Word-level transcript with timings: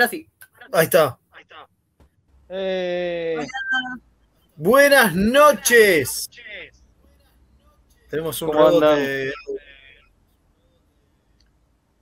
Ahora 0.00 0.08
sí. 0.08 0.26
Ahí 0.72 0.84
está. 0.84 1.18
Eh, 2.48 3.36
Buenas 4.56 5.14
noches. 5.14 6.30
Tenemos 8.08 8.40
un 8.40 8.48
¿Cómo 8.48 8.60
robot 8.70 8.94
de- 8.96 9.32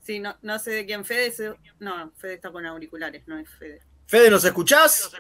Sí, 0.03 0.21
no, 0.21 0.37
no 0.43 0.59
sé 0.61 0.71
de 0.71 0.87
quién 0.87 1.05
Fede. 1.05 1.33
se- 1.33 1.55
No, 1.81 2.13
Fede 2.19 2.35
está 2.35 2.53
con 2.53 2.65
auriculares, 2.65 3.27
no 3.27 3.37
es 3.37 3.51
Fede. 3.59 3.81
Fede, 4.07 4.31
¿nos 4.31 4.45
escuchás? 4.45 5.11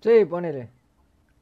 Sí, 0.00 0.24
ponele. 0.24 0.70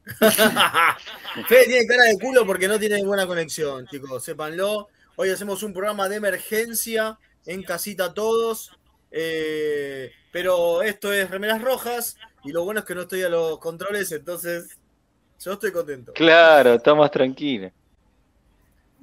Fede 1.47 1.65
tiene 1.65 1.85
cara 1.85 2.03
de 2.05 2.17
culo 2.19 2.47
porque 2.47 2.67
no 2.67 2.79
tiene 2.79 3.03
buena 3.03 3.27
conexión, 3.27 3.85
chicos, 3.85 4.23
sépanlo. 4.23 4.87
Hoy 5.17 5.29
hacemos 5.29 5.61
un 5.61 5.71
programa 5.71 6.09
de 6.09 6.15
emergencia 6.15 7.19
en 7.45 7.63
casita 7.63 8.13
todos. 8.13 8.71
eh, 9.11 10.11
pero 10.31 10.81
esto 10.81 11.13
es 11.13 11.29
remeras 11.29 11.61
rojas 11.61 12.17
y 12.43 12.51
lo 12.51 12.63
bueno 12.63 12.81
es 12.81 12.85
que 12.85 12.95
no 12.95 13.01
estoy 13.03 13.23
a 13.23 13.29
los 13.29 13.59
controles, 13.59 14.11
entonces 14.11 14.77
yo 15.39 15.53
estoy 15.53 15.71
contento. 15.71 16.13
claro, 16.13 16.73
está 16.73 16.93
más 16.93 17.11
tranquilo. 17.11 17.71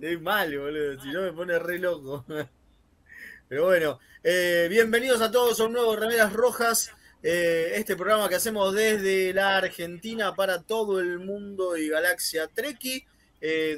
Es 0.00 0.20
mal, 0.20 0.58
boludo, 0.58 1.00
si 1.00 1.08
no 1.10 1.22
me 1.22 1.32
pone 1.32 1.58
re 1.58 1.78
loco. 1.78 2.24
Pero 3.48 3.66
bueno, 3.66 4.00
eh, 4.24 4.66
bienvenidos 4.68 5.20
a 5.20 5.30
todos 5.30 5.60
a 5.60 5.64
un 5.64 5.72
nuevo 5.72 5.94
Remeras 5.94 6.32
Rojas, 6.32 6.90
eh, 7.22 7.72
este 7.76 7.94
programa 7.94 8.28
que 8.28 8.34
hacemos 8.34 8.74
desde 8.74 9.32
la 9.32 9.58
Argentina 9.58 10.34
para 10.34 10.62
todo 10.62 11.00
el 11.00 11.20
mundo 11.20 11.76
y 11.76 11.88
Galaxia 11.88 12.48
Treki, 12.48 13.04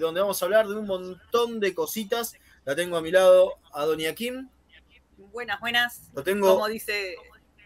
donde 0.01 0.21
vamos 0.21 0.41
a 0.43 0.45
hablar 0.45 0.67
de 0.67 0.75
un 0.77 0.87
montón 0.87 1.61
de 1.61 1.75
cositas. 1.75 2.37
La 2.65 2.75
tengo 2.75 2.97
a 2.97 3.03
mi 3.03 3.11
lado 3.11 3.55
a 3.73 3.85
Doña 3.85 4.15
Kim, 4.15 4.49
Buenas, 5.17 5.61
buenas. 5.61 6.11
lo 6.15 6.23
tengo, 6.23 6.55
Como 6.55 6.69
dice 6.69 7.17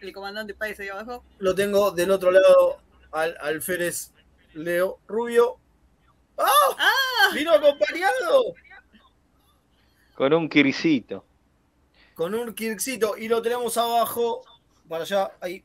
el 0.01 0.13
comandante 0.13 0.53
Páez 0.53 0.79
ahí 0.79 0.87
abajo. 0.89 1.23
lo 1.39 1.53
tengo 1.55 1.91
del 1.91 2.11
otro 2.11 2.31
lado 2.31 2.79
al 3.11 3.35
alférez 3.41 4.11
Leo 4.53 4.99
Rubio. 5.07 5.57
¡Ah! 6.37 6.47
¡Ah! 6.77 7.33
¡Vino 7.33 7.51
acompañado! 7.51 8.53
Con 10.15 10.33
un 10.33 10.49
quiricito. 10.49 11.25
con 12.13 12.35
un 12.35 12.53
kirkcito 12.53 13.15
y 13.17 13.29
lo 13.29 13.41
tenemos 13.41 13.77
abajo, 13.77 14.43
para 14.89 15.03
allá, 15.03 15.31
ahí, 15.39 15.63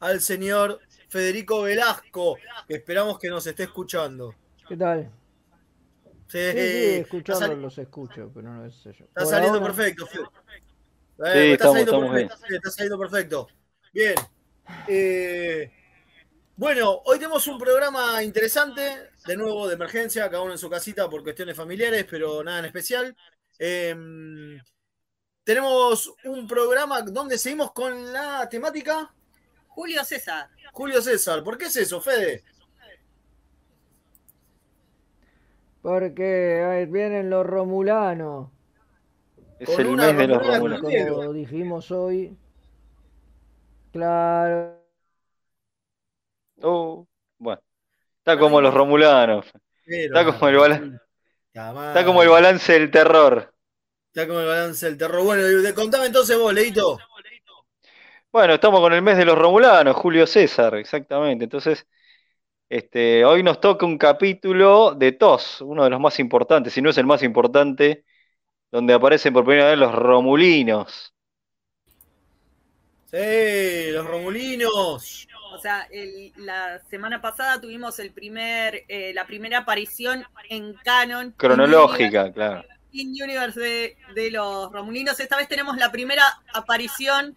al 0.00 0.20
señor 0.20 0.78
Federico 1.08 1.62
Velasco, 1.62 2.36
que 2.68 2.74
esperamos 2.74 3.18
que 3.18 3.28
nos 3.30 3.46
esté 3.46 3.62
escuchando. 3.62 4.34
¿Qué 4.68 4.76
tal? 4.76 5.10
Sí, 6.28 6.38
Sí, 6.38 6.50
sí, 6.52 6.58
está, 6.58 7.00
escuchando 7.02 7.46
sali- 7.46 7.60
los 7.62 7.78
escucho, 7.78 8.30
pero 8.34 8.48
no 8.52 8.70
sé 8.70 8.92
yo. 8.92 9.04
está 9.04 9.20
Por 9.22 9.26
saliendo 9.26 9.58
ahora, 9.58 9.72
perfecto. 9.74 10.06
Fede. 10.06 10.22
Eh, 10.22 10.28
Sí, 11.18 11.22
está, 11.22 11.52
estamos- 11.52 11.72
saliendo 11.74 11.92
estamos 11.92 12.10
perfecto 12.10 12.54
está 12.56 12.70
saliendo 12.70 12.98
perfecto. 12.98 13.48
Bien. 13.92 14.14
Eh, 14.88 15.72
bueno, 16.56 17.02
hoy 17.04 17.18
tenemos 17.18 17.46
un 17.46 17.58
programa 17.58 18.22
interesante, 18.22 19.10
de 19.26 19.36
nuevo 19.36 19.68
de 19.68 19.74
emergencia, 19.74 20.28
cada 20.28 20.42
uno 20.42 20.52
en 20.52 20.58
su 20.58 20.68
casita 20.68 21.08
por 21.08 21.22
cuestiones 21.22 21.56
familiares, 21.56 22.04
pero 22.10 22.42
nada 22.42 22.58
en 22.58 22.64
especial. 22.66 23.16
Em, 23.58 24.60
tenemos 25.44 26.12
un 26.24 26.46
programa 26.48 27.02
donde 27.02 27.38
seguimos 27.38 27.72
con 27.72 28.12
la 28.12 28.48
temática 28.48 29.14
Julio 29.68 30.04
César. 30.04 30.48
Julio 30.72 31.00
César. 31.00 31.44
¿Por 31.44 31.56
qué 31.56 31.66
es 31.66 31.76
eso, 31.76 32.00
Fede? 32.00 32.42
Porque 35.86 36.88
vienen 36.90 37.30
los 37.30 37.46
romulanos. 37.46 38.48
Es 39.60 39.70
Con 39.70 39.86
el 39.86 39.92
mes 39.96 40.16
de 40.16 40.26
los 40.26 40.44
Romulanos. 40.44 40.82
Como 41.10 41.32
dijimos 41.32 41.92
hoy. 41.92 42.36
Claro. 43.92 44.82
Oh, 46.60 47.06
bueno. 47.38 47.62
Está 48.18 48.36
como 48.36 48.60
los 48.60 48.74
Romulanos. 48.74 49.46
Pero- 49.84 50.18
Está 50.18 50.24
como 50.24 50.48
el 50.48 50.56
balan- 50.56 51.00
Ya, 51.54 51.72
madre. 51.72 51.88
Está 51.90 52.04
como 52.04 52.22
el 52.24 52.28
balance 52.30 52.72
del 52.72 52.90
terror. 52.90 53.54
Está 54.08 54.26
como 54.26 54.40
el 54.40 54.46
balance 54.48 54.86
del 54.86 54.98
terror. 54.98 55.22
Bueno, 55.22 55.42
contame 55.76 56.06
entonces 56.06 56.36
vos, 56.36 56.52
Leito. 56.52 56.98
Bueno, 58.32 58.54
estamos 58.54 58.80
con 58.80 58.92
el 58.92 59.02
mes 59.02 59.18
de 59.18 59.24
los 59.24 59.38
Romulanos, 59.38 59.94
Julio 59.94 60.26
César, 60.26 60.74
exactamente. 60.74 61.44
Entonces, 61.44 61.86
este, 62.68 63.24
hoy 63.24 63.42
nos 63.42 63.60
toca 63.60 63.86
un 63.86 63.98
capítulo 63.98 64.94
de 64.94 65.12
TOS, 65.12 65.60
uno 65.62 65.84
de 65.84 65.90
los 65.90 66.00
más 66.00 66.18
importantes, 66.20 66.72
si 66.72 66.82
no 66.82 66.90
es 66.90 66.98
el 66.98 67.06
más 67.06 67.22
importante, 67.22 68.04
donde 68.72 68.94
aparecen 68.94 69.34
por 69.34 69.44
primera 69.46 69.70
vez 69.70 69.78
los 69.78 69.94
Romulinos. 69.94 71.14
Sí, 73.10 73.90
los 73.92 74.06
Romulinos. 74.06 75.28
O 75.52 75.58
sea, 75.58 75.86
el- 75.90 76.32
la 76.36 76.80
semana 76.90 77.20
pasada 77.20 77.60
tuvimos 77.60 77.98
el 77.98 78.12
primer, 78.12 78.84
eh, 78.88 79.12
la 79.14 79.26
primera 79.26 79.58
aparición 79.58 80.24
en 80.48 80.74
canon. 80.84 81.34
Cronológica, 81.38 82.30
claro. 82.32 82.64
In 82.92 83.10
Universe 83.10 83.60
de, 83.60 83.96
de 84.14 84.30
los 84.30 84.72
Romulinos. 84.72 85.20
Esta 85.20 85.36
vez 85.36 85.48
tenemos 85.48 85.76
la 85.76 85.92
primera 85.92 86.24
aparición 86.54 87.36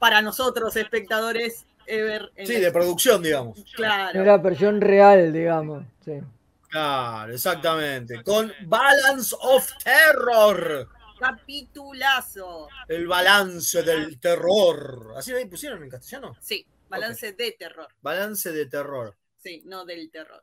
para 0.00 0.22
nosotros, 0.22 0.76
espectadores, 0.76 1.66
ever. 1.86 2.30
en 2.36 2.46
Sí, 2.46 2.54
la- 2.54 2.60
de 2.60 2.72
producción, 2.72 3.22
digamos. 3.22 3.58
Claro. 3.74 4.20
Era 4.20 4.36
versión 4.38 4.80
real, 4.80 5.32
digamos. 5.32 5.84
Sí. 6.04 6.20
Claro, 6.68 7.32
exactamente. 7.34 8.22
Con 8.22 8.52
Balance 8.66 9.34
of 9.40 9.70
Terror. 9.82 10.88
Capitulazo. 11.18 12.68
El 12.88 13.06
balance 13.06 13.82
del 13.82 14.18
terror. 14.20 15.14
¿Así 15.16 15.32
ahí 15.32 15.44
pusieron 15.46 15.82
en 15.82 15.90
castellano? 15.90 16.36
Sí, 16.40 16.66
balance 16.88 17.32
de 17.32 17.52
terror. 17.52 17.88
Balance 18.00 18.52
de 18.52 18.66
terror. 18.66 19.16
Sí, 19.42 19.62
no 19.66 19.84
del 19.84 20.10
terror. 20.10 20.42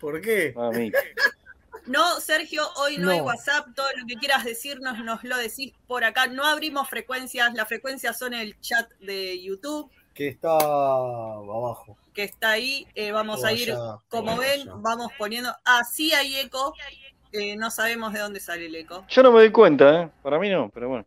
¿Por 0.00 0.20
qué? 0.20 0.52
Mamita. 0.54 0.98
No, 1.86 2.20
Sergio, 2.20 2.62
hoy 2.76 2.98
no, 2.98 3.06
No. 3.06 3.10
hay 3.12 3.20
WhatsApp. 3.20 3.68
Todo 3.74 3.86
lo 3.96 4.06
que 4.06 4.16
quieras 4.16 4.44
decirnos 4.44 4.98
nos 5.04 5.22
lo 5.24 5.36
decís 5.36 5.72
por 5.86 6.04
acá. 6.04 6.26
No 6.26 6.44
abrimos 6.44 6.88
frecuencias. 6.88 7.52
Las 7.54 7.68
frecuencias 7.68 8.18
son 8.18 8.34
el 8.34 8.58
chat 8.60 8.90
de 9.00 9.40
YouTube 9.42 9.90
Que 10.14 10.28
está 10.28 10.50
abajo. 10.50 11.96
que 12.14 12.24
está 12.24 12.50
ahí. 12.52 12.86
Eh, 12.94 13.12
vamos 13.12 13.42
O 13.42 13.46
a 13.46 13.52
ir, 13.52 13.72
allá, 13.72 13.98
como 14.08 14.36
ven, 14.36 14.62
allá. 14.62 14.72
vamos 14.76 15.12
poniendo. 15.18 15.54
Así 15.64 16.12
hay 16.12 16.36
eco. 16.36 16.74
Eh, 17.32 17.56
no 17.56 17.70
sabemos 17.70 18.12
de 18.12 18.20
dónde 18.20 18.40
sale 18.40 18.66
el 18.66 18.74
eco. 18.74 19.04
Yo 19.08 19.22
no 19.22 19.30
me 19.32 19.40
doy 19.40 19.52
cuenta, 19.52 20.02
¿eh? 20.02 20.10
Para 20.22 20.38
mí 20.38 20.48
no, 20.48 20.70
pero 20.70 20.88
bueno. 20.88 21.06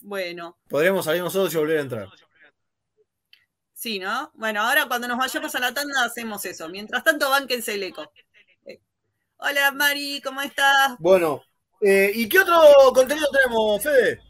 Bueno, 0.00 0.56
Podríamos 0.68 1.04
salir 1.04 1.22
nosotros 1.22 1.52
y 1.52 1.56
volver 1.56 1.78
a 1.78 1.80
entrar. 1.80 2.08
Sí, 3.72 3.98
¿no? 3.98 4.30
Bueno, 4.34 4.62
ahora 4.62 4.86
cuando 4.86 5.06
nos 5.08 5.18
vayamos 5.18 5.54
a 5.54 5.60
la 5.60 5.74
tanda 5.74 6.04
hacemos 6.04 6.44
eso. 6.46 6.68
Mientras 6.68 7.04
tanto, 7.04 7.28
bánquense 7.30 7.74
el 7.74 7.82
eco. 7.82 8.10
Hola 9.38 9.70
Mari, 9.70 10.20
¿cómo 10.22 10.40
estás? 10.40 10.96
Bueno, 10.98 11.42
eh, 11.82 12.10
¿y 12.14 12.28
qué 12.28 12.38
otro 12.38 12.58
contenido 12.94 13.28
tenemos, 13.30 13.82
Fede? 13.82 14.20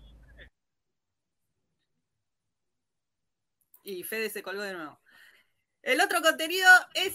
Y 3.85 4.03
Fede 4.03 4.31
se 4.31 4.43
colgó 4.43 4.63
de 4.63 4.75
nuevo. 4.75 5.01
El 5.83 6.01
otro 6.01 6.21
contenido 6.21 6.69
es, 6.95 7.15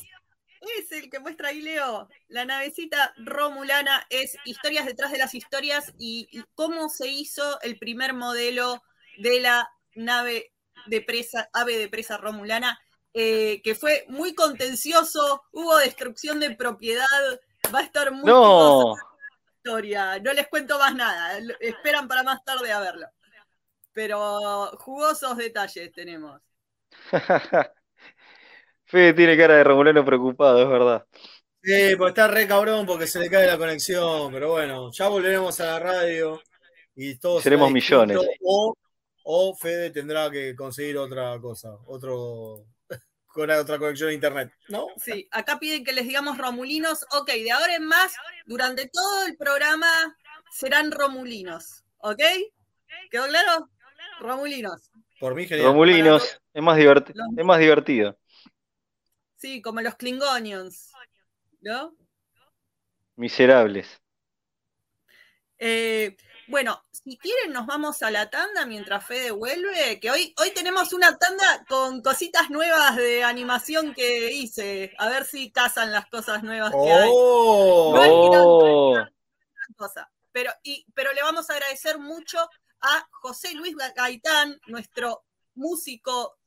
es 0.78 0.92
el 0.94 1.10
que 1.10 1.20
muestra 1.20 1.50
ahí 1.50 1.62
Leo. 1.62 2.08
La 2.30 2.46
navecita 2.46 3.14
romulana 3.18 4.08
es 4.10 4.38
historias 4.46 4.86
detrás 4.86 5.12
de 5.12 5.18
las 5.18 5.34
historias 5.36 5.92
y, 5.98 6.30
y 6.32 6.44
cómo 6.56 6.88
se 6.88 7.10
hizo 7.10 7.60
el 7.62 7.78
primer 7.78 8.14
modelo 8.14 8.82
de 9.18 9.42
la 9.42 9.70
nave 9.96 10.54
de 10.86 11.02
presa, 11.02 11.50
ave 11.52 11.78
de 11.78 11.90
presa 11.90 12.18
romulana, 12.18 12.80
eh, 13.14 13.62
que 13.64 13.76
fue 13.76 14.06
muy 14.08 14.34
contencioso, 14.34 15.44
hubo 15.52 15.76
destrucción 15.78 16.40
de 16.40 16.56
propiedad, 16.56 17.06
va 17.74 17.80
a 17.80 17.84
estar 17.84 18.12
muy 18.12 18.26
No, 18.26 18.96
la 18.96 19.54
historia. 19.56 20.20
No 20.20 20.34
les 20.34 20.48
cuento 20.48 20.78
más 20.78 20.96
nada, 20.96 21.40
esperan 21.60 22.08
para 22.08 22.24
más 22.24 22.44
tarde 22.44 22.72
a 22.72 22.80
verlo. 22.80 23.08
Pero 23.94 24.68
jugosos 24.78 25.38
detalles 25.38 25.92
tenemos. 25.92 26.42
Fede 28.86 29.14
tiene 29.14 29.38
cara 29.38 29.56
de 29.56 29.64
Romulano 29.64 30.04
preocupado, 30.04 30.62
es 30.62 30.70
verdad. 30.70 31.06
Sí, 31.64 31.96
pues 31.96 32.10
está 32.10 32.28
re 32.28 32.48
cabrón 32.48 32.86
porque 32.86 33.08
se 33.08 33.20
le 33.20 33.30
cae 33.30 33.46
la 33.48 33.58
conexión, 33.58 34.32
pero 34.32 34.52
bueno, 34.52 34.92
ya 34.92 35.08
volveremos 35.08 35.60
a 35.60 35.66
la 35.66 35.80
radio 35.80 36.42
y 36.96 37.18
todos 37.20 37.44
Seremos 37.44 37.72
millones. 37.72 38.18
O, 38.44 38.76
o 39.24 39.56
Fede 39.56 39.92
tendrá 39.92 40.30
que 40.32 40.56
conseguir 40.56 40.98
otra 40.98 41.40
cosa, 41.40 41.78
otro 41.86 42.66
con 43.34 43.50
otra 43.50 43.78
conexión 43.80 44.10
a 44.10 44.14
internet, 44.14 44.54
¿no? 44.70 44.88
Sí, 44.98 45.28
acá 45.32 45.60
piden 45.60 45.84
que 45.84 45.94
les 45.94 46.06
digamos 46.08 46.38
romulinos. 46.38 47.06
Ok, 47.12 47.28
de 47.32 47.52
ahora 47.52 47.76
en 47.76 47.86
más, 47.86 48.14
durante 48.46 48.88
todo 48.90 49.26
el 49.26 49.38
programa 49.38 49.88
serán 50.52 50.92
romulinos. 50.92 51.84
¿Ok? 52.00 52.22
¿Quedó 53.10 53.26
claro? 53.28 53.70
Romulinos. 54.20 54.90
Por 55.20 55.36
mí 55.36 55.48
genial. 55.48 55.68
Romulinos, 55.68 56.40
es 56.54 56.64
más, 56.64 56.78
divert- 56.78 57.14
Los- 57.14 57.38
es 57.38 57.46
más 57.46 57.60
divertido. 57.60 58.18
Sí, 59.38 59.62
como 59.62 59.82
los 59.82 59.96
Klingonians. 59.96 60.92
¿No? 61.62 61.96
Miserables. 63.16 64.02
Eh, 65.60 66.18
bueno, 66.52 66.84
si 66.92 67.18
quieren 67.18 67.52
nos 67.54 67.66
vamos 67.66 68.04
a 68.04 68.12
la 68.12 68.30
tanda 68.30 68.66
mientras 68.66 69.06
Fede 69.06 69.32
vuelve, 69.32 70.00
que 70.00 70.12
hoy, 70.12 70.34
hoy 70.38 70.52
tenemos 70.52 70.94
una 70.94 71.18
tanda 71.18 71.66
con 71.68 72.02
cositas 72.02 72.50
nuevas 72.52 72.96
de 72.98 73.24
animación 73.24 73.94
que 73.94 74.32
hice. 74.32 74.94
A 75.00 75.10
ver 75.10 75.26
si 75.26 75.52
casan 75.52 75.92
las 75.92 76.06
cosas 76.08 76.44
nuevas 76.44 76.72
que 76.72 76.92
hay. 76.92 77.10
¡Oh! 77.12 77.94
No 77.96 78.02
hay 78.02 78.10
gran- 78.30 78.44
Oh, 78.46 78.94
gran 78.94 79.74
cosa. 79.76 80.12
Pero, 80.32 80.52
y, 80.64 80.86
pero 80.94 81.12
le 81.14 81.24
vamos 81.24 81.50
a 81.50 81.54
agradecer 81.54 81.98
mucho 81.98 82.38
a 82.82 83.08
José 83.12 83.54
Luis 83.54 83.76
Gaitán, 83.96 84.60
nuestro 84.68 85.24
músico, 85.56 86.38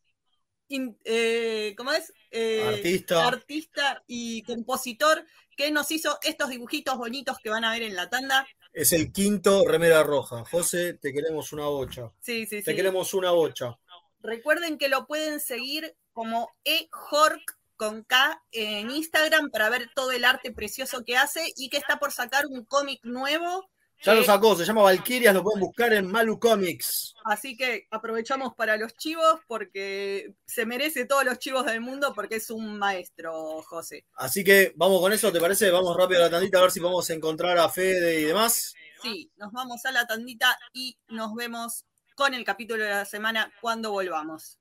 in- 0.69 0.99
eh, 1.05 1.75
¿cómo 1.77 1.93
es? 1.93 2.12
Eh, 2.31 2.65
Artista. 2.67 3.27
artista 3.27 4.03
y 4.07 4.43
compositor, 4.43 5.25
que 5.57 5.71
nos 5.71 5.91
hizo 5.91 6.19
estos 6.23 6.49
dibujitos 6.49 6.97
bonitos 6.97 7.39
que 7.43 7.50
van 7.50 7.65
a 7.65 7.73
ver 7.73 7.83
en 7.83 7.95
la 7.97 8.09
tanda. 8.11 8.47
Es 8.75 8.93
el 8.93 9.12
quinto 9.12 9.65
remera 9.67 10.03
roja. 10.03 10.44
José, 10.50 10.94
te 10.94 11.12
queremos 11.12 11.53
una 11.53 11.67
bocha. 11.67 12.12
Sí, 12.21 12.44
sí, 12.47 12.61
Te 12.61 12.73
sí. 12.73 12.76
queremos 12.76 13.15
una 13.15 13.31
bocha. 13.31 13.79
Recuerden 14.21 14.79
que 14.79 14.88
lo 14.88 15.06
pueden 15.06 15.38
seguir 15.38 15.97
como 16.12 16.50
eHork 16.65 17.56
con 17.76 18.03
K 18.03 18.43
en 18.50 18.91
Instagram 18.91 19.50
para 19.50 19.71
ver 19.71 19.91
todo 19.94 20.11
el 20.11 20.25
arte 20.25 20.50
precioso 20.53 21.05
que 21.05 21.17
hace 21.17 21.53
y 21.56 21.69
que 21.69 21.76
está 21.76 21.99
por 21.99 22.11
sacar 22.11 22.47
un 22.47 22.65
cómic 22.65 22.99
nuevo. 23.05 23.71
Ya 24.05 24.15
lo 24.15 24.23
sacó, 24.23 24.55
se 24.55 24.67
llama 24.67 24.83
Valkyrias, 24.83 25.35
lo 25.35 25.43
pueden 25.43 25.61
buscar 25.61 25.93
en 25.95 26.11
Malu 26.11 26.39
Comics. 26.39 27.15
Así 27.25 27.56
que 27.56 27.87
aprovechamos 27.91 28.55
para 28.55 28.77
los 28.77 28.95
chivos 28.97 29.41
porque 29.47 30.35
se 30.45 30.67
merece 30.67 31.06
todos 31.06 31.25
los 31.25 31.39
chivos 31.39 31.65
del 31.65 31.81
mundo 31.81 32.12
porque 32.15 32.37
es 32.37 32.51
un 32.51 32.79
maestro, 32.79 33.62
José. 33.62 34.05
Así 34.17 34.45
que 34.45 34.75
vamos 34.77 35.01
con 35.01 35.12
eso, 35.15 35.33
¿te 35.33 35.41
parece? 35.41 35.71
Vamos 35.71 35.97
rápido 35.97 36.21
a 36.21 36.25
la 36.25 36.31
tandita 36.31 36.59
a 36.59 36.62
ver 36.62 36.71
si 36.71 36.81
podemos 36.81 37.09
encontrar 37.09 37.56
a 37.56 37.71
Fede 37.71 38.21
y 38.21 38.25
demás. 38.25 38.75
Sí, 39.03 39.31
nos 39.37 39.53
vamos 39.53 39.85
a 39.87 39.93
la 39.93 40.07
tandita 40.07 40.59
y 40.75 40.99
nos 41.09 41.35
vemos 41.35 41.87
con 42.15 42.35
el 42.35 42.45
capítulo 42.45 42.85
de 42.85 42.91
la 42.91 43.05
semana 43.07 43.53
cuando 43.62 43.91
volvamos. 43.91 44.59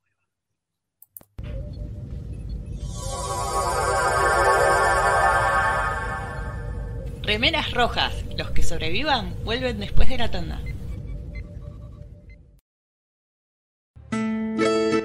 Remeras 7.24 7.72
rojas. 7.72 8.14
Los 8.38 8.52
que 8.52 8.64
sobrevivan 8.64 9.34
vuelven 9.46 9.80
después 9.80 10.10
de 10.10 10.18
la 10.18 10.30
tanda. 10.30 10.60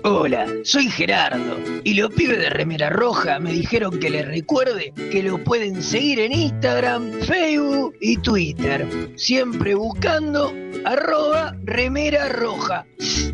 Hola, 0.02 0.46
soy 0.64 0.90
Gerardo 0.90 1.58
y 1.84 1.94
los 1.94 2.12
pibes 2.12 2.38
de 2.38 2.50
Remera 2.50 2.90
Roja 2.90 3.38
me 3.38 3.52
dijeron 3.52 4.00
que 4.00 4.10
les 4.10 4.26
recuerde 4.26 4.92
que 5.12 5.22
lo 5.22 5.42
pueden 5.44 5.82
seguir 5.82 6.18
en 6.20 6.32
Instagram, 6.32 7.12
Facebook 7.20 7.94
y 8.00 8.16
Twitter, 8.16 8.86
siempre 9.16 9.74
buscando 9.74 10.52
arroba 10.84 11.54
Remera 11.62 12.28
Roja. 12.30 12.86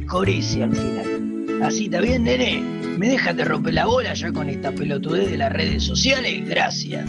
Jorece 0.06 0.64
al 0.64 0.74
final. 0.74 1.62
Así 1.62 1.86
está 1.86 2.00
bien, 2.00 2.24
nene. 2.24 2.60
¿Me 2.98 3.08
dejas 3.08 3.36
de 3.36 3.44
romper 3.44 3.74
la 3.74 3.86
bola 3.86 4.12
ya 4.14 4.32
con 4.32 4.48
esta 4.48 4.72
pelotudez 4.72 5.30
de 5.30 5.38
las 5.38 5.52
redes 5.52 5.84
sociales? 5.84 6.46
Gracias. 6.48 7.08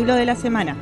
El 0.00 0.06
capítulo 0.06 0.18
de 0.18 0.24
la 0.24 0.34
semana. 0.34 0.76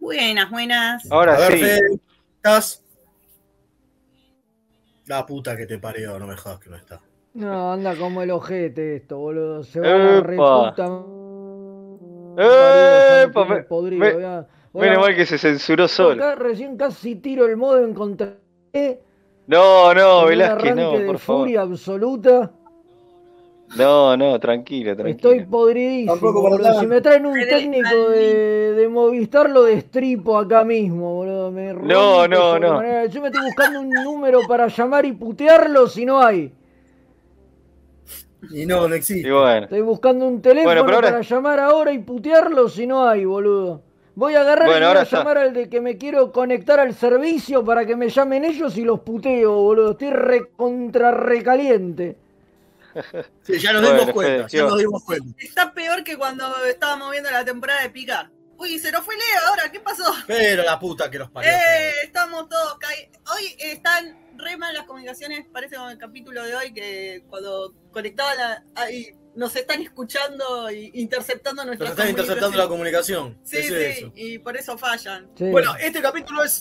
Buenas, 0.00 0.50
buenas. 0.50 1.12
Ahora 1.12 1.34
A 1.34 1.38
ver, 1.38 1.52
sí. 1.52 1.58
Fede, 1.58 1.80
¿estás? 2.36 2.82
La 5.04 5.26
puta 5.26 5.54
que 5.54 5.66
te 5.66 5.78
parió, 5.78 6.18
no 6.18 6.26
me 6.26 6.34
jodas 6.34 6.60
que 6.60 6.70
no 6.70 6.76
está. 6.76 7.02
No, 7.34 7.74
anda 7.74 7.94
como 7.94 8.22
el 8.22 8.30
ojete 8.30 8.96
esto, 8.96 9.18
boludo. 9.18 9.64
Se 9.64 9.80
va 9.80 9.86
a 9.86 9.98
la 9.98 10.20
reputa. 10.22 11.25
Me- 12.36 13.44
Me- 13.48 13.62
podrido, 13.62 14.00
me- 14.04 14.12
voy 14.72 14.88
Menos 14.88 14.98
mal 15.06 15.16
que 15.16 15.24
se 15.26 15.38
censuró 15.38 15.88
solo. 15.88 16.22
Acá 16.22 16.34
recién 16.36 16.76
casi 16.76 17.16
tiro 17.16 17.46
el 17.46 17.56
modo 17.56 17.82
en 17.82 17.94
contra. 17.94 18.34
No, 19.46 19.94
no, 19.94 20.26
Velázquez, 20.26 20.72
arranque 20.72 20.82
no, 20.82 20.98
de 20.98 21.06
por 21.06 21.18
favor. 21.18 21.42
furia 21.42 21.60
absoluta. 21.62 22.50
No, 23.76 24.16
no, 24.16 24.38
tranquilo, 24.38 24.94
tranquilo. 24.94 25.16
Estoy 25.16 25.44
podridísimo. 25.46 26.16
Boludo. 26.32 26.80
Si 26.80 26.86
me 26.86 27.00
traen 27.00 27.26
un 27.26 27.34
técnico 27.34 28.10
de, 28.10 28.72
de 28.74 28.88
Movistar, 28.88 29.50
lo 29.50 29.64
destripo 29.64 30.38
acá 30.38 30.62
mismo, 30.64 31.14
boludo. 31.14 31.50
Me 31.50 31.72
No, 31.72 32.28
no, 32.28 32.54
de 32.54 32.60
no. 32.60 32.74
manera- 32.74 33.06
Yo 33.06 33.20
me 33.22 33.28
estoy 33.28 33.44
buscando 33.46 33.80
un 33.80 33.90
número 33.90 34.40
para 34.46 34.68
llamar 34.68 35.04
y 35.04 35.12
putearlo 35.12 35.86
si 35.88 36.04
no 36.06 36.20
hay. 36.22 36.52
Y 38.50 38.66
no, 38.66 38.86
no 38.88 38.94
existe. 38.94 39.28
Y 39.28 39.30
bueno. 39.30 39.64
Estoy 39.64 39.80
buscando 39.80 40.26
un 40.26 40.40
teléfono 40.42 40.68
Bueno, 40.70 40.84
pero 40.84 40.96
ahora- 40.96 41.10
para 41.10 41.22
llamar 41.22 41.60
ahora 41.60 41.92
y 41.92 41.98
putearlo 41.98 42.68
si 42.68 42.86
no 42.86 43.08
hay, 43.08 43.24
boludo. 43.24 43.82
Voy 44.14 44.34
a 44.34 44.40
agarrar 44.40 44.66
Bueno, 44.68 44.86
y 44.86 44.88
voy 44.90 44.98
a 44.98 45.02
está. 45.02 45.18
llamar 45.18 45.38
al 45.38 45.52
de 45.52 45.68
que 45.68 45.80
me 45.80 45.98
quiero 45.98 46.32
conectar 46.32 46.80
al 46.80 46.94
servicio 46.94 47.64
para 47.64 47.84
que 47.84 47.96
me 47.96 48.08
llamen 48.08 48.44
ellos 48.44 48.76
y 48.78 48.82
los 48.84 49.00
puteo, 49.00 49.52
boludo. 49.54 49.90
Estoy 49.92 50.10
recontra 50.10 51.10
recaliente. 51.10 52.16
Sí, 53.42 53.58
ya 53.58 53.72
nos 53.74 53.82
Bueno, 53.82 53.98
dimos 53.98 54.14
cuenta, 54.14 54.32
Fede, 54.32 54.42
ya 54.42 54.48
¿qué 54.48 54.62
nos 54.62 54.72
va? 54.72 54.78
dimos 54.78 55.04
cuenta. 55.04 55.26
Está 55.38 55.72
peor 55.74 56.02
que 56.02 56.16
cuando 56.16 56.44
estábamos 56.64 57.10
viendo 57.10 57.30
la 57.30 57.44
temporada 57.44 57.82
de 57.82 57.90
Picar. 57.90 58.30
Uy, 58.58 58.78
se 58.78 58.90
nos 58.90 59.04
fue 59.04 59.14
Leo 59.16 59.48
ahora, 59.50 59.70
¿qué 59.70 59.80
pasó? 59.80 60.04
Pero 60.26 60.62
la 60.62 60.78
puta 60.78 61.10
que 61.10 61.18
los 61.18 61.30
parió. 61.30 61.50
Eh, 61.50 61.90
estamos 62.04 62.48
todos 62.48 62.78
caí- 62.78 63.10
Hoy 63.34 63.54
están 63.58 64.16
re 64.38 64.56
mal 64.56 64.74
las 64.74 64.84
comunicaciones, 64.86 65.46
parece 65.52 65.76
como 65.76 65.90
el 65.90 65.98
capítulo 65.98 66.42
de 66.44 66.54
hoy 66.54 66.72
que 66.72 67.24
cuando 67.28 67.74
conectaban 67.90 68.36
la- 68.36 68.64
ahí 68.74 69.10
nos 69.34 69.54
están 69.56 69.82
escuchando 69.82 70.68
e 70.68 70.90
interceptando 70.94 71.62
Nos 71.62 71.66
nuestras 71.66 71.90
están 71.90 72.08
interceptando 72.08 72.56
la 72.56 72.68
comunicación. 72.68 73.38
Sí, 73.44 73.56
¿Qué 73.56 73.60
es 73.60 73.66
sí, 73.98 74.04
eso? 74.04 74.12
y 74.14 74.38
por 74.38 74.56
eso 74.56 74.78
fallan. 74.78 75.28
Sí. 75.36 75.50
Bueno, 75.50 75.74
este 75.76 76.00
capítulo 76.00 76.42
es 76.42 76.60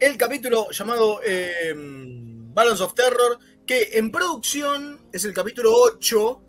el 0.00 0.16
capítulo 0.16 0.70
llamado 0.70 1.20
eh, 1.24 1.72
Balance 1.76 2.82
of 2.82 2.94
Terror, 2.94 3.38
que 3.66 3.90
en 3.94 4.10
producción 4.10 5.06
es 5.12 5.24
el 5.24 5.34
capítulo 5.34 5.72
8 5.74 6.42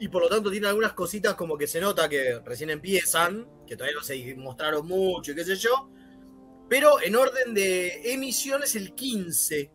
y 0.00 0.08
por 0.08 0.22
lo 0.22 0.28
tanto 0.28 0.50
tiene 0.50 0.68
algunas 0.68 0.92
cositas 0.92 1.34
como 1.34 1.56
que 1.58 1.66
se 1.66 1.80
nota 1.80 2.08
que 2.08 2.40
recién 2.44 2.70
empiezan, 2.70 3.46
que 3.66 3.76
todavía 3.76 3.96
no 3.98 4.04
se 4.04 4.34
mostraron 4.36 4.86
mucho 4.86 5.32
y 5.32 5.34
qué 5.34 5.44
sé 5.44 5.56
yo, 5.56 5.90
pero 6.68 7.00
en 7.02 7.16
orden 7.16 7.54
de 7.54 8.12
emisión 8.12 8.62
es 8.62 8.76
el 8.76 8.94
15, 8.94 9.70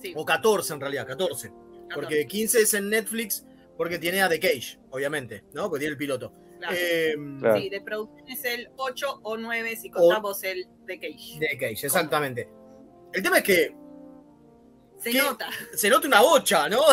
Sí, 0.00 0.12
o 0.14 0.24
14 0.24 0.74
en 0.74 0.80
realidad, 0.80 1.06
14, 1.06 1.52
porque 1.92 2.26
15 2.26 2.60
es 2.60 2.74
en 2.74 2.88
Netflix 2.88 3.44
porque 3.76 3.98
tiene 3.98 4.22
a 4.22 4.28
The 4.28 4.38
Cage, 4.38 4.78
obviamente, 4.90 5.44
¿no? 5.52 5.64
Porque 5.68 5.80
tiene 5.80 5.92
el 5.92 5.98
piloto. 5.98 6.32
claro. 6.58 6.76
Eh, 6.78 7.14
Claro. 7.40 7.60
Sí, 7.60 7.68
de 7.68 7.80
producción 7.80 8.28
es 8.28 8.44
el 8.44 8.68
8 8.76 9.20
o 9.22 9.36
9 9.36 9.76
si 9.76 9.90
contamos 9.90 10.42
el 10.44 10.66
de 10.86 10.98
Cage. 11.00 11.38
The 11.40 11.58
Cage, 11.58 11.86
exactamente. 11.86 12.48
El 13.12 13.22
tema 13.22 13.38
es 13.38 13.44
que 13.44 13.74
Se 14.98 15.10
¿Qué? 15.12 15.18
nota. 15.18 15.48
se 15.74 15.88
nota 15.90 16.06
una 16.08 16.20
bocha, 16.20 16.68
¿no? 16.68 16.80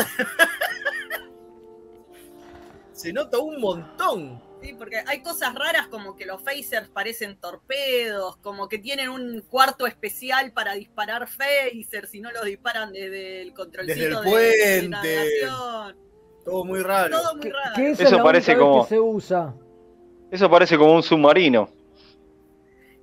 se 2.92 3.12
nota 3.14 3.38
un 3.40 3.60
montón. 3.60 4.42
Sí, 4.66 4.74
porque 4.74 5.04
hay 5.06 5.22
cosas 5.22 5.54
raras 5.54 5.88
como 5.90 6.16
que 6.16 6.26
los 6.26 6.42
phasers 6.42 6.90
parecen 6.90 7.38
torpedos, 7.40 8.38
como 8.38 8.68
que 8.68 8.80
tienen 8.80 9.10
un 9.10 9.42
cuarto 9.42 9.86
especial 9.86 10.52
para 10.54 10.74
disparar 10.74 11.28
phasers 11.28 12.14
y 12.16 12.22
no 12.22 12.32
los 12.32 12.44
disparan 12.46 12.92
desde 12.92 13.42
el 13.44 13.54
controlcito 13.54 13.94
Desde 14.00 14.08
el 14.08 14.24
de- 14.24 14.30
de, 14.30 14.32
puente. 14.32 14.90
navegación. 14.90 15.98
Todo 16.44 16.66
muy 16.66 16.82
raro. 16.82 17.22
Todo 17.22 17.36
muy 17.36 17.50
raro. 17.50 17.76
que 17.76 17.90
esa 17.92 18.04
Eso 18.04 18.12
es 18.12 18.18
la 18.18 18.24
parece 18.24 18.58
como- 18.58 18.84
que 18.84 18.90
se 18.90 19.00
usa. 19.00 19.56
Eso 20.32 20.50
parece 20.50 20.78
como 20.78 20.96
un 20.96 21.04
submarino. 21.04 21.70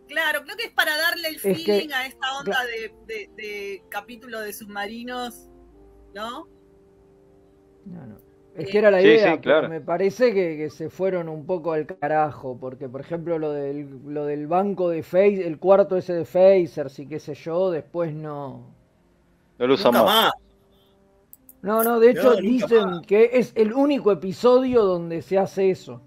Claro, 0.08 0.42
creo 0.42 0.56
que 0.56 0.64
es 0.64 0.72
para 0.72 0.96
darle 0.96 1.28
el 1.28 1.36
Es 1.36 1.42
que- 1.42 1.54
feeling 1.54 1.92
a 1.92 2.06
esta 2.06 2.38
onda 2.38 2.58
de, 2.66 2.92
de- 3.06 3.30
de 3.36 3.84
capítulo 3.88 4.40
de 4.40 4.52
submarinos, 4.52 5.48
¿no? 6.12 6.48
No, 7.86 8.06
no. 8.06 8.31
Es 8.54 8.68
que 8.68 8.78
era 8.78 8.90
la 8.90 9.02
Sí, 9.02 9.02
idea, 9.02 9.38
sí, 9.38 9.40
claro. 9.40 9.68
me 9.68 9.80
parece 9.82 10.32
que, 10.34 10.56
que 10.56 10.70
se 10.70 10.88
fueron 10.90 11.28
un 11.28 11.44
poco 11.46 11.72
al 11.72 11.86
carajo, 11.86 12.58
porque 12.58 12.88
por 12.88 13.00
ejemplo 13.02 13.38
lo 13.38 13.52
del, 13.52 14.00
lo 14.06 14.24
del 14.26 14.46
banco 14.46 14.88
de 14.90 15.02
Face, 15.02 15.46
el 15.46 15.58
cuarto 15.58 15.96
ese 15.96 16.12
de 16.14 16.24
Phasers 16.24 16.98
y 16.98 17.06
qué 17.08 17.18
sé 17.20 17.34
yo, 17.34 17.70
después 17.70 18.12
no. 18.14 18.74
No 19.58 19.66
lo 19.66 19.74
usan 19.74 19.94
más. 19.94 20.32
No, 21.62 21.82
no, 21.82 21.98
de 21.98 22.10
hecho 22.10 22.34
No, 22.34 22.36
dicen 22.36 22.84
más. 22.84 23.02
que 23.06 23.30
es 23.32 23.52
el 23.54 23.72
único 23.72 24.12
episodio 24.12 24.82
donde 24.84 25.22
se 25.22 25.38
hace 25.38 25.70
eso. 25.70 26.02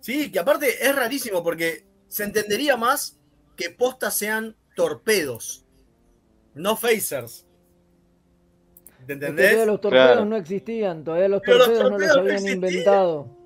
Sí, 0.00 0.30
que 0.32 0.38
aparte 0.38 0.84
es 0.86 0.94
rarísimo 0.94 1.42
porque 1.42 1.86
se 2.08 2.24
entendería 2.24 2.76
más 2.76 3.18
que 3.56 3.70
postas 3.70 4.14
sean 4.16 4.56
torpedos, 4.74 5.64
no 6.54 6.76
phasers. 6.76 7.46
¿Te 9.06 9.12
entendés? 9.14 9.46
todavía 9.50 9.66
los 9.66 9.80
torpedos 9.80 10.06
Claro. 10.06 10.24
no 10.24 10.36
existían, 10.36 11.04
todavía 11.04 11.28
los 11.28 11.42
Pero 11.42 11.58
los 11.58 11.66
torpedos 11.66 11.90
no 11.90 11.98
los 11.98 12.08
torpedos 12.08 12.16
no 12.16 12.20
habían 12.22 12.34
existían. 12.36 12.54
inventado. 12.72 13.36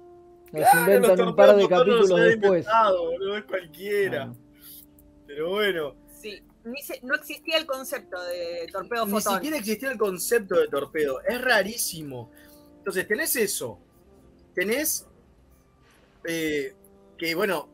Los 0.53 0.63
Claro, 0.63 0.81
inventan 0.81 1.19
los 1.19 1.27
un 1.29 1.37
par 1.37 1.47
de 1.49 1.53
torpedos 1.63 1.79
capítulos 1.81 2.09
los 2.11 2.21
habían 2.21 2.41
después. 2.41 2.61
inventado, 2.65 3.05
boludo, 3.11 3.37
es 3.37 3.45
cualquiera. 3.45 4.33
Pero 5.27 5.51
bueno. 5.51 5.95
Sí. 6.21 6.43
ni 6.65 6.83
se- 6.83 7.01
no 7.05 7.15
existía 7.15 7.59
el 7.59 7.67
concepto 7.67 8.21
de 8.25 8.67
torpedo 8.73 9.07
Ni 9.07 9.13
fotón. 9.13 9.35
siquiera 9.35 9.57
existía 9.57 9.91
el 9.93 9.99
concepto 9.99 10.59
de 10.59 10.67
torpedo. 10.69 11.21
Es 11.23 11.41
rarísimo. 11.41 12.31
Entonces, 12.79 13.07
tenés 13.07 13.37
eso. 13.37 13.79
Tenés 14.55 15.07
eh, 16.25 16.75
que, 17.17 17.35
bueno, 17.37 17.69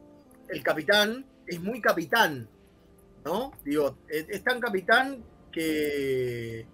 el 0.49 0.63
capitán 0.63 1.25
es 1.47 1.59
muy 1.61 1.81
capitán. 1.81 2.47
¿No? 3.25 3.53
Digo, 3.65 3.97
es, 4.09 4.27
es 4.29 4.43
tan 4.45 4.61
capitán 4.61 5.23
que 5.53 6.67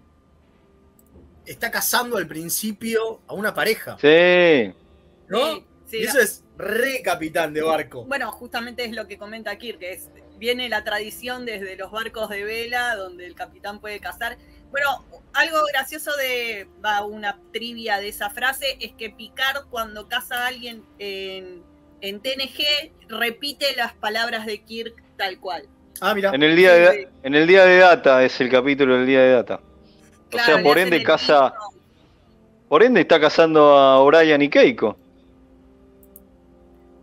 está 1.48 1.70
casando 1.70 2.16
al 2.16 2.26
principio 2.26 3.20
a 3.26 3.34
una 3.34 3.54
pareja. 3.54 3.96
Sí. 4.00 4.72
¿No? 5.28 5.56
Sí, 5.56 5.64
sí, 5.86 5.96
y 5.98 6.04
eso 6.04 6.18
la- 6.18 6.24
es 6.24 6.44
re 6.56 7.02
capitán 7.02 7.52
de 7.52 7.62
barco. 7.62 8.04
Bueno, 8.04 8.30
justamente 8.32 8.84
es 8.84 8.92
lo 8.92 9.06
que 9.06 9.18
comenta 9.18 9.56
Kirk, 9.56 9.78
que 9.78 9.92
es, 9.92 10.08
viene 10.38 10.68
la 10.68 10.84
tradición 10.84 11.46
desde 11.46 11.76
los 11.76 11.90
barcos 11.90 12.28
de 12.28 12.44
vela, 12.44 12.96
donde 12.96 13.26
el 13.26 13.34
capitán 13.34 13.80
puede 13.80 14.00
cazar. 14.00 14.36
Bueno, 14.70 15.04
algo 15.32 15.58
gracioso 15.72 16.14
de 16.16 16.68
va, 16.84 17.04
una 17.04 17.38
trivia 17.52 17.98
de 18.00 18.08
esa 18.08 18.28
frase 18.30 18.76
es 18.80 18.92
que 18.92 19.10
Picard 19.10 19.66
cuando 19.70 20.08
caza 20.08 20.44
a 20.44 20.46
alguien 20.48 20.82
en, 20.98 21.62
en 22.00 22.20
TNG 22.20 22.92
repite 23.08 23.74
las 23.76 23.92
palabras 23.94 24.44
de 24.46 24.62
Kirk 24.62 24.94
tal 25.16 25.38
cual. 25.40 25.68
Ah, 26.00 26.14
mira. 26.14 26.30
En 26.34 26.42
el 26.42 26.54
día 26.54 26.74
de, 26.74 27.08
en 27.22 27.34
el 27.34 27.46
día 27.46 27.64
de 27.64 27.78
data 27.78 28.24
es 28.24 28.40
el 28.40 28.50
capítulo 28.50 28.96
del 28.98 29.06
día 29.06 29.20
de 29.20 29.32
data. 29.32 29.60
O 30.32 30.38
sea, 30.38 30.62
por 30.62 30.78
ende 30.78 31.02
casa. 31.02 31.54
Por 32.68 32.82
ende 32.82 33.00
está 33.00 33.18
cazando 33.20 33.76
a 33.78 33.98
Orion 34.00 34.42
y 34.42 34.50
Keiko. 34.50 34.98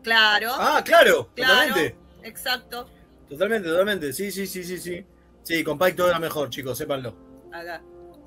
Claro. 0.04 0.52
Ah, 0.54 0.82
claro, 0.86 1.30
Claro. 1.36 1.54
totalmente. 1.66 1.96
Exacto. 2.24 2.90
Totalmente, 3.30 3.68
totalmente. 3.70 4.14
Sí, 4.14 4.32
sí, 4.32 4.46
sí, 4.46 4.64
sí, 4.64 4.78
sí. 4.78 5.04
Sí, 5.44 5.64
con 5.64 5.78
Pike 5.80 5.94
todo 5.94 6.10
era 6.10 6.20
mejor, 6.20 6.50
chicos, 6.50 6.78
sépanlo. 6.78 7.16
Acá. 7.52 7.82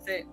Sí. 0.05 0.25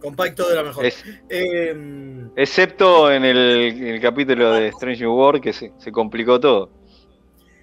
Con 0.00 0.16
Pike 0.16 0.32
todo 0.32 0.52
era 0.52 0.62
mejor. 0.62 0.84
Es- 0.86 1.04
Eh, 1.28 2.26
Excepto 2.36 3.10
en 3.12 3.24
el, 3.24 3.38
en 3.38 3.86
el 3.88 4.00
capítulo 4.00 4.52
de 4.52 4.68
Strange 4.68 5.00
New 5.02 5.12
World 5.14 5.42
que 5.42 5.52
se, 5.52 5.72
se 5.78 5.92
complicó 5.92 6.40
todo. 6.40 6.70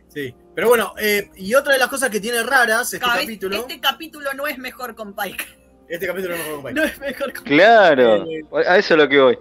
sí. 0.07 0.35
Pero 0.53 0.67
bueno, 0.67 0.93
eh, 0.99 1.29
y 1.37 1.53
otra 1.55 1.71
de 1.73 1.79
las 1.79 1.87
cosas 1.87 2.09
que 2.09 2.19
tiene 2.19 2.43
raras 2.43 2.93
este 2.93 2.99
Cada 2.99 3.21
capítulo. 3.21 3.55
Este 3.55 3.79
capítulo 3.79 4.33
no 4.33 4.47
es 4.47 4.57
mejor 4.57 4.95
con 4.95 5.15
Pike. 5.15 5.45
Este 5.91 6.07
capítulo 6.07 6.37
no 6.37 6.43
es 6.43 6.49
con 6.49 6.63
Pike. 6.63 6.73
No 6.73 6.83
es 6.85 6.99
mejor 6.99 7.33
con 7.33 7.43
Claro, 7.43 8.25
a 8.67 8.77
eso 8.77 8.93
es 8.93 8.97
lo 8.97 9.09
que 9.09 9.19
voy. 9.19 9.39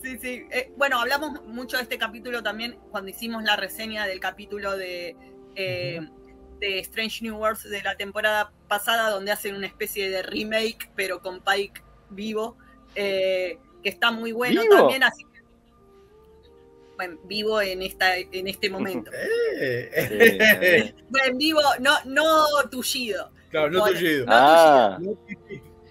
Sí, 0.00 0.18
sí. 0.20 0.46
Eh, 0.50 0.72
bueno, 0.76 1.00
hablamos 1.00 1.44
mucho 1.44 1.76
de 1.76 1.82
este 1.82 1.98
capítulo 1.98 2.42
también 2.42 2.78
cuando 2.90 3.10
hicimos 3.10 3.42
la 3.42 3.56
reseña 3.56 4.06
del 4.06 4.20
capítulo 4.20 4.76
de, 4.76 5.16
eh, 5.56 6.00
de 6.60 6.78
Strange 6.78 7.22
New 7.22 7.36
Worlds 7.36 7.68
de 7.68 7.82
la 7.82 7.96
temporada 7.96 8.52
pasada, 8.68 9.10
donde 9.10 9.32
hacen 9.32 9.56
una 9.56 9.66
especie 9.66 10.08
de 10.08 10.22
remake, 10.22 10.88
pero 10.94 11.20
con 11.20 11.40
Pike 11.40 11.82
vivo, 12.10 12.56
eh, 12.94 13.58
que 13.82 13.88
está 13.88 14.12
muy 14.12 14.30
bueno 14.30 14.62
¿Vivo? 14.62 14.76
también, 14.76 15.02
así 15.02 15.24
que 15.24 15.32
bueno, 16.94 17.18
vivo 17.24 17.60
en 17.60 17.82
esta 17.82 18.16
en 18.16 18.46
este 18.46 18.70
momento. 18.70 19.10
Eh, 19.64 20.94
Bueno, 21.10 21.36
vivo, 21.38 21.60
no, 21.80 21.92
no 22.06 22.46
tullido. 22.70 23.30
Claro, 23.52 23.70
no 23.70 23.80
Bueno, 23.80 23.96
tullido. 23.98 24.26
no 24.26 24.32
Ah. 24.34 24.98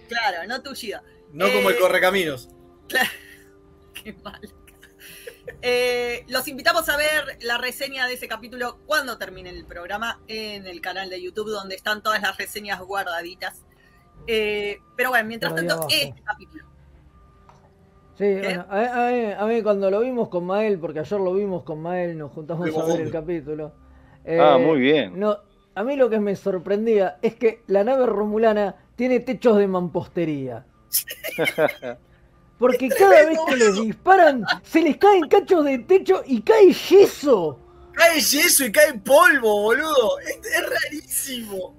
Claro, 0.10 0.48
no 0.50 0.62
tullido. 0.62 1.00
no 1.32 1.46
como 1.54 1.70
el 1.70 1.76
Eh, 1.76 1.80
correcaminos. 1.80 2.50
Qué 3.94 4.14
mal. 4.24 4.42
Eh, 5.62 6.26
los 6.28 6.48
invitamos 6.48 6.88
a 6.90 6.98
ver 6.98 7.38
la 7.42 7.58
reseña 7.58 8.06
de 8.08 8.14
ese 8.16 8.28
capítulo 8.28 8.80
cuando 8.86 9.18
termine 9.18 9.50
el 9.50 9.66
programa 9.66 10.20
en 10.28 10.68
el 10.68 10.82
canal 10.82 11.10
de 11.10 11.22
YouTube, 11.22 11.50
donde 11.50 11.76
están 11.76 12.04
todas 12.04 12.22
las 12.22 12.38
reseñas 12.38 12.80
guardaditas. 12.82 13.64
Eh, 14.28 14.80
pero 14.98 15.10
bueno, 15.10 15.28
mientras 15.28 15.52
ahí 15.54 15.58
tanto, 15.60 15.74
abajo. 15.76 15.88
este 15.90 16.22
capítulo. 16.24 16.66
Sí, 18.18 18.36
bueno, 18.36 18.66
a, 18.70 19.08
a 19.08 19.12
mí, 19.12 19.32
a 19.38 19.46
mí 19.46 19.64
cuando 19.64 19.90
lo 19.90 20.02
vimos 20.02 20.30
con 20.30 20.46
Mael, 20.46 20.78
porque 20.78 21.00
ayer 21.00 21.20
lo 21.20 21.34
vimos 21.34 21.64
con 21.64 21.82
Mael, 21.82 22.18
nos 22.18 22.32
juntamos 22.32 22.70
a 22.78 22.86
ver 22.86 23.02
el 23.02 23.12
capítulo. 23.12 23.74
Ah, 24.28 24.60
muy 24.60 24.80
bien. 24.80 25.20
No, 25.20 25.38
a 25.76 25.84
mí 25.84 25.96
lo 25.96 26.10
que 26.10 26.20
me 26.20 26.36
sorprendía 26.36 27.18
es 27.22 27.36
que 27.36 27.64
la 27.68 27.84
nave 27.84 28.06
romulana 28.06 28.76
tiene 28.96 29.20
techos 29.20 29.58
de 29.58 29.68
mampostería. 29.68 30.66
Porque 32.58 32.90
cada 32.90 33.26
vez 33.26 33.40
que 33.48 33.56
les 33.56 33.76
disparan, 33.76 34.46
se 34.64 34.82
les 34.82 34.98
caen 34.98 35.28
cachos 35.28 35.66
de 35.66 35.80
techo 35.80 36.22
y 36.26 36.42
cae 36.42 36.72
yeso. 36.72 37.58
Cae 37.94 38.20
yeso 38.22 38.66
y 38.66 38.72
cae 38.72 38.94
polvo, 39.00 39.62
boludo. 39.64 40.20
Es, 40.20 40.38
es 40.46 40.70
rarísimo. 40.70 41.76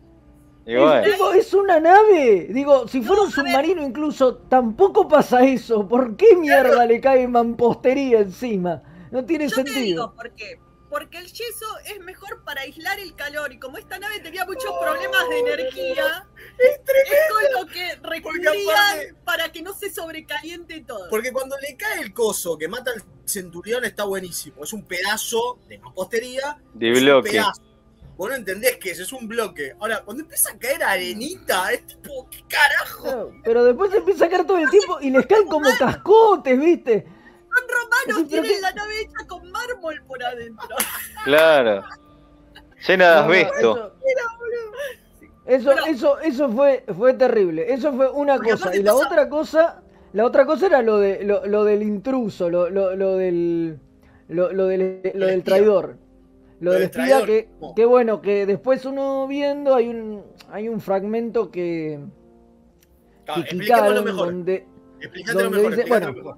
Y 0.65 0.77
bueno, 0.77 1.03
Digo, 1.03 1.33
es 1.33 1.55
una 1.55 1.81
nave. 1.81 2.49
Digo, 2.51 2.87
si 2.89 3.03
fuera 3.03 3.23
un 3.23 3.31
submarino 3.31 3.83
incluso, 3.83 4.37
tampoco 4.37 5.09
pasa 5.09 5.45
eso. 5.45 5.87
¿Por 5.89 6.17
qué 6.17 6.37
mierda 6.37 6.87
le 6.87 7.01
cae 7.01 7.27
mampostería 7.29 8.21
encima? 8.21 8.83
No 9.11 9.25
tiene 9.25 9.49
Yo 9.49 9.57
te 9.57 9.71
sentido. 9.73 9.85
digo 9.85 10.15
por 10.15 10.31
qué. 10.33 10.59
Porque 10.93 11.17
el 11.17 11.27
yeso 11.27 11.65
es 11.87 11.99
mejor 12.01 12.45
para 12.45 12.61
aislar 12.61 13.01
el 13.01 13.15
calor 13.15 13.51
y 13.51 13.59
como 13.59 13.79
esta 13.79 13.99
nave 13.99 14.21
tenía 14.21 14.45
muchos 14.45 14.71
problemas 14.79 15.27
de 15.31 15.39
energía, 15.39 16.29
es, 16.59 16.81
con 17.31 17.61
lo 17.63 17.67
que 17.73 17.97
recurrían 18.03 18.53
aparte- 18.55 19.15
para 19.25 19.51
que 19.51 19.63
no 19.63 19.73
se 19.73 19.91
sobrecaliente 19.91 20.85
todo. 20.87 21.09
Porque 21.09 21.33
cuando 21.33 21.57
le 21.67 21.79
cae 21.79 22.03
el 22.03 22.13
coso 22.13 22.59
que 22.59 22.69
mata 22.69 22.91
al 22.91 23.03
centurión 23.25 23.87
está 23.87 24.05
buenísimo. 24.05 24.65
Es 24.65 24.75
un 24.75 24.85
pedazo 24.85 25.61
de 25.67 25.79
mampostería. 25.79 26.59
de 26.75 26.93
es 26.93 27.01
bloque. 27.01 27.41
Vos 28.19 28.29
no 28.29 28.35
entendés 28.37 28.77
que 28.77 28.91
eso 28.91 29.03
es 29.03 29.13
un 29.15 29.27
bloque. 29.27 29.75
Ahora, 29.81 30.03
cuando 30.05 30.25
empieza 30.25 30.51
a 30.53 30.59
caer 30.59 30.83
arenita, 30.85 31.73
es 31.73 31.87
tipo, 31.87 32.29
¿qué 32.31 32.45
carajo? 32.47 33.03
Claro, 33.03 33.33
Pero 33.43 33.65
después 33.65 33.91
se 33.91 33.97
empieza 33.97 34.27
a 34.27 34.29
caer 34.29 34.47
todo 34.47 34.59
el 34.59 34.69
tiempo 34.69 34.99
y 35.01 35.11
les 35.11 35.25
caen 35.25 35.47
como 35.49 35.71
cascotes, 35.79 36.61
¿viste? 36.61 37.07
Son 37.55 37.65
romanos, 37.69 38.29
tienen 38.29 38.51
qué- 38.51 38.61
la 38.61 38.73
nave 38.73 39.01
hecha 39.03 39.27
con 39.29 39.51
mármol 39.51 40.03
por 40.07 40.23
adentro. 40.23 40.69
Claro. 41.25 41.83
Llena 42.87 43.09
de 43.09 43.15
No, 43.15 43.17
no, 43.17 43.23
asbesto. 43.23 43.93
Eso, 45.45 45.73
eso, 45.73 45.87
eso, 45.87 46.19
eso 46.21 46.49
fue, 46.51 46.85
fue 46.97 47.15
terrible. 47.15 47.73
Eso 47.73 47.93
fue 47.93 48.11
una 48.11 48.39
cosa. 48.39 48.75
Y 48.75 48.83
la 48.83 48.93
pasa- 48.93 49.07
otra 49.07 49.29
cosa, 49.29 49.83
la 50.13 50.25
otra 50.25 50.47
cosa 50.47 50.67
era 50.67 50.83
lo 50.83 50.99
de 50.99 51.25
lo, 51.25 51.45
lo 51.47 51.65
del 51.65 51.83
intruso, 51.83 52.49
lo, 52.49 52.71
lo, 52.71 52.95
lo 52.97 53.17
del 53.17 53.79
lo, 54.29 54.53
lo 54.53 54.67
del, 54.67 55.01
lo 55.15 55.27
del 55.27 55.43
traidor. 55.43 55.97
Lo, 56.61 56.71
Lo 56.71 56.73
del 56.75 56.83
espía 56.85 57.05
traidor. 57.07 57.27
que, 57.27 57.49
que 57.75 57.85
bueno, 57.85 58.21
que 58.23 58.47
después 58.47 58.85
uno 58.85 59.27
viendo 59.27 59.75
hay 59.75 59.89
un 59.89 60.23
hay 60.51 60.69
un 60.69 60.81
fragmento 60.81 61.51
que, 61.51 61.99
que 63.27 63.41
expliquémoslo 63.41 63.65
quitaron 63.65 64.05
mejor. 64.05 64.27
donde 64.27 64.67
donde 65.35 65.51
mejor, 65.51 65.71
dice- 65.77 65.89
bueno, 65.89 66.13
mejor. 66.13 66.37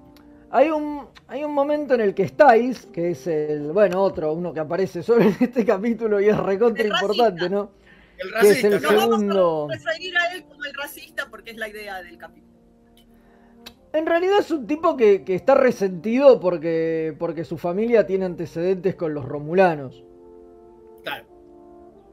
Hay 0.56 0.70
un, 0.70 1.08
hay 1.26 1.42
un 1.42 1.52
momento 1.52 1.94
en 1.94 2.00
el 2.00 2.14
que 2.14 2.28
Styles, 2.28 2.86
que 2.86 3.10
es 3.10 3.26
el, 3.26 3.72
bueno, 3.72 4.00
otro, 4.00 4.32
uno 4.32 4.52
que 4.54 4.60
aparece 4.60 5.02
solo 5.02 5.22
en 5.24 5.36
este 5.40 5.64
capítulo 5.64 6.20
y 6.20 6.28
es 6.28 6.36
recontra 6.36 6.84
racista. 6.84 7.04
importante, 7.04 7.50
¿no? 7.50 7.72
El 8.18 8.30
Que 8.32 8.38
es 8.50 8.62
racista, 8.62 8.66
el 8.68 8.72
¿no? 8.74 8.78
Nos 8.80 8.94
vamos 8.94 9.18
segundo. 9.18 9.68
a 9.68 9.74
referir 9.74 10.16
a 10.16 10.32
él 10.34 10.44
como 10.44 10.64
el 10.64 10.74
racista 10.74 11.26
porque 11.28 11.50
es 11.50 11.56
la 11.56 11.68
idea 11.68 12.02
del 12.02 12.16
capítulo. 12.18 12.54
En 13.92 14.06
realidad 14.06 14.38
es 14.40 14.50
un 14.50 14.66
tipo 14.66 14.96
que, 14.96 15.24
que 15.24 15.34
está 15.34 15.54
resentido 15.54 16.38
porque, 16.40 17.14
porque 17.18 17.44
su 17.44 17.58
familia 17.58 18.06
tiene 18.06 18.24
antecedentes 18.24 18.94
con 18.96 19.12
los 19.14 19.24
romulanos. 19.24 20.04
Claro. 21.04 21.26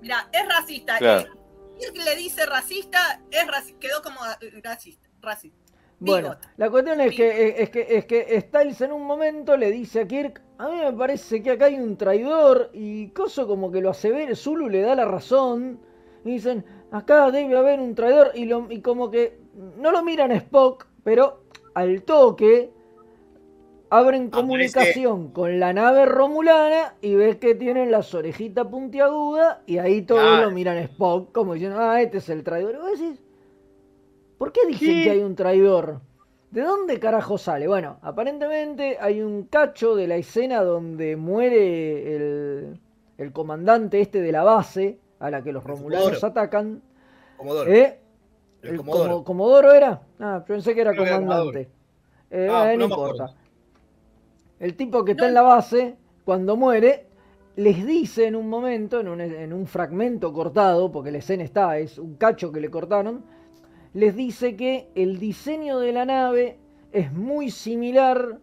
Mira, 0.02 0.30
es 0.32 0.48
racista. 0.48 0.98
Claro. 0.98 1.30
Kirk 1.80 1.98
le 2.06 2.16
dice 2.16 2.46
racista, 2.46 3.22
es 3.32 3.46
raci- 3.48 3.78
quedó 3.80 4.02
como 4.04 4.18
racista. 4.64 5.10
racista. 5.22 5.61
Bueno, 6.04 6.36
la 6.58 6.70
cuestión 6.72 7.00
es 7.00 7.16
que, 7.16 7.62
es 7.62 7.70
que, 7.70 7.86
es 7.90 8.06
que 8.06 8.42
Styles 8.42 8.82
en 8.82 8.92
un 8.92 9.06
momento 9.06 9.56
le 9.56 9.70
dice 9.72 10.02
a 10.02 10.08
Kirk, 10.08 10.42
a 10.58 10.68
mí 10.68 10.78
me 10.78 10.92
parece 10.94 11.44
que 11.44 11.52
acá 11.52 11.66
hay 11.66 11.76
un 11.80 11.96
traidor 11.96 12.72
y 12.74 13.10
Coso 13.10 13.48
como 13.48 13.72
que 13.72 13.82
lo 13.82 13.92
asevera, 13.92 14.36
Zulu 14.36 14.68
le 14.68 14.82
da 14.82 14.96
la 14.96 15.06
razón 15.06 15.80
y 16.26 16.32
dicen, 16.34 16.66
acá 16.92 17.30
debe 17.30 17.56
haber 17.56 17.80
un 17.80 17.94
traidor 17.94 18.32
y, 18.34 18.46
lo, 18.46 18.66
y 18.72 18.82
como 18.82 19.12
que 19.12 19.40
no 19.78 19.92
lo 19.92 20.04
miran 20.04 20.32
a 20.32 20.36
Spock, 20.38 20.88
pero 21.04 21.44
al 21.76 22.02
toque 22.04 22.72
abren 23.92 24.30
Aparece- 24.32 24.32
comunicación 24.32 25.32
con 25.32 25.60
la 25.60 25.72
nave 25.74 26.06
romulana 26.08 26.96
y 27.02 27.14
ves 27.16 27.36
que 27.38 27.54
tienen 27.56 27.92
las 27.92 28.14
orejitas 28.16 28.66
puntiagudas 28.68 29.60
y 29.68 29.78
ahí 29.78 30.02
todos 30.02 30.22
Claro. 30.22 30.46
lo 30.46 30.52
miran 30.52 30.78
a 30.78 30.82
Spock 30.82 31.32
como 31.32 31.54
diciendo, 31.54 31.78
ah, 31.80 32.02
este 32.02 32.18
es 32.20 32.30
el 32.30 32.44
traidor. 32.44 32.74
Y 32.76 32.78
vos 32.78 32.92
decís, 33.00 33.22
¿Por 34.42 34.52
qué 34.52 34.62
dicen 34.66 34.88
¿Qué? 34.88 35.04
que 35.04 35.10
hay 35.12 35.20
un 35.20 35.36
traidor? 35.36 36.02
¿De 36.50 36.62
dónde 36.62 37.00
carajo 37.00 37.38
sale? 37.38 37.68
Bueno, 37.68 38.00
aparentemente 38.02 38.98
hay 39.00 39.22
un 39.22 39.44
cacho 39.44 39.96
de 39.96 40.08
la 40.08 40.16
escena 40.16 40.64
donde 40.64 41.16
muere 41.16 42.16
el, 42.16 42.80
el 43.20 43.32
comandante 43.34 44.02
este 44.02 44.20
de 44.20 44.32
la 44.32 44.44
base 44.44 44.98
a 45.20 45.30
la 45.30 45.44
que 45.44 45.52
los 45.52 45.64
romulanos 45.64 46.06
Comodoro. 46.08 46.28
atacan. 46.28 46.82
Comodoro. 47.38 47.72
¿Eh? 47.72 48.00
El 48.64 48.70
¿El 48.72 48.78
Comodoro. 48.78 49.10
Como- 49.12 49.24
Comodoro 49.26 49.74
era? 49.74 50.02
Ah, 50.20 50.40
yo 50.40 50.46
pensé 50.56 50.74
que 50.74 50.82
era 50.82 50.92
Creo 50.94 51.04
que 51.04 51.10
era 51.12 51.20
comandante. 51.20 51.70
Eh, 52.32 52.48
Ah, 52.50 52.74
eh, 52.74 52.78
no 52.78 52.86
importa. 52.86 53.36
El 54.60 54.76
tipo 54.76 55.06
que 55.06 55.12
está 55.12 55.28
en 55.28 55.36
la 55.36 55.44
base, 55.44 55.98
cuando 56.26 56.56
muere, 56.58 57.06
les 57.58 57.86
dice 57.86 58.26
en 58.26 58.36
un 58.36 58.50
momento, 58.50 59.02
en 59.02 59.08
un, 59.08 59.22
en 59.22 59.54
un 59.54 59.68
fragmento 59.68 60.34
cortado, 60.34 60.92
porque 60.92 61.12
la 61.12 61.20
escena 61.20 61.44
está, 61.44 61.78
es 61.78 62.00
un 62.00 62.16
cacho 62.16 62.52
que 62.52 62.60
le 62.60 62.72
cortaron, 62.72 63.24
les 63.94 64.16
dice 64.16 64.56
que 64.56 64.90
el 64.96 65.20
diseño 65.20 65.80
de 65.80 65.92
la 65.92 66.06
nave 66.06 66.58
es 66.92 67.12
muy 67.14 67.52
similar 67.52 68.40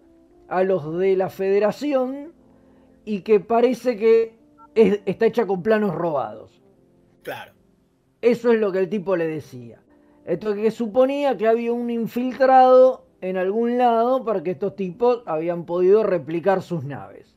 a 0.48 0.62
los 0.62 0.96
de 0.98 1.16
la 1.16 1.30
Federación 1.30 2.32
y 3.04 3.20
que 3.20 3.40
parece 3.40 3.96
que 3.96 4.34
es- 4.74 5.00
está 5.06 5.26
hecha 5.26 5.46
con 5.46 5.62
planos 5.62 5.94
robados. 5.94 6.62
Claro. 7.22 7.52
Eso 8.20 8.52
es 8.52 8.60
lo 8.60 8.72
que 8.72 8.80
el 8.80 8.88
tipo 8.88 9.16
le 9.16 9.26
decía. 9.26 9.82
Esto 10.24 10.54
que 10.54 10.70
suponía 10.70 11.36
que 11.36 11.46
había 11.46 11.72
un 11.72 11.90
infiltrado 11.90 13.06
en 13.20 13.36
algún 13.36 13.78
lado 13.78 14.24
para 14.24 14.42
que 14.42 14.52
estos 14.52 14.76
tipos 14.76 15.22
habían 15.26 15.64
podido 15.64 16.02
replicar 16.02 16.62
sus 16.62 16.84
naves. 16.84 17.34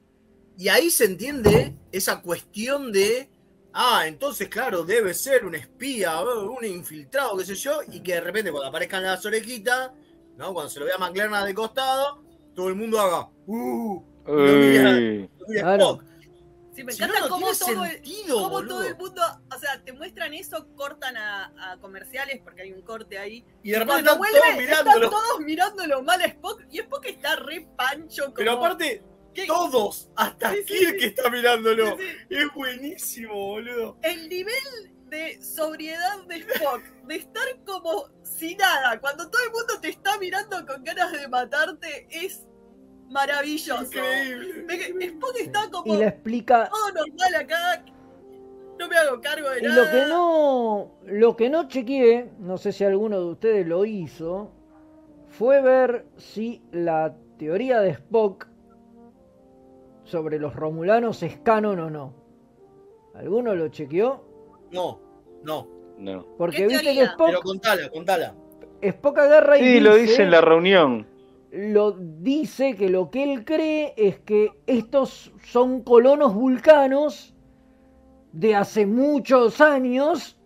Y 0.57 0.67
ahí 0.67 0.89
se 0.89 1.05
entiende 1.05 1.73
esa 1.91 2.21
cuestión 2.21 2.91
de, 2.91 3.29
ah, 3.73 4.03
entonces, 4.07 4.47
claro, 4.49 4.83
debe 4.83 5.13
ser 5.13 5.45
un 5.45 5.55
espía, 5.55 6.19
un 6.21 6.63
infiltrado, 6.65 7.37
qué 7.37 7.45
sé 7.45 7.55
yo, 7.55 7.81
y 7.91 8.01
que 8.01 8.13
de 8.13 8.21
repente 8.21 8.51
cuando 8.51 8.69
aparezcan 8.69 9.03
las 9.03 9.25
orejitas, 9.25 9.91
¿no? 10.37 10.53
Cuando 10.53 10.69
se 10.69 10.79
lo 10.79 10.85
vea 10.85 10.97
McLaren 10.97 11.45
de 11.45 11.53
costado, 11.53 12.23
todo 12.55 12.67
el 12.69 12.75
mundo 12.75 12.99
haga, 12.99 13.29
uh, 13.47 14.03
lo 14.27 14.33
mira- 14.33 15.27
mira 15.47 15.61
Claro. 15.61 15.99
Sí, 16.73 16.85
me 16.85 16.93
Si 16.93 17.03
encanta 17.03 17.19
no, 17.19 17.25
no 17.27 17.31
cómo, 17.33 17.47
todo 17.51 17.83
el, 17.83 17.91
sentido, 17.91 18.35
cómo 18.37 18.49
boludo. 18.49 18.69
todo 18.77 18.83
el 18.85 18.95
mundo, 18.95 19.21
o 19.53 19.59
sea, 19.59 19.83
te 19.83 19.91
muestran 19.91 20.33
eso, 20.33 20.67
cortan 20.77 21.17
a, 21.17 21.51
a 21.73 21.77
comerciales 21.81 22.39
porque 22.41 22.61
hay 22.61 22.71
un 22.71 22.81
corte 22.81 23.17
ahí. 23.17 23.43
Y 23.61 23.73
repente 23.73 24.05
cuando 24.05 24.11
están 24.11 24.17
todos 24.29 24.41
vuelve, 24.41 24.61
mirándolo. 24.61 25.05
están 25.05 25.09
todos 25.11 25.39
mirándolo 25.41 26.03
mal 26.03 26.21
a 26.21 26.25
Spock 26.27 26.61
y 26.71 26.79
Spock 26.79 27.05
está 27.07 27.35
re 27.35 27.67
pancho. 27.75 28.23
Como, 28.23 28.35
Pero 28.35 28.51
aparte, 28.53 29.03
¿Qué? 29.33 29.45
todos, 29.47 30.09
hasta 30.15 30.51
Sí, 30.53 30.57
sí, 30.67 30.73
Kirk 30.73 30.91
sí. 30.91 30.97
que 30.97 31.05
está 31.07 31.29
mirándolo. 31.29 31.97
Sí, 31.97 32.03
Es 32.29 32.53
buenísimo, 32.53 33.33
boludo. 33.33 33.97
El 34.01 34.27
nivel 34.29 34.53
de 35.09 35.41
sobriedad 35.43 36.23
de 36.27 36.37
Spock, 36.37 36.81
de 37.07 37.15
estar 37.15 37.43
como 37.65 38.05
si 38.23 38.55
nada, 38.55 38.99
cuando 38.99 39.29
todo 39.29 39.43
el 39.45 39.51
mundo 39.51 39.73
te 39.81 39.89
está 39.89 40.17
mirando 40.17 40.65
con 40.65 40.83
ganas 40.83 41.11
de 41.11 41.27
matarte, 41.27 42.07
es 42.09 42.47
maravilloso. 43.09 43.83
Increíble. 43.83 44.63
Me- 44.93 45.05
Spock 45.05 45.35
está 45.39 45.69
como 45.69 45.93
Y 45.93 45.97
le 45.97 46.07
explica 46.07 46.69
todo 46.69 46.91
normal 46.93 47.35
acá, 47.35 47.83
no 48.79 48.87
me 48.87 48.97
hago 48.97 49.21
cargo 49.21 49.49
de 49.49 49.59
Y 49.59 49.63
nada. 49.63 49.75
lo 49.85 49.91
que 49.91 50.05
no, 50.05 50.91
lo 51.05 51.35
que 51.35 51.49
no 51.49 51.67
chequeé, 51.67 52.31
no 52.39 52.57
sé 52.57 52.71
si 52.71 52.83
alguno 52.85 53.19
de 53.19 53.25
ustedes 53.27 53.67
lo 53.67 53.83
hizo, 53.85 54.51
fue 55.27 55.61
ver 55.61 56.05
si 56.17 56.61
la 56.71 57.15
teoría 57.37 57.79
de 57.81 57.89
Spock 57.91 58.47
sobre 60.03 60.39
los 60.39 60.55
romulanos 60.55 61.23
es 61.23 61.37
canon 61.39 61.79
o 61.79 61.89
no. 61.89 62.15
¿Alguno 63.13 63.55
lo 63.55 63.69
chequeó? 63.69 64.23
No, 64.71 65.01
no. 65.43 65.71
No. 65.97 66.27
Porque 66.37 66.63
¿Qué 66.63 66.67
viste 66.67 66.93
que 66.95 67.05
teoría? 67.05 67.17
Pero 67.23 67.39
Spock, 67.39 67.41
contala, 67.41 67.89
contala. 67.89 68.35
Spock 68.81 69.17
agarra 69.19 69.59
y 69.59 69.63
Sí, 69.63 69.79
lo 69.79 69.95
dice, 69.95 69.97
dice 69.97 70.23
en 70.23 70.31
la 70.31 70.41
reunión. 70.41 71.07
lo 71.51 71.91
dice 71.93 72.75
que 72.75 72.89
lo 72.89 73.09
que 73.11 73.23
él 73.33 73.45
cree 73.45 73.93
es 73.97 74.19
que 74.19 74.61
estos 74.67 75.33
son 75.43 75.83
colonos 75.83 76.33
vulcanos 76.33 77.35
de 78.31 78.55
hace 78.55 78.85
muchos 78.85 79.61
años 79.61 80.37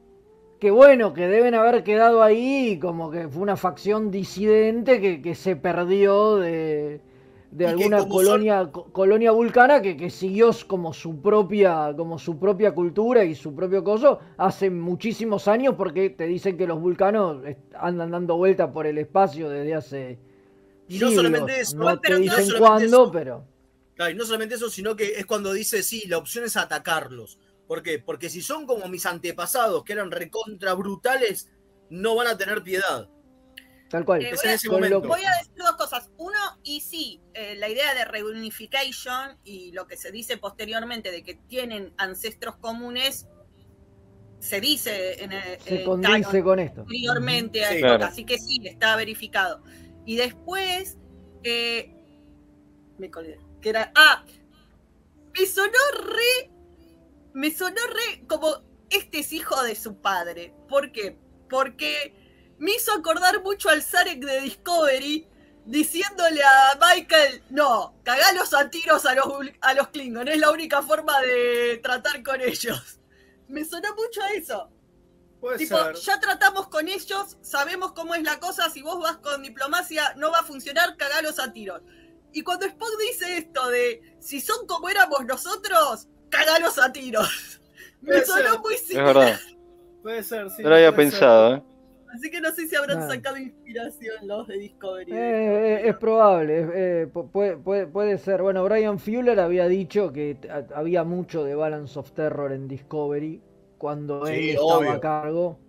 que 0.60 0.72
bueno, 0.72 1.14
que 1.14 1.28
deben 1.28 1.56
haber 1.56 1.84
quedado 1.84 2.24
ahí 2.24 2.80
como 2.80 3.12
que 3.12 3.28
fue 3.30 3.44
una 3.44 3.58
facción 3.58 4.12
disidente 4.12 5.02
que, 5.02 5.22
que 5.22 5.36
se 5.36 5.56
perdió 5.56 6.38
de, 6.38 7.02
de 7.58 7.68
alguna 7.68 8.00
colonia, 8.16 8.56
co- 8.72 8.86
colonia 9.00 9.32
vulcana 9.32 9.82
que, 9.82 9.96
que 9.98 10.10
siguió 10.10 10.50
como 10.68 10.94
su 10.94 11.22
propia 11.22 11.94
como 11.96 12.20
su 12.20 12.34
propia 12.40 12.74
cultura 12.74 13.24
y 13.24 13.36
su 13.36 13.56
propio 13.56 13.84
coso 13.84 14.20
hace 14.38 14.70
muchísimos 14.70 15.48
años 15.48 15.76
porque 15.76 16.10
te 16.10 16.26
dicen 16.28 16.58
que 16.58 16.68
los 16.68 16.80
vulcanos 16.82 17.42
andan 17.80 18.12
dando 18.12 18.38
vueltas 18.38 18.70
por 18.72 18.86
el 18.88 18.98
espacio 18.98 19.50
desde 19.50 19.76
hace 19.76 20.20
Y 20.88 21.00
no 21.00 21.12
siglos. 21.12 21.12
solamente 21.12 21.60
eso, 21.60 21.76
no 21.76 22.00
pero 22.02 22.18
te 22.20 22.20
dicen 22.20 22.54
cuándo, 22.54 22.78
eso. 22.78 23.12
pero 23.12 23.46
Claro, 23.96 24.12
y 24.12 24.16
no 24.16 24.26
solamente 24.26 24.56
eso, 24.56 24.70
sino 24.70 24.96
que 24.96 25.14
es 25.20 25.26
cuando 25.26 25.54
dice, 25.54 25.84
sí, 25.84 26.08
la 26.08 26.18
opción 26.20 26.46
es 26.46 26.58
atacarlos. 26.58 27.40
¿Por 27.68 27.84
qué? 27.84 28.00
Porque 28.00 28.30
si 28.30 28.42
son 28.42 28.66
como 28.68 28.88
mis 28.90 29.06
antepasados, 29.06 29.84
que 29.84 29.94
eran 29.94 30.12
recontra 30.12 30.74
brutales, 30.76 31.50
no 31.90 32.16
van 32.16 32.28
a 32.28 32.38
tener 32.38 32.64
piedad. 32.64 33.10
Tal 33.90 34.06
cual. 34.06 34.22
Eh, 34.22 34.30
Es 34.32 34.42
voy, 34.42 34.50
en 34.50 34.56
ese 34.56 34.70
momento. 34.70 35.02
voy 35.02 35.24
a 35.24 35.38
decir 35.38 35.54
dos 35.58 35.76
cosas. 35.76 36.10
Uno, 36.18 36.40
y 36.64 36.82
sí, 36.82 37.22
eh, 37.34 37.56
la 37.56 37.70
idea 37.70 37.94
de 37.94 38.06
reunification 38.06 39.38
y 39.44 39.72
lo 39.72 39.88
que 39.88 39.98
se 39.98 40.12
dice 40.12 40.38
posteriormente 40.38 41.12
de 41.12 41.24
que 41.24 41.36
tienen 41.36 41.94
ancestros 41.98 42.58
comunes, 42.58 43.28
se 44.40 44.62
dice 44.62 45.24
en 45.24 45.32
el, 45.32 45.60
se 45.62 45.80
el 45.80 45.84
condice 45.86 46.22
canon 46.22 46.42
con 46.44 46.60
esto. 46.60 46.86
Sí, 46.88 47.06
claro. 47.80 48.06
así 48.06 48.26
que 48.26 48.38
sí, 48.38 48.62
está 48.64 48.96
verificado. 48.96 49.64
Y 50.06 50.18
después, 50.18 50.98
eh, 51.44 51.96
me 52.98 53.10
colgué, 53.10 53.40
que 53.62 53.70
era, 53.70 53.92
ah, 53.96 54.24
me 55.38 55.46
sonó 55.48 55.80
re, 56.04 56.52
me 57.34 57.52
sonó 57.52 57.82
re 57.88 58.26
como, 58.28 58.64
este 58.90 59.20
es 59.20 59.34
hijo 59.34 59.62
de 59.64 59.76
su 59.76 60.00
padre. 60.00 60.54
¿Por 60.70 60.92
qué? 60.92 61.18
Porque 61.50 62.14
me 62.58 62.72
hizo 62.74 62.92
acordar 62.94 63.42
mucho 63.44 63.70
al 63.70 63.82
Zarek 63.84 64.20
de 64.24 64.42
Discovery, 64.42 65.28
diciéndole 65.66 66.42
a 66.44 66.78
Michael, 66.80 67.44
no, 67.50 67.96
cagalos 68.04 68.54
a 68.54 68.70
tiros 68.70 69.06
a 69.06 69.16
los, 69.16 69.26
a 69.62 69.74
los 69.74 69.88
Klingon, 69.90 70.28
es 70.28 70.40
la 70.40 70.52
única 70.52 70.82
forma 70.82 71.20
de 71.22 71.80
tratar 71.84 72.22
con 72.24 72.40
ellos. 72.42 73.00
Me 73.48 73.66
sonó 73.66 73.90
mucho 73.96 74.22
a 74.24 74.30
eso. 74.32 74.70
Puede 75.40 75.58
Tipo, 75.60 75.78
ser. 75.78 75.96
ya 75.96 76.20
tratamos 76.20 76.68
con 76.70 76.88
ellos, 76.88 77.38
sabemos 77.42 77.92
cómo 77.94 78.16
es 78.16 78.24
la 78.24 78.40
cosa, 78.40 78.70
si 78.70 78.82
vos 78.82 79.00
vas 79.00 79.18
con 79.18 79.44
diplomacia 79.44 80.14
no 80.16 80.32
va 80.32 80.40
a 80.40 80.44
funcionar, 80.44 80.98
cagalos 80.98 81.40
a 81.40 81.52
tiros. 81.54 81.82
Y 82.32 82.42
cuando 82.44 82.66
Spock 82.66 82.90
dice 83.00 83.38
esto 83.38 83.68
de, 83.70 84.02
si 84.20 84.42
son 84.42 84.66
como 84.68 84.90
éramos 84.90 85.26
nosotros, 85.26 86.08
cagalos 86.30 86.78
a 86.80 86.92
tiros. 86.92 87.62
Me 88.02 88.22
Puede 88.22 88.26
sonó 88.26 88.50
ser. 88.52 88.60
muy 88.60 88.76
Es 88.76 88.88
similar, 88.88 89.16
verdad. 89.16 89.40
Puede 90.02 90.24
ser, 90.24 90.50
sí. 90.52 90.64
No 90.64 90.70
lo 90.70 90.76
había 90.76 90.92
ser. 90.92 90.96
pensado, 90.96 91.56
¿eh? 91.56 91.64
Así 92.16 92.30
que 92.32 92.42
no 92.42 92.52
sé 92.52 92.68
si 92.68 92.76
habrán 92.76 93.00
Nah. 93.00 93.08
sacado 93.10 93.38
inspiración 93.38 94.16
los 94.28 94.48
de 94.48 94.58
Discovery. 94.58 95.12
Eh, 95.12 95.16
eh, 95.16 95.82
es 95.90 95.96
probable, 95.98 96.60
es- 96.62 96.70
eh, 96.74 97.08
pu- 97.14 97.30
puede, 97.30 97.58
puede, 97.58 97.88
puede 97.88 98.18
ser. 98.18 98.42
Bueno, 98.42 98.64
Brian 98.64 98.98
Fuller 99.00 99.40
había 99.40 99.68
dicho 99.68 100.12
que 100.12 100.38
había 100.74 101.04
mucho 101.04 101.44
de 101.44 101.56
Balance 101.56 102.00
of 102.00 102.12
Terror 102.12 102.52
en 102.52 102.68
Discovery 102.68 103.42
cuando 103.78 104.26
Sí, 104.26 104.34
él 104.34 104.50
estaba 104.52 104.78
obvio. 104.78 104.92
a 104.92 105.00
cargo. 105.00 105.60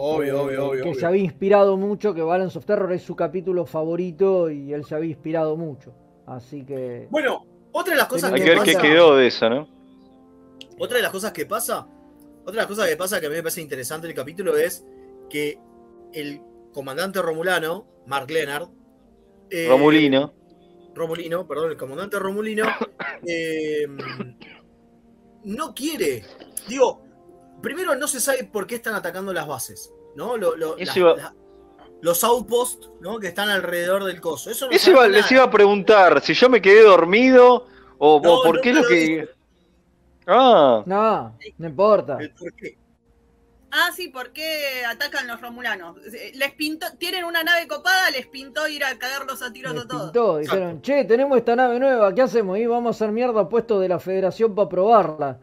Obvio, 0.00 0.28
eh, 0.28 0.32
obvio, 0.40 0.68
obvio. 0.68 0.82
Que 0.84 0.88
obvio. 0.90 1.00
se 1.00 1.06
había 1.06 1.24
inspirado 1.24 1.76
mucho, 1.76 2.14
que 2.14 2.22
Balance 2.22 2.56
of 2.58 2.64
Terror 2.64 2.92
es 2.92 3.02
su 3.02 3.16
capítulo 3.16 3.66
favorito 3.66 4.48
y 4.50 4.72
él 4.72 4.84
se 4.84 4.94
había 4.94 5.10
inspirado 5.10 5.56
mucho. 5.56 5.92
Así 6.26 6.64
que. 6.64 7.08
Bueno, 7.10 7.44
otra 7.72 7.94
de 7.94 7.98
las 7.98 8.06
cosas 8.08 8.30
Hay 8.32 8.40
Hay 8.40 8.46
que 8.46 8.52
que 8.52 8.60
ver 8.60 8.64
qué 8.64 8.76
quedó 8.88 9.16
de 9.16 9.26
eso, 9.26 9.48
¿no? 9.50 9.68
otra 10.78 10.98
de 10.98 11.02
las 11.02 11.10
cosas 11.10 11.32
que 11.32 11.46
pasa, 11.46 11.88
otra 12.42 12.52
de 12.52 12.56
las 12.58 12.66
cosas 12.66 12.88
que 12.88 12.96
pasa 12.96 13.18
que 13.20 13.26
a 13.26 13.28
mí 13.30 13.34
me 13.34 13.42
parece 13.42 13.60
interesante 13.60 14.06
el 14.06 14.14
capítulo 14.14 14.56
es 14.56 14.86
que 15.28 15.58
el 16.12 16.40
comandante 16.72 17.20
romulano, 17.22 17.86
Mark 18.06 18.30
Leonard, 18.30 18.68
eh, 19.50 19.66
Romulino. 19.68 20.32
Romulino, 20.94 21.46
perdón, 21.46 21.70
el 21.70 21.76
comandante 21.76 22.18
Romulino, 22.18 22.64
eh, 23.26 23.86
no 25.44 25.74
quiere. 25.74 26.24
Digo, 26.68 27.02
primero 27.62 27.94
no 27.94 28.08
se 28.08 28.20
sabe 28.20 28.44
por 28.44 28.66
qué 28.66 28.76
están 28.76 28.94
atacando 28.94 29.32
las 29.32 29.46
bases, 29.46 29.92
¿no? 30.16 30.36
Lo- 30.36 30.56
lo- 30.56 30.76
Eso 30.76 30.86
las- 30.86 30.96
iba- 30.96 31.16
la- 31.16 31.34
los 32.00 32.22
outposts, 32.24 32.90
¿no? 33.00 33.18
Que 33.18 33.28
están 33.28 33.48
alrededor 33.48 34.04
del 34.04 34.20
coso. 34.20 34.50
Eso 34.50 34.66
no 34.66 34.72
Eso 34.72 34.90
iba- 34.92 35.08
les 35.08 35.30
iba 35.32 35.42
a 35.44 35.50
preguntar 35.50 36.20
si 36.20 36.32
yo 36.34 36.48
me 36.48 36.60
quedé 36.62 36.82
dormido 36.82 37.66
o, 37.98 38.20
No, 38.22 38.34
o 38.34 38.42
por 38.44 38.56
no 38.56 38.60
qué 38.62 38.72
lo 38.72 38.86
que. 38.86 39.28
Ah, 40.26 40.82
No, 40.86 41.36
no 41.58 41.66
importa. 41.66 42.18
El 42.20 42.30
por 42.32 42.52
qué. 42.54 42.77
Ah, 43.70 43.90
sí, 43.94 44.08
¿por 44.08 44.32
qué 44.32 44.82
atacan 44.88 45.26
los 45.26 45.40
romulanos? 45.42 45.96
Eh, 46.14 46.32
Les 46.34 46.52
pintó, 46.52 46.86
tienen 46.98 47.24
una 47.24 47.42
nave 47.42 47.68
copada, 47.68 48.10
les 48.10 48.26
pintó 48.26 48.66
ir 48.66 48.82
a 48.82 48.96
cagarlos 48.98 49.42
a 49.42 49.52
tiros 49.52 49.74
Les 49.74 49.84
a 49.84 49.88
todos. 49.88 50.02
pintó, 50.04 50.38
dijeron, 50.38 50.80
che, 50.80 51.04
tenemos 51.04 51.36
esta 51.36 51.54
nave 51.54 51.78
nueva, 51.78 52.14
¿qué 52.14 52.22
hacemos? 52.22 52.58
Y 52.58 52.66
vamos 52.66 52.86
a 52.86 52.96
hacer 52.96 53.12
mierda 53.12 53.48
puestos 53.48 53.80
de 53.82 53.88
la 53.88 53.98
federación 53.98 54.54
para 54.54 54.68
probarla. 54.70 55.38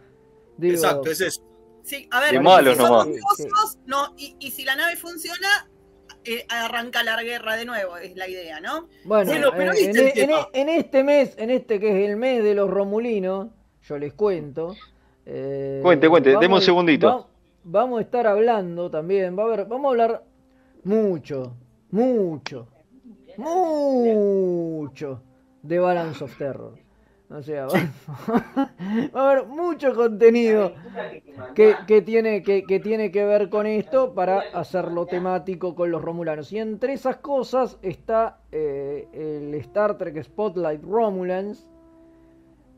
Digo, 0.57 0.73
Exacto, 0.75 1.09
es 1.11 1.21
eso. 1.21 1.41
Sí, 1.83 2.07
a 2.09 2.19
ver, 2.19 2.31
De 2.31 2.37
si 2.37 2.43
malos 2.43 2.77
somos 2.77 3.07
no, 3.85 4.13
y, 4.17 4.35
y 4.39 4.49
si 4.49 4.63
la 4.65 4.75
nave 4.75 4.95
funciona, 4.95 5.69
eh, 6.23 6.43
arranca 6.49 7.03
la 7.03 7.21
guerra 7.21 7.55
de 7.55 7.65
nuevo, 7.65 7.97
es 7.97 8.15
la 8.15 8.27
idea, 8.27 8.59
¿no? 8.59 8.87
Bueno, 9.03 9.29
Bueno, 9.31 9.51
pero 9.55 9.71
en, 9.73 9.77
viste 9.77 10.01
en- 10.01 10.07
en- 10.07 10.13
tema. 10.29 10.47
en 10.51 10.69
este 10.69 11.03
mes, 11.03 11.35
en 11.37 11.51
este 11.51 11.79
que 11.79 11.89
es 12.03 12.09
el 12.09 12.15
mes 12.17 12.43
de 12.43 12.55
los 12.55 12.67
romulinos, 12.71 13.49
yo 13.87 13.99
les 13.99 14.13
cuento. 14.13 14.75
eh, 15.27 15.79
Cuente, 15.83 16.09
cuente, 16.09 16.35
deme 16.39 16.55
un 16.55 16.61
segundito. 16.63 17.29
Vamos 17.65 17.99
a 17.99 18.01
estar 18.03 18.27
hablando 18.27 18.89
también, 18.89 19.37
va 19.37 19.43
a 19.43 19.45
haber, 19.47 19.65
vamos 19.65 19.85
a 19.85 19.89
hablar 19.89 20.23
mucho, 20.83 21.55
mucho, 21.91 22.67
mucho 23.37 25.21
de 25.61 25.79
Balance 25.79 26.23
of 26.23 26.37
Terror. 26.37 26.85
O 27.27 27.41
sea, 27.41 27.65
va, 27.67 28.69
a 29.13 29.31
haber 29.31 29.47
mucho 29.47 29.95
contenido 29.95 30.73
que, 31.55 31.75
que 31.87 32.03
tiene, 32.03 32.43
que, 32.43 32.63
que 32.63 32.79
tiene 32.79 33.11
que 33.11 33.25
ver 33.25 33.49
con 33.49 33.65
esto 33.65 34.13
para 34.13 34.41
hacerlo 34.53 35.07
temático 35.07 35.73
con 35.73 35.89
los 35.89 36.03
romulanos. 36.03 36.53
Y 36.53 36.59
entre 36.59 36.93
esas 36.93 37.17
cosas 37.17 37.79
está 37.81 38.41
eh, 38.51 39.07
el 39.11 39.55
Star 39.55 39.97
Trek 39.97 40.21
Spotlight 40.23 40.83
Romulans, 40.83 41.67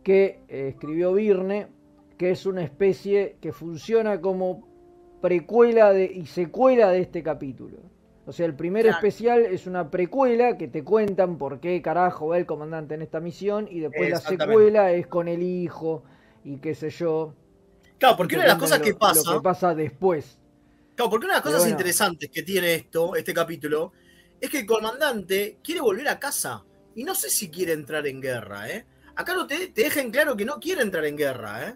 que 0.01 0.45
eh, 0.47 0.69
escribió 0.69 1.13
Virne, 1.13 1.67
que 2.17 2.31
es 2.31 2.45
una 2.45 2.63
especie 2.63 3.35
que 3.41 3.51
funciona 3.51 4.21
como 4.21 4.66
precuela 5.21 5.93
de, 5.93 6.05
y 6.05 6.25
secuela 6.25 6.89
de 6.91 7.01
este 7.01 7.23
capítulo. 7.23 7.77
O 8.25 8.33
sea, 8.33 8.45
el 8.45 8.55
primer 8.55 8.83
Claro. 8.83 8.97
especial 8.97 9.45
es 9.45 9.67
una 9.67 9.89
precuela 9.89 10.57
que 10.57 10.67
te 10.67 10.83
cuentan 10.83 11.37
por 11.37 11.59
qué 11.61 11.81
carajo 11.81 12.27
va 12.27 12.37
el 12.37 12.45
comandante 12.45 12.93
en 12.93 13.01
esta 13.01 13.19
misión 13.21 13.67
y 13.71 13.79
después 13.79 14.09
la 14.09 14.19
secuela 14.19 14.91
es 14.91 15.07
con 15.07 15.27
el 15.29 15.41
hijo 15.41 16.03
y 16.43 16.57
qué 16.57 16.75
sé 16.75 16.89
yo. 16.89 17.33
Claro, 17.97 18.17
porque 18.17 18.35
una 18.35 18.43
de 18.43 18.49
las 18.49 18.57
cosas 18.57 18.79
que 18.79 18.93
pasa. 18.93 19.31
Lo 19.31 19.39
que 19.39 19.43
pasa 19.43 19.73
después. 19.73 20.39
Claro, 20.95 21.09
porque 21.09 21.25
una 21.25 21.35
de 21.35 21.37
las 21.37 21.43
cosas 21.43 21.59
bueno. 21.59 21.71
interesantes 21.71 22.29
que 22.29 22.43
tiene 22.43 22.75
esto, 22.75 23.15
este 23.15 23.33
capítulo, 23.33 23.93
es 24.41 24.49
que 24.49 24.59
el 24.59 24.65
comandante 24.65 25.59
quiere 25.63 25.81
volver 25.81 26.07
a 26.09 26.19
casa. 26.19 26.63
Y 26.95 27.03
no 27.03 27.15
sé 27.15 27.29
si 27.29 27.49
quiere 27.49 27.73
entrar 27.73 28.05
en 28.07 28.19
guerra, 28.19 28.69
¿eh? 28.69 28.85
Acá 29.15 29.33
no 29.33 29.47
te, 29.47 29.67
te 29.67 29.83
dejan 29.83 30.11
claro 30.11 30.35
que 30.35 30.45
no 30.45 30.59
quiere 30.59 30.81
entrar 30.81 31.05
en 31.05 31.15
guerra, 31.15 31.69
¿eh? 31.69 31.75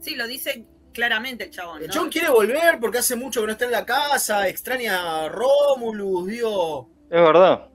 Sí, 0.00 0.14
lo 0.14 0.26
dice 0.26 0.66
claramente 0.96 1.44
el 1.44 1.50
chabón. 1.50 1.80
El 1.82 1.86
¿no? 1.88 1.92
chabón 1.92 2.08
quiere 2.10 2.28
volver 2.30 2.80
porque 2.80 2.98
hace 2.98 3.14
mucho 3.14 3.40
que 3.42 3.46
no 3.46 3.52
está 3.52 3.66
en 3.66 3.70
la 3.70 3.84
casa, 3.86 4.48
extraña 4.48 5.24
a 5.24 5.28
Romulus, 5.28 6.26
digo. 6.26 6.90
Es 7.10 7.20
verdad. 7.22 7.68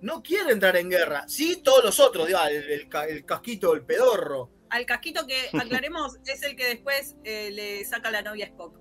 No 0.00 0.22
quiere 0.22 0.52
entrar 0.52 0.76
en 0.76 0.88
guerra. 0.88 1.24
Sí, 1.26 1.56
todos 1.62 1.84
los 1.84 1.98
otros, 2.00 2.26
digo, 2.26 2.38
el, 2.48 2.62
el 2.70 2.88
ca- 2.88 3.06
el 3.06 3.24
casquito, 3.24 3.74
el 3.74 3.82
pedorro. 3.84 4.50
Al 4.70 4.86
casquito 4.86 5.26
que 5.26 5.48
aclaremos 5.58 6.16
es 6.24 6.42
el 6.44 6.54
que 6.56 6.68
después 6.68 7.16
eh, 7.24 7.50
le 7.52 7.84
saca 7.84 8.10
la 8.10 8.22
novia 8.22 8.46
a 8.46 8.48
Spock. 8.48 8.78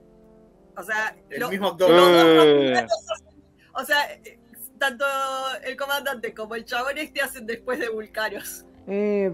O 0.77 0.83
sea, 0.83 1.15
El 1.29 1.39
lo- 1.41 1.49
mismo 1.49 1.69
actor. 1.69 1.89
Eh. 1.91 2.85
o 3.73 3.83
sea, 3.85 4.11
eh, 4.13 4.39
tanto 4.77 5.05
el 5.63 5.75
comandante 5.75 6.33
como 6.33 6.55
el 6.55 6.65
chabón 6.65 6.97
este 6.97 7.21
hacen 7.21 7.45
después 7.45 7.79
de 7.79 7.89
Vulcarios. 7.89 8.65
Eh, 8.87 9.31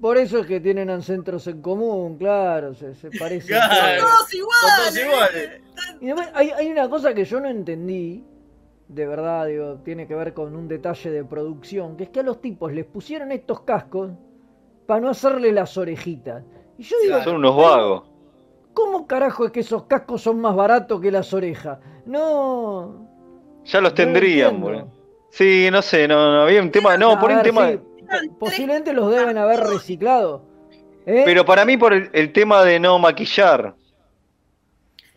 por 0.00 0.18
eso 0.18 0.40
es 0.40 0.46
que 0.46 0.60
tienen 0.60 0.90
ancestros 0.90 1.46
en 1.46 1.62
común, 1.62 2.18
claro, 2.18 2.74
se, 2.74 2.94
se 2.94 3.10
parecen. 3.18 3.56
Claro. 3.56 4.02
todos. 4.02 4.34
Iguales. 4.34 4.76
todos 4.76 4.98
iguales. 4.98 5.60
Y 6.00 6.06
además 6.10 6.30
hay, 6.34 6.50
hay 6.50 6.70
una 6.70 6.88
cosa 6.90 7.14
que 7.14 7.24
yo 7.24 7.40
no 7.40 7.48
entendí, 7.48 8.24
de 8.88 9.06
verdad, 9.06 9.46
digo, 9.46 9.76
tiene 9.84 10.06
que 10.06 10.14
ver 10.14 10.34
con 10.34 10.54
un 10.54 10.68
detalle 10.68 11.10
de 11.10 11.24
producción, 11.24 11.96
que 11.96 12.04
es 12.04 12.10
que 12.10 12.20
a 12.20 12.22
los 12.22 12.40
tipos 12.40 12.72
les 12.72 12.84
pusieron 12.84 13.32
estos 13.32 13.60
cascos 13.60 14.10
para 14.86 15.00
no 15.00 15.08
hacerle 15.10 15.52
las 15.52 15.78
orejitas. 15.78 16.42
Y 16.76 16.82
yo 16.82 16.96
digo, 17.02 17.22
Son 17.22 17.36
unos 17.36 17.56
vagos. 17.56 18.10
¿cómo 18.74 19.06
carajo 19.06 19.44
es 19.46 19.52
que 19.52 19.60
esos 19.60 19.84
cascos 19.84 20.22
son 20.22 20.40
más 20.40 20.54
baratos 20.54 21.00
que 21.00 21.10
las 21.10 21.32
orejas? 21.34 21.78
No. 22.06 23.06
Ya 23.64 23.80
los 23.80 23.92
No 23.92 23.94
tendrían, 23.94 24.60
boludo. 24.60 24.88
Sí, 25.30 25.68
no 25.70 25.80
sé, 25.80 26.08
no, 26.08 26.32
no, 26.32 26.42
había 26.42 26.60
un 26.60 26.70
tema, 26.70 26.96
no, 26.96 27.18
por 27.20 27.30
un 27.30 27.42
tema, 27.42 27.68
sí, 27.68 27.78
posiblemente 28.38 28.92
los 28.92 29.10
deben 29.10 29.38
haber 29.38 29.60
reciclado. 29.60 30.42
¿eh? 31.06 31.22
pero 31.24 31.44
para 31.44 31.64
mí 31.64 31.76
por 31.76 31.92
el, 31.92 32.10
el 32.12 32.32
tema 32.32 32.62
de 32.64 32.78
no 32.78 32.98
maquillar. 32.98 33.74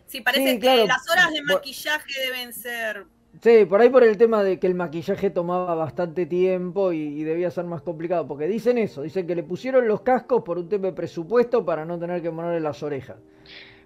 Sí, 0.06 0.20
parece 0.20 0.52
Sí, 0.52 0.58
claro. 0.60 0.82
que 0.82 0.88
las 0.88 1.10
horas 1.10 1.32
de 1.32 1.42
maquillaje 1.42 2.12
deben 2.26 2.52
ser. 2.52 3.04
Sí, 3.42 3.64
por 3.64 3.80
ahí 3.80 3.88
por 3.90 4.04
el 4.04 4.16
tema 4.16 4.44
de 4.44 4.60
que 4.60 4.68
el 4.68 4.74
maquillaje 4.76 5.28
tomaba 5.30 5.74
bastante 5.74 6.24
tiempo 6.24 6.92
y, 6.92 6.98
y 7.00 7.24
debía 7.24 7.50
ser 7.50 7.64
más 7.64 7.82
complicado, 7.82 8.26
porque 8.28 8.46
dicen 8.46 8.78
eso, 8.78 9.02
dicen 9.02 9.26
que 9.26 9.34
le 9.34 9.42
pusieron 9.42 9.88
los 9.88 10.02
cascos 10.02 10.44
por 10.44 10.56
un 10.58 10.68
tema 10.68 10.86
de 10.86 10.92
presupuesto 10.92 11.64
para 11.64 11.84
no 11.84 11.98
tener 11.98 12.22
que 12.22 12.30
ponerle 12.30 12.60
las 12.60 12.80
orejas. 12.84 13.16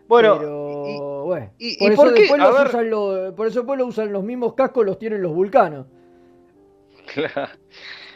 Bueno, 0.06 0.36
Pero, 0.38 1.24
bueno, 1.24 1.50
y- 1.58 1.78
por 1.78 1.90
y 1.90 1.92
eso 1.94 2.02
por 2.02 2.14
qué? 2.14 2.20
después 2.20 2.40
A 2.42 2.44
los 2.48 2.58
ver. 2.58 2.66
usan 2.68 2.90
los, 2.90 3.34
por 3.34 3.46
eso 3.46 3.60
después 3.60 3.78
lo 3.78 3.86
usan 3.86 4.12
los 4.12 4.22
mismos 4.22 4.52
cascos 4.54 4.84
los 4.84 4.98
tienen 4.98 5.22
los 5.22 5.32
vulcanos. 5.34 5.86
Claro. 7.14 7.48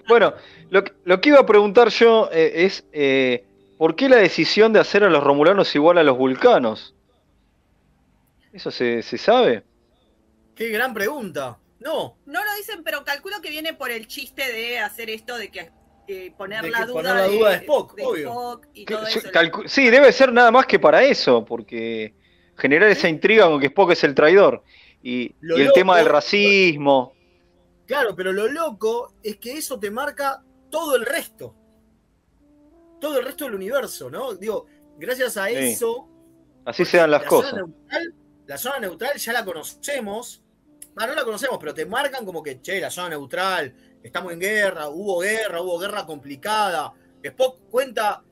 Bueno, 0.09 0.35
lo, 0.71 0.85
que- 0.85 0.93
lo 1.05 1.21
que 1.21 1.29
iba 1.31 1.39
a 1.41 1.47
preguntar 1.47 1.89
yo 1.89 2.29
eh, 2.33 2.65
es 2.65 2.85
eh, 2.93 3.45
¿por 3.79 3.95
qué 3.97 4.09
la 4.09 4.17
decisión 4.17 4.73
de 4.73 4.81
hacer 4.81 5.05
a 5.05 5.11
los 5.11 5.23
romulanos 5.23 5.75
igual 5.75 5.99
a 5.99 6.03
los 6.03 6.17
vulcanos? 6.19 6.95
¿Eso 8.53 8.71
se, 8.71 9.03
se 9.03 9.19
sabe? 9.19 9.63
Qué 10.55 10.69
gran 10.69 10.93
pregunta. 10.93 11.59
No, 11.81 12.17
No 12.27 12.45
lo 12.45 12.55
dicen, 12.57 12.83
pero 12.85 13.05
calculo 13.05 13.41
que 13.41 13.51
viene 13.51 13.75
por 13.75 13.91
el 13.91 14.07
chiste 14.07 14.53
de 14.53 14.79
hacer 14.79 15.11
esto 15.11 15.37
de 15.37 15.51
que 15.51 15.71
eh, 16.09 16.33
poner 16.37 16.63
De 16.63 16.71
la 16.71 16.79
que 16.81 16.85
duda, 16.87 16.95
poner 16.95 17.15
la 17.17 17.27
duda 17.29 17.51
de 17.51 17.57
Spock, 17.59 17.95
obvio. 18.03 18.29
Spock 18.29 18.67
y 18.75 18.85
Que- 18.85 18.95
todo 18.95 19.07
sí, 19.07 19.19
eso. 19.21 19.31
calcu- 19.31 19.67
sí, 19.67 19.89
debe 19.91 20.13
ser 20.13 20.33
nada 20.33 20.51
más 20.51 20.67
que 20.67 20.79
para 20.79 21.03
eso, 21.03 21.45
porque 21.45 22.15
generar 22.57 22.91
esa 22.91 23.09
intriga 23.09 23.47
con 23.47 23.59
que 23.61 23.67
Spock 23.67 23.93
es 23.93 24.05
el 24.05 24.15
traidor. 24.15 24.63
Y, 25.03 25.27
el 25.27 25.35
loco- 25.41 25.73
tema 25.73 25.97
del 25.97 26.07
racismo. 26.07 27.15
Claro, 27.93 28.17
pero 28.17 28.33
lo 28.33 28.49
loco 28.49 29.15
es 29.23 29.37
que 29.37 29.53
eso 29.59 29.79
te 29.79 29.91
marca 29.91 30.43
todo 30.71 30.97
el 30.97 31.05
resto. 31.05 31.55
Todo 33.01 33.19
el 33.19 33.25
resto 33.25 33.45
del 33.45 33.55
universo, 33.55 34.11
¿no? 34.11 34.35
Digo, 34.35 34.67
gracias 34.99 35.37
a 35.37 35.49
Sí. 35.49 35.55
eso. 35.57 36.09
Así 36.65 36.85
se 36.85 36.97
dan 36.97 37.11
las 37.11 37.23
la 37.23 37.29
cosas. 37.29 37.51
Zona 37.51 37.63
neutral, 37.63 38.15
la 38.47 38.59
zona 38.59 38.79
neutral 38.81 39.17
ya 39.19 39.33
la 39.33 39.45
conocemos. 39.45 40.43
Ah, 40.97 41.07
no 41.07 41.15
la 41.15 41.25
conocemos, 41.25 41.59
pero 41.59 41.75
te 41.75 41.85
marcan 41.87 42.25
como 42.25 42.43
que, 42.43 42.61
che, 42.63 42.81
la 42.81 42.91
zona 42.91 43.11
neutral, 43.11 43.75
estamos 44.03 44.33
en 44.33 44.41
guerra, 44.41 44.89
hubo 44.89 45.19
guerra, 45.21 45.61
hubo 45.61 45.79
guerra 45.79 46.07
complicada. 46.07 46.93
Spock 47.23 47.69
cuenta 47.71 48.23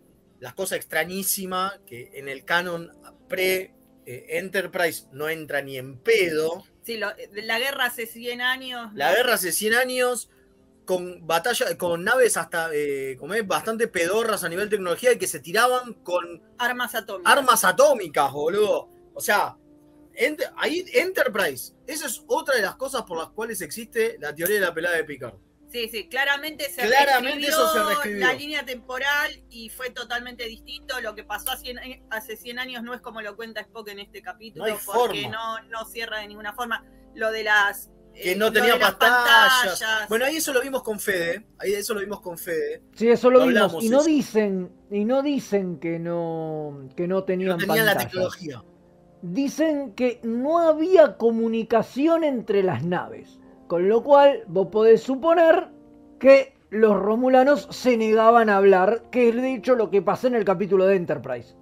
las 0.41 0.55
cosas 0.55 0.79
extrañísimas 0.79 1.81
que 1.87 2.11
en 2.15 2.29
el 2.29 2.45
canon 2.45 2.91
pre-Enterprise 3.29 5.07
no 5.13 5.29
entra 5.29 5.61
ni 5.63 5.77
en 5.77 5.99
pedo. 5.99 6.65
Sí, 6.91 6.97
lo- 6.99 7.13
la 7.45 7.59
guerra 7.61 7.85
hace 7.85 8.07
100 8.07 8.41
años. 8.41 8.91
La 8.95 9.15
guerra 9.15 9.35
hace 9.35 9.53
100 9.53 9.75
años 9.75 10.29
con 10.85 11.25
batalla, 11.25 11.79
con 11.79 12.03
naves 12.03 12.37
hasta 12.37 12.71
eh, 12.73 13.17
como 13.17 13.35
es, 13.35 13.47
bastante 13.47 13.87
pedorras 13.87 14.43
a 14.43 14.49
nivel 14.49 14.69
tecnología 14.69 15.13
y 15.13 15.19
que 15.19 15.29
se 15.29 15.39
tiraban 15.39 15.95
con 16.03 16.43
Armas 16.59 16.97
atómicas. 16.97 17.33
armas 17.33 17.65
atómicas, 17.65 18.33
boludo. 18.33 18.89
O 19.15 19.21
sea, 19.21 19.57
Ent- 20.17 20.53
ahí 20.57 20.85
Enterprise, 20.93 21.75
esa 21.87 22.07
es 22.07 22.25
otra 22.27 22.57
de 22.57 22.63
las 22.63 22.75
cosas 22.75 23.03
por 23.05 23.17
las 23.19 23.29
cuales 23.31 23.61
existe 23.61 24.17
la 24.19 24.35
teoría 24.35 24.57
de 24.57 24.67
la 24.67 24.75
pelada 24.75 24.97
de 24.97 25.05
Picard. 25.05 25.35
Sí, 25.71 25.89
sí, 25.89 26.09
claramente 26.09 26.65
se 26.69 26.83
Claramente 26.87 27.47
eso 27.47 27.73
se 27.73 27.83
reescribió. 27.85 28.27
la 28.27 28.33
línea 28.33 28.65
temporal 28.65 29.31
y 29.51 29.69
fue 29.71 29.91
totalmente 29.91 30.45
distinto. 30.47 31.01
Lo 31.01 31.15
que 31.15 31.23
pasó 31.23 31.53
hace 31.53 31.63
100, 31.67 31.79
años- 31.79 31.99
hace 32.11 32.37
100 32.37 32.59
años 32.59 32.83
no 32.83 32.93
es 32.93 33.01
como 33.01 33.21
lo 33.21 33.37
cuenta 33.37 33.61
Spock 33.61 33.89
en 33.89 34.01
este 34.01 34.21
capítulo, 34.21 34.67
No 34.67 34.73
hay 34.73 34.79
porque 34.85 35.23
forma. 35.23 35.37
no, 35.63 35.69
no 35.69 35.85
cierra 35.85 36.19
de 36.19 36.27
ninguna 36.29 36.53
forma. 36.55 36.85
Lo 37.15 37.31
de 37.31 37.45
las... 37.45 37.91
Que 38.13 38.33
eh, 38.33 38.37
no 38.37 38.53
tenía 38.53 38.77
pantallas. 38.81 38.99
pantallas. 39.79 40.09
Bueno, 40.09 40.25
ahí 40.25 40.37
eso 40.39 40.53
lo 40.53 40.61
vimos 40.61 40.83
con 40.83 40.99
Fede. 40.99 41.47
Ahí 41.59 41.73
eso 41.75 41.95
lo 41.95 42.01
vimos 42.01 42.21
con 42.21 42.37
Fede. 42.37 42.83
Sí, 42.97 43.09
eso 43.09 43.31
lo 43.31 43.39
Lo 43.39 43.47
vimos. 43.47 43.63
hablamos 43.63 43.85
Y 43.85 43.89
no 43.89 44.01
eso. 44.01 44.09
dicen, 44.09 44.73
y 44.91 45.05
no 45.05 45.23
dicen 45.23 45.79
que 45.79 46.01
no, 46.01 46.89
que 46.97 47.07
no 47.07 47.23
tenían 47.23 47.51
No 47.51 47.57
tenían 47.59 47.87
la 47.87 47.97
tecnología. 47.97 48.65
Dicen 49.23 49.93
que 49.95 50.19
no 50.25 50.59
había 50.59 51.17
comunicación 51.17 52.25
entre 52.25 52.63
las 52.65 52.83
naves. 52.85 53.39
Con 53.71 53.89
lo 53.89 54.03
cual, 54.03 54.43
vos 54.49 54.67
podés 54.67 55.01
suponer 55.01 55.69
que 56.19 56.59
los 56.71 56.99
romulanos 56.99 57.69
se 57.71 57.97
negaban 57.97 58.51
a 58.51 58.57
hablar, 58.57 59.05
que 59.13 59.29
es 59.29 59.37
de 59.37 59.55
hecho 59.55 59.77
lo 59.77 59.91
que 59.91 60.03
pasó 60.03 60.27
en 60.27 60.35
el 60.35 60.45
capítulo 60.45 60.87
de 60.87 60.97
Enterprise. 60.97 61.55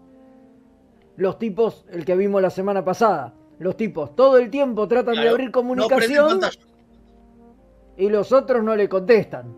Los 1.18 1.38
tipos, 1.38 1.84
el 1.90 2.06
que 2.06 2.16
vimos 2.16 2.40
la 2.40 2.48
semana 2.48 2.82
pasada, 2.82 3.34
los 3.58 3.76
tipos 3.76 4.16
todo 4.16 4.38
el 4.38 4.48
tiempo 4.48 4.88
tratan 4.88 5.16
de 5.16 5.28
abrir 5.28 5.50
comunicación 5.50 6.40
y 7.98 8.08
los 8.08 8.32
otros 8.32 8.64
no 8.64 8.74
le 8.74 8.88
contestan. 8.88 9.54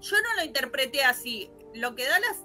Yo 0.00 0.16
no 0.16 0.34
lo 0.38 0.44
interpreté 0.46 1.04
así. 1.04 1.50
Lo 1.74 1.94
que 1.94 2.04
da 2.06 2.18
las. 2.20 2.42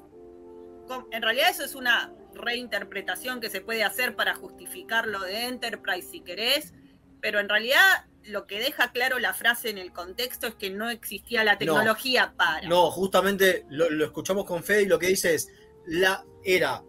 En 1.11 1.21
realidad, 1.21 1.51
eso 1.51 1.63
es 1.63 1.73
una 1.73 2.11
reinterpretación 2.33 3.39
que 3.39 3.49
se 3.49 3.61
puede 3.61 3.85
hacer 3.85 4.17
para 4.17 4.35
justificar 4.35 5.07
lo 5.07 5.21
de 5.21 5.45
Enterprise 5.45 6.09
si 6.09 6.19
querés. 6.19 6.73
Pero 7.21 7.39
en 7.39 7.47
realidad, 7.47 8.07
lo 8.23 8.45
que 8.47 8.59
deja 8.59 8.91
claro 8.91 9.19
la 9.19 9.33
frase 9.33 9.69
en 9.69 9.77
el 9.77 9.91
contexto 9.91 10.47
es 10.47 10.55
que 10.55 10.69
no 10.69 10.89
existía 10.89 11.43
la 11.43 11.57
tecnología 11.57 12.33
para. 12.37 12.67
No, 12.67 12.91
justamente 12.91 13.65
lo, 13.69 13.89
lo 13.89 14.05
escuchamos 14.05 14.45
con 14.45 14.63
Fede 14.63 14.83
y 14.83 14.85
lo 14.85 14.99
que 14.99 15.07
dice 15.07 15.33
es, 15.33 15.49
la, 15.85 16.23
era, 16.43 16.83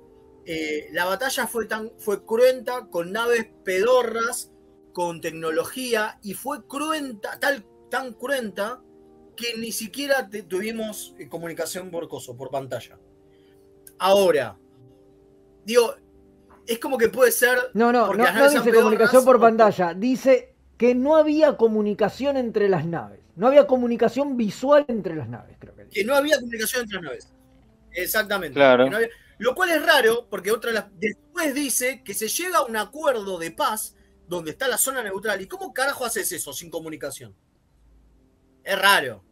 eh, 0.45 0.89
la 0.93 1.05
batalla 1.07 1.47
fue 1.47 1.67
tan, 1.67 1.91
fue 1.99 2.25
cruenta, 2.25 2.87
con 2.91 3.13
naves 3.13 3.47
pedorras, 3.65 4.53
con 4.93 5.21
tecnología, 5.21 6.19
y 6.23 6.35
fue 6.35 6.67
cruenta, 6.67 7.39
tal, 7.41 7.65
tan 7.91 8.13
cruenta, 8.13 8.83
que 9.35 9.57
ni 9.57 9.73
siquiera 9.73 10.29
te- 10.29 10.43
tuvimos 10.43 11.15
eh, 11.19 11.29
comunicación 11.29 11.91
por 11.91 12.09
coso, 12.09 12.37
por 12.37 12.51
pantalla. 12.51 12.99
Ahora, 13.99 14.59
digo, 15.65 15.95
es 16.67 16.79
como 16.79 16.99
que 16.99 17.09
puede 17.09 17.33
ser... 17.33 17.59
No, 17.73 17.91
no, 17.93 18.07
porque 18.09 18.23
no, 18.23 18.33
no 18.33 18.51
dice 18.51 18.73
comunicación 18.73 19.25
por 19.25 19.41
pantalla, 19.41 19.95
dice 19.95 20.52
que 20.83 20.97
no 20.97 21.15
había 21.15 21.57
comunicación 21.57 22.37
entre 22.37 22.69
las 22.69 22.85
naves. 22.85 23.21
No 23.37 23.47
había 23.47 23.69
comunicación 23.69 24.37
visual 24.37 24.85
entre 24.89 25.15
las 25.15 25.29
naves, 25.29 25.57
creo 25.61 25.77
que. 25.77 25.87
Que 25.89 26.05
no 26.05 26.13
había 26.17 26.35
comunicación 26.41 26.83
entre 26.83 26.97
las 26.97 27.05
naves. 27.05 27.33
Exactamente. 27.93 28.55
Claro. 28.55 28.85
Que 28.87 28.91
no 28.91 28.97
había- 28.97 29.09
Lo 29.39 29.55
cual 29.55 29.71
es 29.71 29.87
raro, 29.87 30.27
porque 30.29 30.51
otra 30.51 30.71
de 30.73 30.75
las- 30.75 30.87
después 30.99 31.55
dice 31.55 32.03
que 32.05 32.15
se 32.15 32.27
llega 32.27 32.59
a 32.59 32.65
un 32.65 32.77
acuerdo 32.77 33.39
de 33.39 33.53
paz 33.53 33.95
donde 34.27 34.51
está 34.51 34.67
la 34.67 34.77
zona 34.77 35.05
neutral. 35.05 35.41
¿Y 35.41 35.47
cómo 35.47 35.73
carajo 35.73 36.05
haces 36.05 36.33
eso 36.33 36.53
sin 36.53 36.69
comunicación? 36.69 37.33
Es 38.65 38.77
raro. 38.77 39.23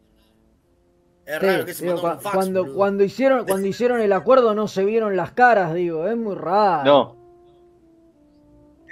Es 1.25 1.37
Sí, 1.37 1.45
raro 1.45 1.65
que 1.65 1.73
se 1.73 1.83
digo, 1.85 1.97
fax, 1.97 2.23
cuando, 2.31 2.73
cuando, 2.73 3.03
hicieron, 3.03 3.45
cuando 3.45 3.67
hicieron 3.67 3.99
el 3.99 4.13
acuerdo 4.13 4.55
no 4.55 4.69
se 4.69 4.85
vieron 4.85 5.17
las 5.17 5.33
caras, 5.33 5.73
digo, 5.73 6.07
es 6.07 6.15
muy 6.15 6.35
raro. 6.35 6.83
No, 6.85 7.20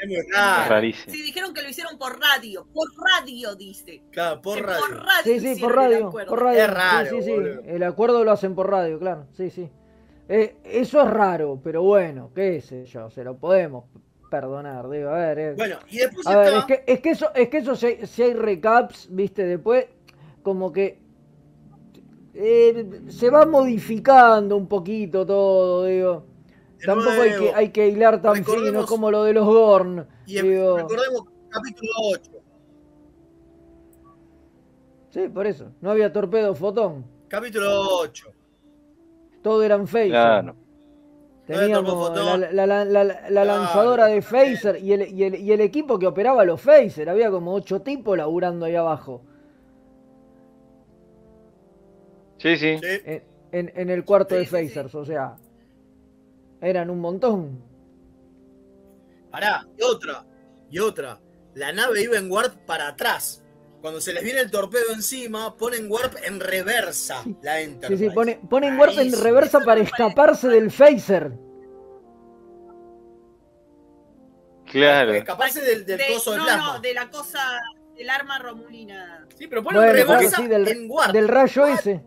Es 0.01 0.07
muy 0.07 0.15
es 0.17 0.25
raro. 0.33 0.69
rarísimo. 0.69 1.13
Sí, 1.13 1.21
dijeron 1.23 1.53
que 1.53 1.61
lo 1.61 1.69
hicieron 1.69 1.97
por 1.97 2.19
radio. 2.19 2.65
Por 2.73 2.87
radio, 2.97 3.55
dice. 3.55 4.01
Claro, 4.11 4.41
por 4.41 4.55
Que 4.57 4.63
radio. 4.63 4.81
Por 4.87 4.95
radio 5.05 5.23
Sí, 5.23 5.39
sí, 5.55 5.61
por 5.61 5.75
radio, 5.75 6.09
por 6.11 6.43
radio. 6.43 6.59
Es 6.63 6.69
raro, 6.69 7.09
sí, 7.09 7.21
sí, 7.23 7.31
sí. 7.31 7.59
El 7.65 7.83
acuerdo 7.83 8.23
lo 8.23 8.31
hacen 8.31 8.55
por 8.55 8.69
radio, 8.69 8.97
claro. 8.99 9.27
Sí, 9.35 9.49
sí. 9.49 9.69
Eh, 10.27 10.57
eso 10.63 11.01
es 11.01 11.09
raro, 11.09 11.59
pero 11.63 11.81
bueno, 11.81 12.31
qué 12.35 12.61
sé 12.61 12.85
yo, 12.85 13.09
se 13.09 13.23
lo 13.23 13.37
podemos 13.37 13.85
perdonar, 14.29 14.87
digo, 14.89 15.09
a 15.09 15.13
ver. 15.17 15.39
eh. 15.39 15.53
Bueno, 15.57 15.77
y 15.89 15.97
después 15.97 16.27
A 16.27 16.37
ver, 16.37 16.47
está. 16.53 16.59
es 16.59 16.65
que, 16.65 16.83
es 16.93 16.99
que 17.01 17.09
eso, 17.09 17.31
es 17.33 17.49
que 17.49 17.57
eso 17.57 17.75
si, 17.75 18.05
si 18.05 18.21
hay 18.23 18.33
recaps, 18.35 19.07
viste, 19.09 19.43
después 19.45 19.87
como 20.43 20.71
que 20.71 20.99
eh, 22.33 23.01
se 23.07 23.29
va 23.29 23.45
modificando 23.45 24.55
un 24.55 24.67
poquito 24.67 25.25
todo, 25.25 25.85
digo. 25.85 26.25
Tampoco 26.85 27.09
hay 27.21 27.31
que, 27.37 27.53
hay 27.53 27.69
que 27.69 27.87
hilar 27.89 28.21
tan 28.21 28.43
fino 28.45 28.85
como 28.85 29.11
lo 29.11 29.23
de 29.23 29.33
los 29.33 29.45
Gorn. 29.45 30.07
Y 30.25 30.37
em- 30.37 30.49
digo. 30.49 30.77
recordemos 30.77 31.23
capítulo 31.49 31.91
8. 32.13 32.31
Sí, 35.09 35.27
por 35.27 35.47
eso. 35.47 35.71
No 35.81 35.91
había 35.91 36.11
torpedo 36.13 36.53
fotón. 36.55 37.05
Capítulo 37.27 37.67
8. 38.01 38.27
Todo 39.41 39.63
eran 39.63 39.87
phaser. 39.87 40.09
Claro. 40.09 40.55
Teníamos 41.47 42.15
la, 42.15 42.37
la- 42.37 42.67
la- 42.67 42.85
la- 42.85 43.03
la 43.03 43.15
Claro, 43.27 43.45
lanzadora 43.45 44.05
de 44.05 44.21
phaser 44.21 44.77
y 44.83 44.93
el, 44.93 45.11
y, 45.11 45.23
el, 45.23 45.35
y 45.35 45.51
el 45.51 45.61
equipo 45.61 45.97
que 45.97 46.05
operaba 46.05 46.45
los 46.45 46.61
phaser. 46.61 47.09
Había 47.09 47.31
como 47.31 47.53
ocho 47.55 47.81
tipos 47.81 48.15
laburando 48.17 48.67
ahí 48.67 48.75
abajo. 48.75 49.23
Sí, 52.37 52.55
sí. 52.57 52.77
Sí. 52.77 52.87
En, 53.05 53.23
en- 53.51 53.71
en 53.75 53.89
el 53.89 54.05
cuarto 54.05 54.35
Sí, 54.35 54.41
de 54.41 54.45
sí, 54.45 54.49
sí. 54.51 54.67
phasers. 54.67 54.95
O 54.95 55.05
sea, 55.05 55.35
eran 56.61 56.89
un 56.89 56.99
montón. 56.99 57.63
Pará, 59.31 59.67
y 59.77 59.83
otra. 59.83 60.25
Y 60.69 60.79
otra. 60.79 61.19
La 61.55 61.71
nave 61.71 62.01
iba 62.03 62.17
en 62.17 62.31
warp 62.31 62.55
para 62.65 62.87
atrás. 62.89 63.43
Cuando 63.81 64.01
se 64.01 64.11
les 64.11 64.23
viene 64.23 64.41
el 64.41 64.51
torpedo 64.51 64.91
encima, 64.93 65.55
ponen 65.55 65.89
warp 65.89 66.15
en 66.23 66.39
reversa 66.39 67.23
la 67.41 67.57
Sí, 67.57 67.63
Enterprise. 67.63 68.03
sí, 68.09 68.13
pone- 68.13 68.41
ponen 68.49 68.77
warp 68.77 68.97
en 68.97 69.13
reversa 69.21 69.59
para 69.65 69.81
escaparse 69.81 70.49
del 70.49 70.69
phaser. 70.69 71.31
Claro. 74.65 75.13
Escaparse 75.13 75.61
del, 75.61 75.85
del 75.85 75.97
De- 75.97 76.07
coso 76.13 76.31
de 76.31 76.37
no, 76.37 76.43
plasma. 76.43 76.73
no, 76.73 76.79
de 76.79 76.93
la 76.93 77.09
cosa, 77.09 77.39
del 77.95 78.09
arma 78.09 78.37
romulina. 78.39 79.25
Sí, 79.35 79.47
pero 79.47 79.63
ponen 79.63 79.81
Bueno, 79.81 79.93
reversa 79.93 80.37
sí, 80.37 80.47
del, 80.47 80.67
en 80.67 80.91
warp. 80.91 81.11
del 81.13 81.27
rayo 81.27 81.67
ese. 81.67 82.03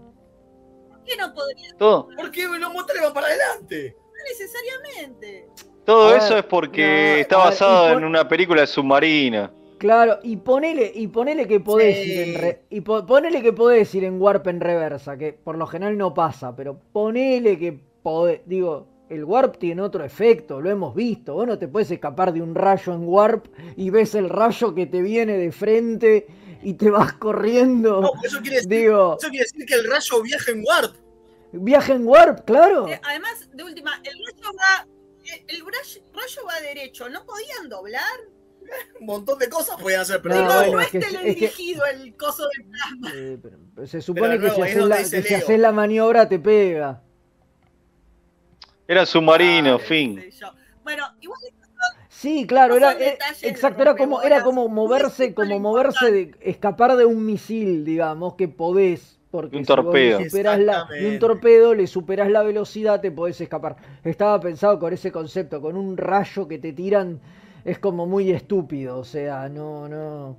¿Por 0.88 1.02
qué 1.04 1.16
no 1.16 1.34
podría? 1.34 1.76
Todo, 1.76 2.08
¿Por 2.14 2.30
qué 2.30 2.46
los 2.46 2.72
motores 2.72 3.02
van 3.02 3.12
para 3.14 3.26
adelante? 3.28 3.96
No 4.22 4.28
necesariamente. 4.28 5.46
todo 5.84 6.14
eso 6.16 6.36
es 6.38 6.44
porque 6.44 6.82
no, 7.16 7.20
está 7.20 7.36
ver, 7.38 7.44
basado 7.46 7.98
en 7.98 8.04
una 8.04 8.28
película 8.28 8.60
de 8.62 8.66
submarina. 8.66 9.50
Claro, 9.78 10.18
y 10.22 10.36
ponele, 10.36 10.92
y 10.94 11.08
ponele 11.08 11.48
que 11.48 11.58
podés 11.58 11.96
Sí. 11.98 12.12
ir 12.12 12.20
en 12.20 12.34
re- 12.40 12.62
y 12.70 12.80
po- 12.82 13.04
ponele 13.04 13.42
que 13.42 13.52
podés 13.52 13.92
ir 13.96 14.04
en 14.04 14.20
warp 14.22 14.46
en 14.46 14.60
reversa, 14.60 15.16
que 15.16 15.32
por 15.32 15.58
lo 15.58 15.66
general 15.66 15.98
no 15.98 16.14
pasa, 16.14 16.54
pero 16.54 16.78
ponele 16.92 17.58
que 17.58 17.80
podés, 18.02 18.42
digo, 18.46 18.86
el 19.10 19.24
warp 19.24 19.56
tiene 19.58 19.82
otro 19.82 20.04
efecto, 20.04 20.60
lo 20.60 20.70
hemos 20.70 20.94
visto, 20.94 21.34
vos 21.34 21.46
no 21.48 21.58
te 21.58 21.66
puedes 21.66 21.90
escapar 21.90 22.32
de 22.32 22.40
un 22.40 22.54
rayo 22.54 22.94
en 22.94 23.02
warp 23.08 23.46
y 23.76 23.90
ves 23.90 24.14
el 24.14 24.28
rayo 24.28 24.72
que 24.74 24.86
te 24.86 25.02
viene 25.02 25.36
de 25.36 25.50
frente 25.50 26.26
y 26.62 26.74
te 26.74 26.88
vas 26.88 27.14
corriendo. 27.14 28.00
No, 28.02 28.12
eso 28.22 28.38
quiere 28.40 28.56
decir, 28.58 28.70
Digo, 28.70 29.16
eso 29.20 29.28
quiere 29.30 29.44
decir 29.44 29.66
que 29.66 29.74
el 29.74 29.90
rayo 29.90 30.22
viaja 30.22 30.52
en 30.52 30.62
warp. 30.64 30.94
Viaje 31.52 31.92
en 31.92 32.06
warp, 32.06 32.44
claro. 32.44 32.88
Eh, 32.88 33.00
Además, 33.04 33.48
de 33.52 33.64
última, 33.64 33.94
el 34.04 34.12
rayo 34.14 34.56
va. 34.58 34.86
El 35.24 35.56
el 35.56 35.62
rayo 36.14 36.42
va 36.46 36.60
derecho, 36.60 37.08
¿no 37.08 37.24
podían 37.24 37.68
doblar? 37.68 38.02
Un 39.00 39.06
montón 39.06 39.38
de 39.38 39.48
cosas 39.48 39.76
pueden 39.80 40.00
hacer, 40.00 40.20
pero 40.22 40.36
No, 40.36 40.42
no, 40.42 40.54
bueno, 40.54 40.72
no 40.72 40.80
es 40.80 40.86
es, 40.86 40.90
que- 40.92 40.98
es 40.98 41.04
que- 41.06 41.16
teledirigido 41.18 41.84
el 41.86 42.16
coso 42.16 42.44
del 42.48 42.66
plasma. 42.68 43.10
Eh, 43.14 43.38
pero- 43.42 43.58
pero 43.74 43.86
se 43.86 44.00
supone 44.02 44.32
que, 44.38 44.46
nuevo, 44.48 44.54
si 44.56 44.60
es 44.62 44.68
haces 44.76 44.84
la, 44.88 44.96
dice 44.98 45.16
que 45.16 45.22
si 45.22 45.34
Leo. 45.34 45.38
haces 45.44 45.58
la 45.60 45.72
maniobra 45.72 46.28
te 46.28 46.38
pega. 46.38 47.02
Era 48.86 49.06
submarino, 49.06 49.78
fin. 49.78 50.22
Bueno, 50.82 51.04
igual 51.20 51.40
Sí, 52.08 52.46
claro, 52.46 52.76
era, 52.76 52.92
eh, 52.92 53.12
detalles 53.12 53.42
exacto, 53.42 53.82
era 53.82 53.96
como, 53.96 54.22
era 54.22 54.44
como 54.44 54.68
moverse, 54.68 55.34
como 55.34 55.58
moverse 55.58 56.12
de, 56.12 56.30
escapar 56.40 56.94
de 56.96 57.04
un 57.04 57.24
misil, 57.26 57.84
digamos, 57.84 58.34
que 58.34 58.46
podés, 58.46 59.18
porque 59.32 59.56
Un 59.56 59.62
si 59.62 59.66
torpedo. 59.66 60.20
la, 60.58 60.86
un 61.08 61.18
torpedo, 61.18 61.74
le 61.74 61.86
superás 61.86 62.30
la 62.30 62.42
velocidad, 62.42 63.00
te 63.00 63.10
podés 63.10 63.40
escapar. 63.40 63.76
Estaba 64.04 64.38
pensado 64.38 64.78
con 64.78 64.92
ese 64.92 65.10
concepto, 65.10 65.60
con 65.60 65.74
un 65.76 65.96
rayo 65.96 66.46
que 66.46 66.58
te 66.58 66.74
tiran, 66.74 67.18
es 67.64 67.78
como 67.78 68.06
muy 68.06 68.30
estúpido, 68.30 68.98
o 68.98 69.04
sea, 69.04 69.48
no, 69.48 69.88
no, 69.88 70.36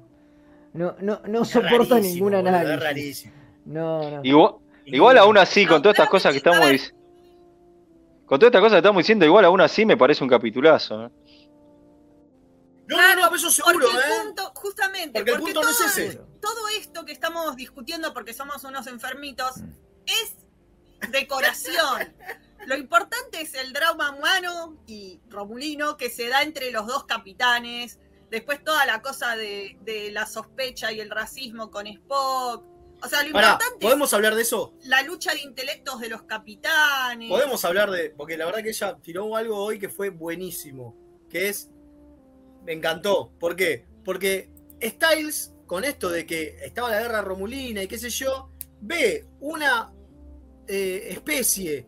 no, 0.73 0.95
no, 1.01 1.21
no 1.27 1.43
soporta 1.43 1.99
ningún 1.99 2.34
boludo, 2.34 2.39
Es 2.41 2.47
análisis. 2.47 2.79
rarísimo. 2.84 3.34
No, 3.65 4.10
no. 4.12 4.19
Igual, 4.23 4.53
igual 4.86 5.17
aún 5.17 5.38
así, 5.39 5.65
con 5.65 5.82
todas 5.82 5.95
estas 5.95 6.10
cosas 6.10 6.32
que 6.32 6.38
estamos 6.38 6.69
diciendo. 6.69 6.99
Con 8.25 8.39
todas 8.39 8.49
estas 8.51 8.62
cosas 8.62 8.73
que 8.75 8.77
estamos 8.79 8.99
diciendo, 8.99 9.25
igual 9.25 9.45
aún 9.45 9.62
así 9.62 9.86
me 9.86 9.97
parece 9.97 10.23
un 10.23 10.29
capitulazo. 10.29 11.06
¿eh? 11.06 11.10
No, 12.88 12.95
Claro, 12.95 13.21
no, 13.21 13.29
no, 13.29 13.36
eso 13.36 13.49
seguro, 13.49 13.79
porque 13.79 13.97
el 13.97 13.97
¿eh? 14.03 14.15
punto, 14.23 14.51
justamente, 14.56 15.19
Porque 15.19 15.32
el 15.32 15.38
porque, 15.39 15.53
punto 15.53 15.67
no 15.67 15.71
es 15.71 15.97
ese. 15.97 16.21
Todo 16.43 16.67
esto 16.77 17.06
que 17.06 17.13
estamos 17.13 17.56
discutiendo 17.56 18.13
porque 18.13 18.34
somos 18.34 18.65
unos 18.65 18.88
enfermitos 18.88 19.62
es 20.06 20.36
decoración. 21.10 22.13
Lo 22.65 22.75
importante 22.75 23.39
es 23.39 23.53
el 23.53 23.71
drama 23.71 24.12
humano 24.12 24.77
y 24.86 25.21
Romulino 25.29 25.95
que 25.95 26.10
se 26.10 26.27
da 26.27 26.41
entre 26.41 26.69
los 26.71 26.86
dos 26.86 27.06
capitanes. 27.06 27.97
Después 28.29 28.62
toda 28.62 28.86
la 28.86 29.01
cosa 29.01 29.38
de, 29.38 29.77
de 29.84 30.12
la 30.12 30.25
sospecha 30.25 30.91
y 30.91 30.99
el 30.99 31.10
racismo 31.10 31.71
con 31.71 31.88
Spock. 31.88 32.65
O 33.01 33.08
sea, 33.08 33.21
lo 33.21 33.27
importante 33.27 33.79
¿podemos 33.79 34.13
hablar 34.13 34.36
de 34.36 34.41
eso? 34.41 34.73
es 34.82 34.88
la 34.88 35.01
lucha 35.03 35.34
de 35.34 35.41
intelectos 35.41 36.01
de 36.01 36.10
los 36.10 36.23
capitanes. 36.23 37.29
Podemos 37.29 37.63
hablar 37.63 37.89
de. 37.89 38.10
Porque 38.10 38.36
la 38.36 38.45
verdad 38.45 38.63
que 38.63 38.69
ella 38.69 38.97
tiró 39.01 39.34
algo 39.38 39.58
hoy 39.58 39.79
que 39.79 39.88
fue 39.88 40.10
buenísimo. 40.10 40.97
Que 41.29 41.47
es. 41.47 41.69
Me 42.65 42.73
encantó. 42.73 43.32
¿Por 43.39 43.56
qué? 43.56 43.86
Porque 44.03 44.49
Styles, 44.82 45.52
con 45.73 45.83
esto 45.86 46.12
de 46.12 46.23
que 46.23 46.59
estaba 46.62 46.91
la 46.91 47.01
guerra 47.01 47.21
romulina 47.23 47.81
y 47.81 47.88
qué 47.88 47.97
sé 47.97 48.12
yo, 48.12 48.51
ve 48.81 49.25
una 49.39 49.91
eh, 50.67 51.07
especie 51.09 51.88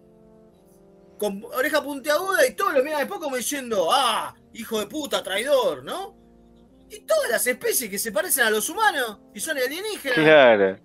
con 1.20 1.44
oreja 1.54 1.84
puntiaguda 1.84 2.48
y 2.48 2.56
todos 2.56 2.74
lo 2.74 2.84
miran 2.84 3.02
después 3.02 3.20
como 3.20 3.36
diciendo, 3.36 3.90
ah, 3.92 4.34
hijo 4.54 4.80
de 4.80 4.88
puta, 4.88 5.22
traidor, 5.22 5.84
¿no? 5.84 6.18
Y 6.90 7.02
todas 7.02 7.30
las 7.30 7.46
especies 7.46 7.88
que 7.92 8.00
se 8.00 8.12
parecen 8.12 8.46
a 8.46 8.50
los 8.50 8.68
humanos 8.70 9.20
y 9.36 9.40
son 9.40 9.56
alienígenas. 9.56 10.18
Claro. 10.18 10.80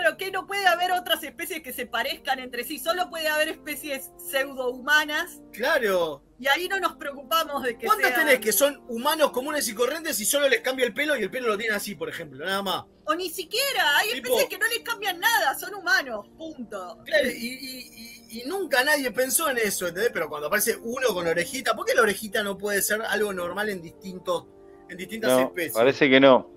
Claro, 0.00 0.16
que 0.16 0.30
no 0.30 0.46
puede 0.46 0.64
haber 0.66 0.92
otras 0.92 1.22
especies 1.24 1.60
que 1.62 1.72
se 1.72 1.84
parezcan 1.86 2.38
entre 2.38 2.62
sí, 2.64 2.78
solo 2.78 3.10
puede 3.10 3.26
haber 3.28 3.48
especies 3.48 4.10
pseudo-humanas 4.30 5.40
Claro. 5.52 6.22
y 6.38 6.46
ahí 6.46 6.68
no 6.68 6.78
nos 6.78 6.94
preocupamos 6.96 7.62
de 7.64 7.76
que 7.76 7.86
¿Cuántas 7.86 8.10
sean- 8.14 8.26
tenés 8.26 8.40
que 8.40 8.52
son 8.52 8.80
humanos 8.88 9.32
comunes 9.32 9.66
y 9.68 9.74
corrientes 9.74 10.20
y 10.20 10.24
solo 10.24 10.48
les 10.48 10.60
cambia 10.60 10.86
el 10.86 10.94
pelo 10.94 11.16
y 11.16 11.22
el 11.22 11.30
pelo 11.30 11.48
lo 11.48 11.58
tiene 11.58 11.74
así, 11.74 11.94
por 11.96 12.08
ejemplo? 12.08 12.44
Nada 12.44 12.62
más. 12.62 12.84
O 13.06 13.14
ni 13.14 13.28
siquiera, 13.28 13.96
hay 13.98 14.10
Tipo- 14.10 14.28
especies 14.28 14.48
que 14.48 14.58
no 14.58 14.66
les 14.68 14.80
cambian 14.80 15.18
nada, 15.18 15.58
son 15.58 15.74
humanos, 15.74 16.26
punto. 16.36 16.98
Claro, 17.04 17.28
y, 17.28 17.32
y- 17.32 18.30
y- 18.30 18.40
y 18.40 18.44
nunca 18.46 18.84
nadie 18.84 19.10
pensó 19.10 19.50
en 19.50 19.58
eso, 19.58 19.88
¿entendés? 19.88 20.12
Pero 20.12 20.28
cuando 20.28 20.46
aparece 20.46 20.76
uno 20.82 21.08
con 21.12 21.26
orejita, 21.26 21.74
¿por 21.74 21.84
qué 21.86 21.94
la 21.94 22.02
orejita 22.02 22.42
no 22.44 22.56
puede 22.56 22.82
ser 22.82 23.02
algo 23.02 23.32
normal 23.32 23.68
en 23.70 23.82
distintos, 23.82 24.44
en 24.88 24.96
distintas 24.96 25.30
No, 25.32 25.40
especies? 25.40 25.72
parece 25.74 26.08
que 26.08 26.20
no. 26.20 26.50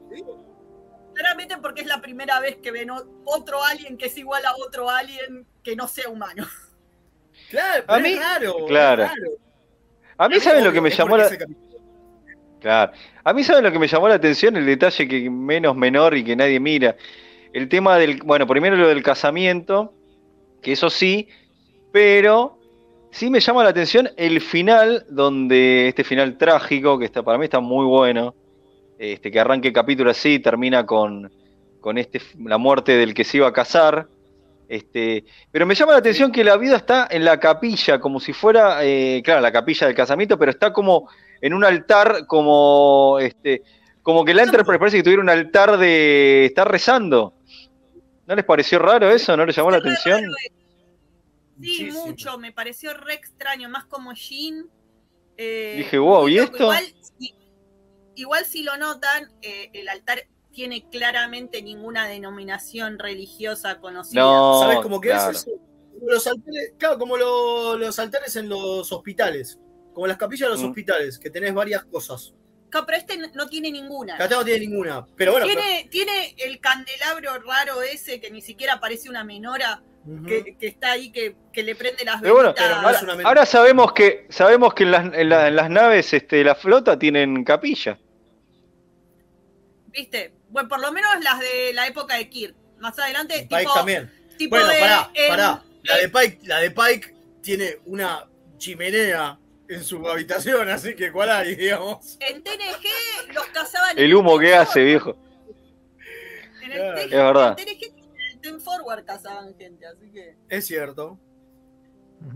Claramente 1.21 1.57
porque 1.61 1.81
es 1.81 1.87
la 1.87 2.01
primera 2.01 2.39
vez 2.39 2.57
que 2.57 2.71
ven 2.71 2.89
otro 3.25 3.63
alien 3.63 3.95
que 3.97 4.07
es 4.07 4.17
igual 4.17 4.43
a 4.45 4.55
otro 4.55 4.89
alien 4.89 5.45
que 5.63 5.75
no 5.75 5.87
sea 5.87 6.09
humano. 6.09 6.45
Claro, 7.49 7.83
A 7.87 7.99
mí- 7.99 8.09
es 8.13 8.19
raro. 8.19 8.65
claro. 8.67 9.03
es 9.03 9.09
raro. 9.09 9.31
A 10.17 10.29
mí, 10.29 10.39
¿saben 10.39 10.63
lo 10.63 10.71
que 10.71 10.81
me 10.81 10.89
llamó 10.89 11.17
la. 11.17 11.29
Claro. 12.59 12.91
A 13.23 13.33
mí, 13.33 13.43
¿saben 13.43 13.63
lo 13.63 13.71
que 13.71 13.79
me 13.79 13.87
llamó 13.87 14.07
la 14.07 14.15
atención? 14.15 14.55
El 14.55 14.65
detalle 14.65 15.07
que 15.07 15.29
menos 15.29 15.75
menor 15.75 16.15
y 16.15 16.23
que 16.23 16.35
nadie 16.35 16.59
mira. 16.59 16.95
El 17.53 17.67
tema 17.69 17.97
del. 17.97 18.21
Bueno, 18.23 18.45
primero 18.47 18.75
lo 18.75 18.87
del 18.87 19.01
casamiento, 19.03 19.93
que 20.61 20.71
eso 20.73 20.89
sí, 20.89 21.27
pero 21.91 22.57
sí 23.11 23.29
me 23.29 23.39
llama 23.39 23.63
la 23.63 23.71
atención 23.71 24.09
el 24.15 24.41
final, 24.41 25.05
donde 25.09 25.87
este 25.87 26.03
final 26.03 26.37
trágico, 26.37 26.97
que 26.99 27.05
está 27.05 27.23
para 27.23 27.37
mí 27.37 27.45
está 27.45 27.59
muy 27.59 27.85
bueno, 27.85 28.33
este, 29.01 29.31
que 29.31 29.39
arranque 29.39 29.69
el 29.69 29.73
capítulo 29.73 30.11
así, 30.11 30.39
termina 30.39 30.85
con, 30.85 31.31
con 31.79 31.97
este, 31.97 32.21
la 32.39 32.59
muerte 32.59 32.91
del 32.93 33.13
que 33.13 33.23
se 33.23 33.37
iba 33.37 33.47
a 33.47 33.53
casar. 33.53 34.07
Este, 34.69 35.25
pero 35.51 35.65
me 35.65 35.75
llama 35.75 35.93
la 35.93 35.97
atención 35.97 36.31
que 36.31 36.43
la 36.43 36.55
vida 36.55 36.77
está 36.77 37.07
en 37.09 37.25
la 37.25 37.39
capilla, 37.39 37.99
como 37.99 38.19
si 38.19 38.31
fuera, 38.31 38.85
eh, 38.85 39.21
claro, 39.23 39.41
la 39.41 39.51
capilla 39.51 39.87
del 39.87 39.95
casamiento, 39.95 40.37
pero 40.37 40.51
está 40.51 40.71
como 40.71 41.09
en 41.41 41.53
un 41.53 41.65
altar, 41.65 42.25
como, 42.27 43.17
este, 43.19 43.63
como 44.03 44.23
que 44.23 44.33
la 44.33 44.43
Enterprise 44.43 44.79
parece 44.79 44.97
que 44.97 45.03
tuviera 45.03 45.23
un 45.23 45.29
altar 45.29 45.77
de 45.77 46.45
estar 46.45 46.69
rezando. 46.71 47.33
¿No 48.27 48.35
les 48.35 48.45
pareció 48.45 48.77
raro 48.79 49.09
eso? 49.09 49.35
¿No 49.35 49.45
les 49.45 49.55
llamó 49.55 49.71
la 49.71 49.77
atención? 49.77 50.21
Sí, 51.59 51.89
mucho, 51.91 52.37
me 52.37 52.51
pareció 52.51 52.93
re 52.93 53.15
extraño, 53.15 53.67
más 53.67 53.85
como 53.85 54.13
Jean. 54.13 54.67
eh, 55.37 55.73
Dije, 55.77 55.97
wow, 55.97 56.29
¿y 56.29 56.37
esto? 56.37 56.63
Igual, 56.63 56.85
igual 58.15 58.45
si 58.45 58.63
lo 58.63 58.77
notan, 58.77 59.31
eh, 59.41 59.69
el 59.73 59.89
altar 59.89 60.27
tiene 60.51 60.87
claramente 60.89 61.61
ninguna 61.61 62.07
denominación 62.07 62.99
religiosa 62.99 63.79
conocida. 63.79 64.21
No, 64.21 64.59
¿Sabes 64.61 64.79
cómo 64.81 64.99
que 64.99 65.09
claro. 65.09 65.31
es 65.31 65.37
eso? 65.37 65.51
Los 66.05 66.25
altares, 66.27 66.73
claro, 66.77 66.97
como 66.97 67.15
lo- 67.15 67.77
los 67.77 67.97
altares 67.99 68.35
en 68.35 68.49
los 68.49 68.91
hospitales. 68.91 69.59
Como 69.93 70.07
las 70.07 70.17
capillas 70.17 70.47
de 70.47 70.53
los 70.55 70.61
Mm. 70.63 70.69
hospitales, 70.69 71.19
que 71.19 71.29
tenés 71.29 71.53
varias 71.53 71.83
cosas. 71.85 72.33
No, 72.73 72.85
pero 72.85 72.97
este 72.97 73.17
no 73.17 73.47
tiene 73.47 73.69
ninguna. 73.71 74.15
Acá 74.15 74.27
no 74.29 74.45
tiene 74.45 74.61
ninguna. 74.61 75.05
Pero 75.17 75.33
bueno, 75.33 75.45
tiene, 75.45 75.87
tiene 75.91 76.33
el 76.37 76.59
candelabro 76.61 77.39
raro 77.39 77.81
ese 77.81 78.21
que 78.21 78.31
ni 78.31 78.41
siquiera 78.41 78.79
parece 78.79 79.09
una 79.09 79.23
menora 79.25 79.83
que, 80.27 80.57
que 80.57 80.67
está 80.67 80.91
ahí 80.93 81.11
que, 81.11 81.35
que 81.53 81.61
le 81.63 81.75
prende 81.75 82.03
las 82.03 82.21
Pero 82.21 82.33
bueno, 82.33 82.53
ahora, 82.57 82.99
ahora 83.23 83.45
sabemos 83.45 83.93
que 83.93 84.25
sabemos 84.29 84.73
que 84.73 84.83
en 84.83 84.91
las, 84.91 85.13
en 85.13 85.29
la- 85.29 85.47
en 85.47 85.55
las 85.55 85.69
naves 85.69 86.13
este, 86.13 86.43
la 86.43 86.55
flota 86.55 86.97
tienen 86.97 87.43
capilla. 87.43 87.99
¿Viste? 89.87 90.33
Bueno, 90.49 90.69
por 90.69 90.79
lo 90.79 90.91
menos 90.91 91.11
las 91.23 91.39
de 91.39 91.73
la 91.73 91.87
época 91.87 92.15
de 92.15 92.29
Kirk. 92.29 92.55
Más 92.79 92.97
adelante, 92.97 93.45
Pike 93.47 93.57
tipo, 93.61 93.73
también. 93.73 94.11
tipo 94.37 94.55
bueno, 94.55 94.71
de, 94.71 94.79
pará, 94.79 95.11
pará. 95.29 95.63
La 95.83 95.97
de, 95.97 96.09
Pike, 96.09 96.39
la 96.47 96.59
de 96.59 96.71
Pike 96.71 97.15
tiene 97.43 97.77
una 97.85 98.25
chimenea 98.57 99.37
en 99.67 99.83
su 99.83 100.07
habitación, 100.07 100.67
así 100.69 100.95
que 100.95 101.11
cuál 101.11 101.29
hay, 101.29 101.55
digamos. 101.55 102.17
En 102.19 102.43
TNG 102.43 103.33
los 103.33 103.45
cazaban 103.47 103.97
El 103.99 104.13
humo 104.15 104.37
que 104.39 104.55
hace, 104.55 104.83
viejo. 104.83 105.15
en 106.63 106.71
el 106.71 106.77
TNG, 106.95 107.03
Es 107.03 107.09
verdad. 107.11 107.59
En 107.59 107.65
TNG 107.65 108.00
Ten 108.41 108.59
Forward 108.59 109.05
cazaban 109.05 109.55
gente, 109.57 109.85
así 109.85 110.09
que, 110.11 110.35
Es 110.49 110.65
cierto. 110.65 111.17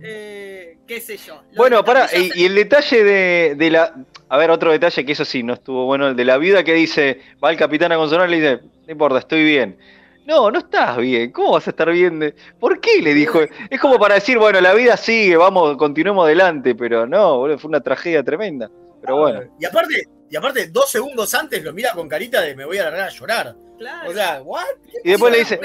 eh, 0.03 0.77
qué 0.87 0.99
sé 1.01 1.17
yo. 1.17 1.41
Bueno, 1.55 1.83
para, 1.83 2.07
y, 2.15 2.31
y 2.35 2.45
el 2.45 2.55
detalle 2.55 3.03
de, 3.03 3.55
de 3.55 3.69
la. 3.71 3.93
A 4.27 4.37
ver, 4.37 4.49
otro 4.49 4.71
detalle 4.71 5.05
que 5.05 5.11
eso 5.11 5.23
sí 5.25 5.43
no 5.43 5.53
estuvo 5.53 5.85
bueno, 5.85 6.07
el 6.07 6.15
de 6.15 6.25
la 6.25 6.37
vida 6.37 6.63
que 6.63 6.73
dice, 6.73 7.21
va 7.43 7.51
el 7.51 7.57
capitán 7.57 7.91
a 7.91 7.95
consolar 7.97 8.27
y 8.29 8.31
le 8.31 8.37
dice, 8.57 8.63
no 8.87 8.91
importa, 8.91 9.19
estoy 9.19 9.43
bien. 9.43 9.77
No, 10.25 10.49
no 10.49 10.57
estás 10.57 10.97
bien, 10.97 11.31
¿cómo 11.31 11.51
vas 11.51 11.67
a 11.67 11.69
estar 11.69 11.91
bien? 11.91 12.17
de- 12.19 12.33
¿Por 12.59 12.79
qué 12.81 12.99
le 13.03 13.13
dijo? 13.13 13.41
Es 13.69 13.79
como 13.79 13.99
para 13.99 14.15
decir, 14.15 14.39
bueno, 14.39 14.59
la 14.59 14.73
vida 14.73 14.97
sigue, 14.97 15.37
vamos, 15.37 15.77
continuemos 15.77 16.25
adelante, 16.25 16.73
pero 16.73 17.05
no, 17.05 17.37
boludo, 17.37 17.59
fue 17.59 17.69
una 17.69 17.81
tragedia 17.81 18.23
tremenda. 18.23 18.71
Pero 19.01 19.17
bueno, 19.17 19.41
Y 19.59 19.65
aparte, 19.65 20.01
y 20.35 20.37
aparte, 20.37 20.67
dos 20.67 20.91
segundos 20.91 21.33
antes 21.33 21.63
lo 21.63 21.71
mira 21.71 21.93
con 21.93 22.09
carita 22.09 22.41
de 22.41 22.53
me 22.57 22.65
voy 22.65 22.77
a 22.77 22.83
largar 22.83 23.07
a 23.07 23.09
llorar. 23.09 23.55
Claro. 23.77 24.09
O 24.09 24.13
sea, 24.13 24.41
¿what? 24.41 24.65
¿Qué 24.91 24.99
y 25.05 25.09
después 25.11 25.31
le 25.31 25.39
dice, 25.39 25.57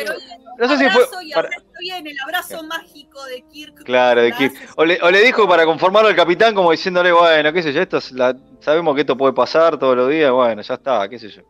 no 0.59 0.69
sé 0.69 0.79
si 0.79 0.85
fue. 0.91 1.03
abrazo 1.03 1.23
y 1.23 1.33
para- 1.33 1.49
bien, 1.81 2.07
el 2.07 2.17
abrazo 2.23 2.63
mágico 2.63 3.25
de 3.25 3.43
Kirk. 3.51 3.83
Claro, 3.83 4.23
de 4.23 4.31
Kirk. 4.31 4.55
O 4.77 4.85
le, 4.85 5.01
o 5.03 5.11
le 5.11 5.23
dijo 5.23 5.49
para 5.49 5.65
conformarlo 5.65 6.09
al 6.09 6.15
capitán 6.15 6.55
como 6.55 6.71
diciéndole, 6.71 7.11
bueno, 7.11 7.53
qué 7.53 7.65
sé 7.65 7.73
yo, 7.73 7.83
esto 7.83 7.97
es 7.99 8.13
la- 8.13 8.37
sabemos 8.61 8.95
que 8.95 9.01
esto 9.01 9.17
puede 9.17 9.33
pasar 9.33 9.77
todos 9.77 9.97
los 9.97 10.09
días, 10.09 10.31
bueno, 10.31 10.63
ya 10.63 10.75
está, 10.75 11.09
qué 11.09 11.19
sé 11.19 11.31
yo. 11.31 11.43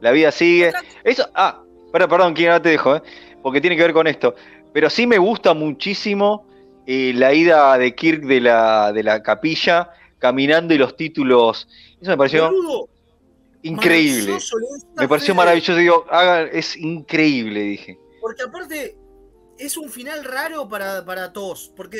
La 0.00 0.10
vida 0.10 0.32
sigue. 0.32 0.72
Eso, 1.04 1.30
ah, 1.36 1.62
perdón, 1.92 2.10
perdón, 2.10 2.34
Kira, 2.34 2.54
ahora 2.54 2.62
te 2.64 2.70
dejo, 2.70 2.96
¿eh? 2.96 3.02
porque 3.40 3.60
tiene 3.60 3.76
que 3.76 3.82
ver 3.82 3.92
con 3.92 4.08
esto. 4.08 4.34
Pero 4.72 4.90
sí 4.90 5.06
me 5.06 5.18
gusta 5.18 5.54
muchísimo 5.54 6.48
eh, 6.88 7.12
la 7.14 7.32
ida 7.32 7.78
de 7.78 7.94
Kirk 7.94 8.22
de 8.24 8.40
la, 8.40 8.90
de 8.92 9.04
la 9.04 9.22
capilla, 9.22 9.90
caminando 10.22 10.72
y 10.72 10.78
los 10.78 10.96
títulos. 10.96 11.68
Eso 12.00 12.10
me 12.12 12.16
pareció 12.16 12.44
Boludo, 12.48 12.88
increíble. 13.62 14.38
Me 14.96 15.08
pareció 15.08 15.34
maravilloso, 15.34 15.74
digo, 15.76 16.06
haga- 16.08 16.44
es 16.44 16.76
increíble, 16.76 17.60
dije. 17.60 17.98
Porque 18.20 18.42
aparte 18.44 18.96
es 19.58 19.76
un 19.76 19.90
final 19.90 20.24
raro 20.24 20.68
para, 20.68 21.04
para 21.04 21.32
todos. 21.32 21.72
Porque 21.76 21.98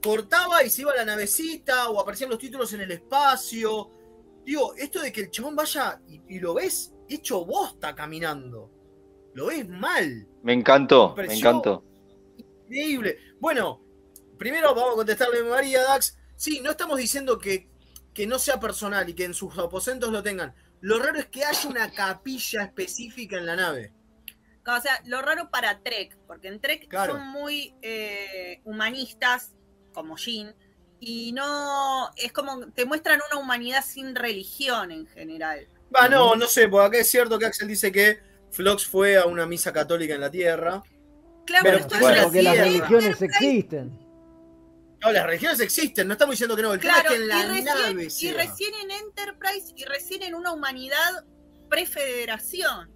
cortaba 0.00 0.62
y 0.62 0.70
se 0.70 0.82
iba 0.82 0.92
a 0.92 0.96
la 0.96 1.04
navecita 1.04 1.90
o 1.90 2.00
aparecían 2.00 2.30
los 2.30 2.38
títulos 2.38 2.72
en 2.72 2.82
el 2.82 2.92
espacio. 2.92 3.90
Digo, 4.46 4.74
esto 4.76 5.00
de 5.02 5.12
que 5.12 5.22
el 5.22 5.30
chabón 5.30 5.56
vaya 5.56 6.00
y, 6.08 6.36
y 6.36 6.38
lo 6.38 6.54
ves 6.54 6.94
hecho 7.08 7.44
bosta 7.44 7.94
caminando. 7.94 8.70
Lo 9.34 9.46
ves 9.46 9.68
mal. 9.68 10.26
Me 10.42 10.52
encantó, 10.52 11.10
me 11.10 11.16
pareció- 11.16 11.38
encantó. 11.50 11.84
Increíble. 12.68 13.18
Bueno, 13.40 13.80
primero 14.38 14.74
vamos 14.74 14.92
a 14.92 14.96
contestarle 14.96 15.40
a 15.40 15.44
María 15.44 15.82
Dax. 15.82 16.17
Sí, 16.38 16.60
no 16.60 16.70
estamos 16.70 16.98
diciendo 16.98 17.36
que, 17.38 17.68
que 18.14 18.24
no 18.26 18.38
sea 18.38 18.60
personal 18.60 19.08
y 19.08 19.14
que 19.14 19.24
en 19.24 19.34
sus 19.34 19.58
aposentos 19.58 20.12
lo 20.12 20.22
tengan. 20.22 20.54
Lo 20.80 21.00
raro 21.00 21.18
es 21.18 21.26
que 21.26 21.44
haya 21.44 21.68
una 21.68 21.90
capilla 21.90 22.62
específica 22.62 23.36
en 23.36 23.44
la 23.44 23.56
nave. 23.56 23.92
O 24.64 24.80
sea, 24.80 25.02
lo 25.06 25.20
raro 25.20 25.50
para 25.50 25.82
Trek, 25.82 26.16
porque 26.28 26.46
en 26.46 26.60
Trek 26.60 26.86
Claro. 26.88 27.14
son 27.14 27.26
muy 27.26 27.74
eh, 27.82 28.60
humanistas, 28.64 29.54
como 29.92 30.16
Jean, 30.16 30.54
y 31.00 31.32
no. 31.32 32.10
Es 32.16 32.32
como. 32.32 32.70
Te 32.70 32.84
muestran 32.84 33.20
una 33.32 33.40
humanidad 33.40 33.84
sin 33.84 34.14
religión 34.14 34.92
en 34.92 35.06
general. 35.08 35.66
Va, 35.94 36.08
no, 36.08 36.36
no 36.36 36.46
sé, 36.46 36.68
porque 36.68 36.86
acá 36.86 36.98
es 36.98 37.10
cierto 37.10 37.36
que 37.38 37.46
Axel 37.46 37.66
dice 37.66 37.90
que 37.90 38.20
Flox 38.52 38.86
fue 38.86 39.16
a 39.16 39.26
una 39.26 39.44
misa 39.44 39.72
católica 39.72 40.14
en 40.14 40.20
la 40.20 40.30
Tierra. 40.30 40.82
Claro, 41.46 41.64
Pero 41.64 41.78
esto 41.78 41.98
bueno, 41.98 42.16
es 42.16 42.22
Porque 42.24 42.42
las 42.42 42.58
religiones 42.58 43.22
existen. 43.22 44.07
No, 45.00 45.12
las 45.12 45.26
religiones 45.26 45.60
existen, 45.60 46.08
no 46.08 46.14
estamos 46.14 46.32
diciendo 46.32 46.56
que 46.56 46.62
no. 46.62 46.74
El 46.74 46.80
tema 46.80 46.98
es 46.98 47.08
que 47.08 47.14
en 47.14 47.22
y, 47.22 47.26
la 47.26 47.42
recién, 47.46 47.64
nave 47.64 48.04
y 48.04 48.10
sea. 48.10 48.34
recién 48.34 48.70
en 48.82 48.90
Enterprise 48.90 49.72
y 49.76 49.84
recién 49.84 50.22
en 50.24 50.34
una 50.34 50.52
humanidad 50.52 51.24
prefederación, 51.68 52.90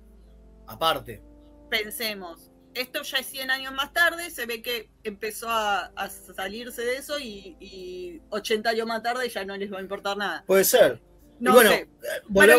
Aparte. 0.67 1.23
pensemos. 1.71 2.49
Esto 2.75 3.03
ya 3.03 3.19
es 3.19 3.27
100 3.27 3.51
años 3.51 3.75
más 3.75 3.93
tarde, 3.93 4.31
se 4.31 4.47
ve 4.47 4.63
que 4.63 4.91
empezó 5.05 5.49
a, 5.51 5.93
a 5.95 6.09
salirse 6.09 6.83
de 6.83 6.97
eso 6.97 7.19
y, 7.19 7.57
y 7.61 8.21
80 8.31 8.71
años 8.71 8.87
más 8.87 9.03
tarde 9.03 9.29
ya 9.29 9.45
no 9.45 9.55
les 9.57 9.71
va 9.71 9.79
a 9.79 9.83
importar 9.83 10.17
nada. 10.17 10.43
Puede 10.47 10.65
ser. 10.65 11.01
Y 11.39 11.45
No 11.45 11.53
bueno, 11.53 11.71
sé. 11.71 11.81
eh, 11.81 11.87
igual, 12.31 12.51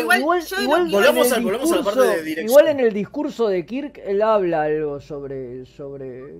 volvamos 0.90 1.30
volvamos 1.42 1.72
a 1.72 1.76
la 1.76 1.82
parte 1.82 2.00
discurso- 2.00 2.02
de 2.16 2.22
dirección. 2.22 2.46
igual 2.48 2.68
en 2.68 2.80
el 2.80 2.92
discurso 2.92 3.48
de 3.48 3.66
Kirk 3.66 3.98
él 4.04 4.22
habla 4.22 4.62
algo 4.62 5.00
sobre 5.00 5.66
sobre 5.66 6.34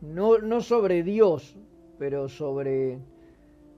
no, 0.00 0.38
no 0.38 0.60
sobre 0.62 1.02
Dios, 1.02 1.56
pero 2.00 2.30
sobre 2.30 2.98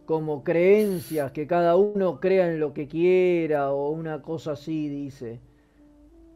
como 0.07 0.45
creencias 0.45 1.33
que 1.33 1.49
cada 1.49 1.75
uno 1.77 2.21
crea 2.21 2.47
en 2.53 2.61
lo 2.61 2.73
que 2.73 2.87
quiera 2.87 3.73
o 3.73 3.91
una 3.91 4.23
cosa 4.23 4.53
así 4.53 4.89
dice 4.89 5.41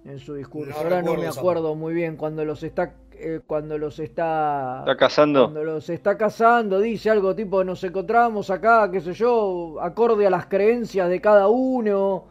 en 0.05 0.19
su 0.19 0.35
discurso. 0.35 0.71
No 0.73 0.77
Ahora 0.79 1.03
no 1.03 1.15
me 1.15 1.29
acuerdo 1.29 1.77
muy 1.77 1.95
bien 1.95 2.17
cuando 2.17 2.45
los 2.45 2.65
está 2.65 2.95
eh, 3.13 3.41
cuando 3.47 3.79
los 3.79 4.01
está 4.01 4.81
¿Está 4.81 4.97
cazando? 4.97 5.43
cuando 5.45 5.65
los 5.65 5.89
está 5.91 6.19
casando, 6.19 6.81
dice 6.81 7.11
algo 7.11 7.35
tipo, 7.37 7.65
nos 7.65 7.83
encontramos 7.85 8.51
acá, 8.51 8.91
qué 8.91 9.01
sé 9.01 9.13
yo, 9.15 9.77
acorde 9.81 10.27
a 10.27 10.31
las 10.31 10.47
creencias 10.47 11.09
de 11.09 11.21
cada 11.21 11.49
uno, 11.49 12.25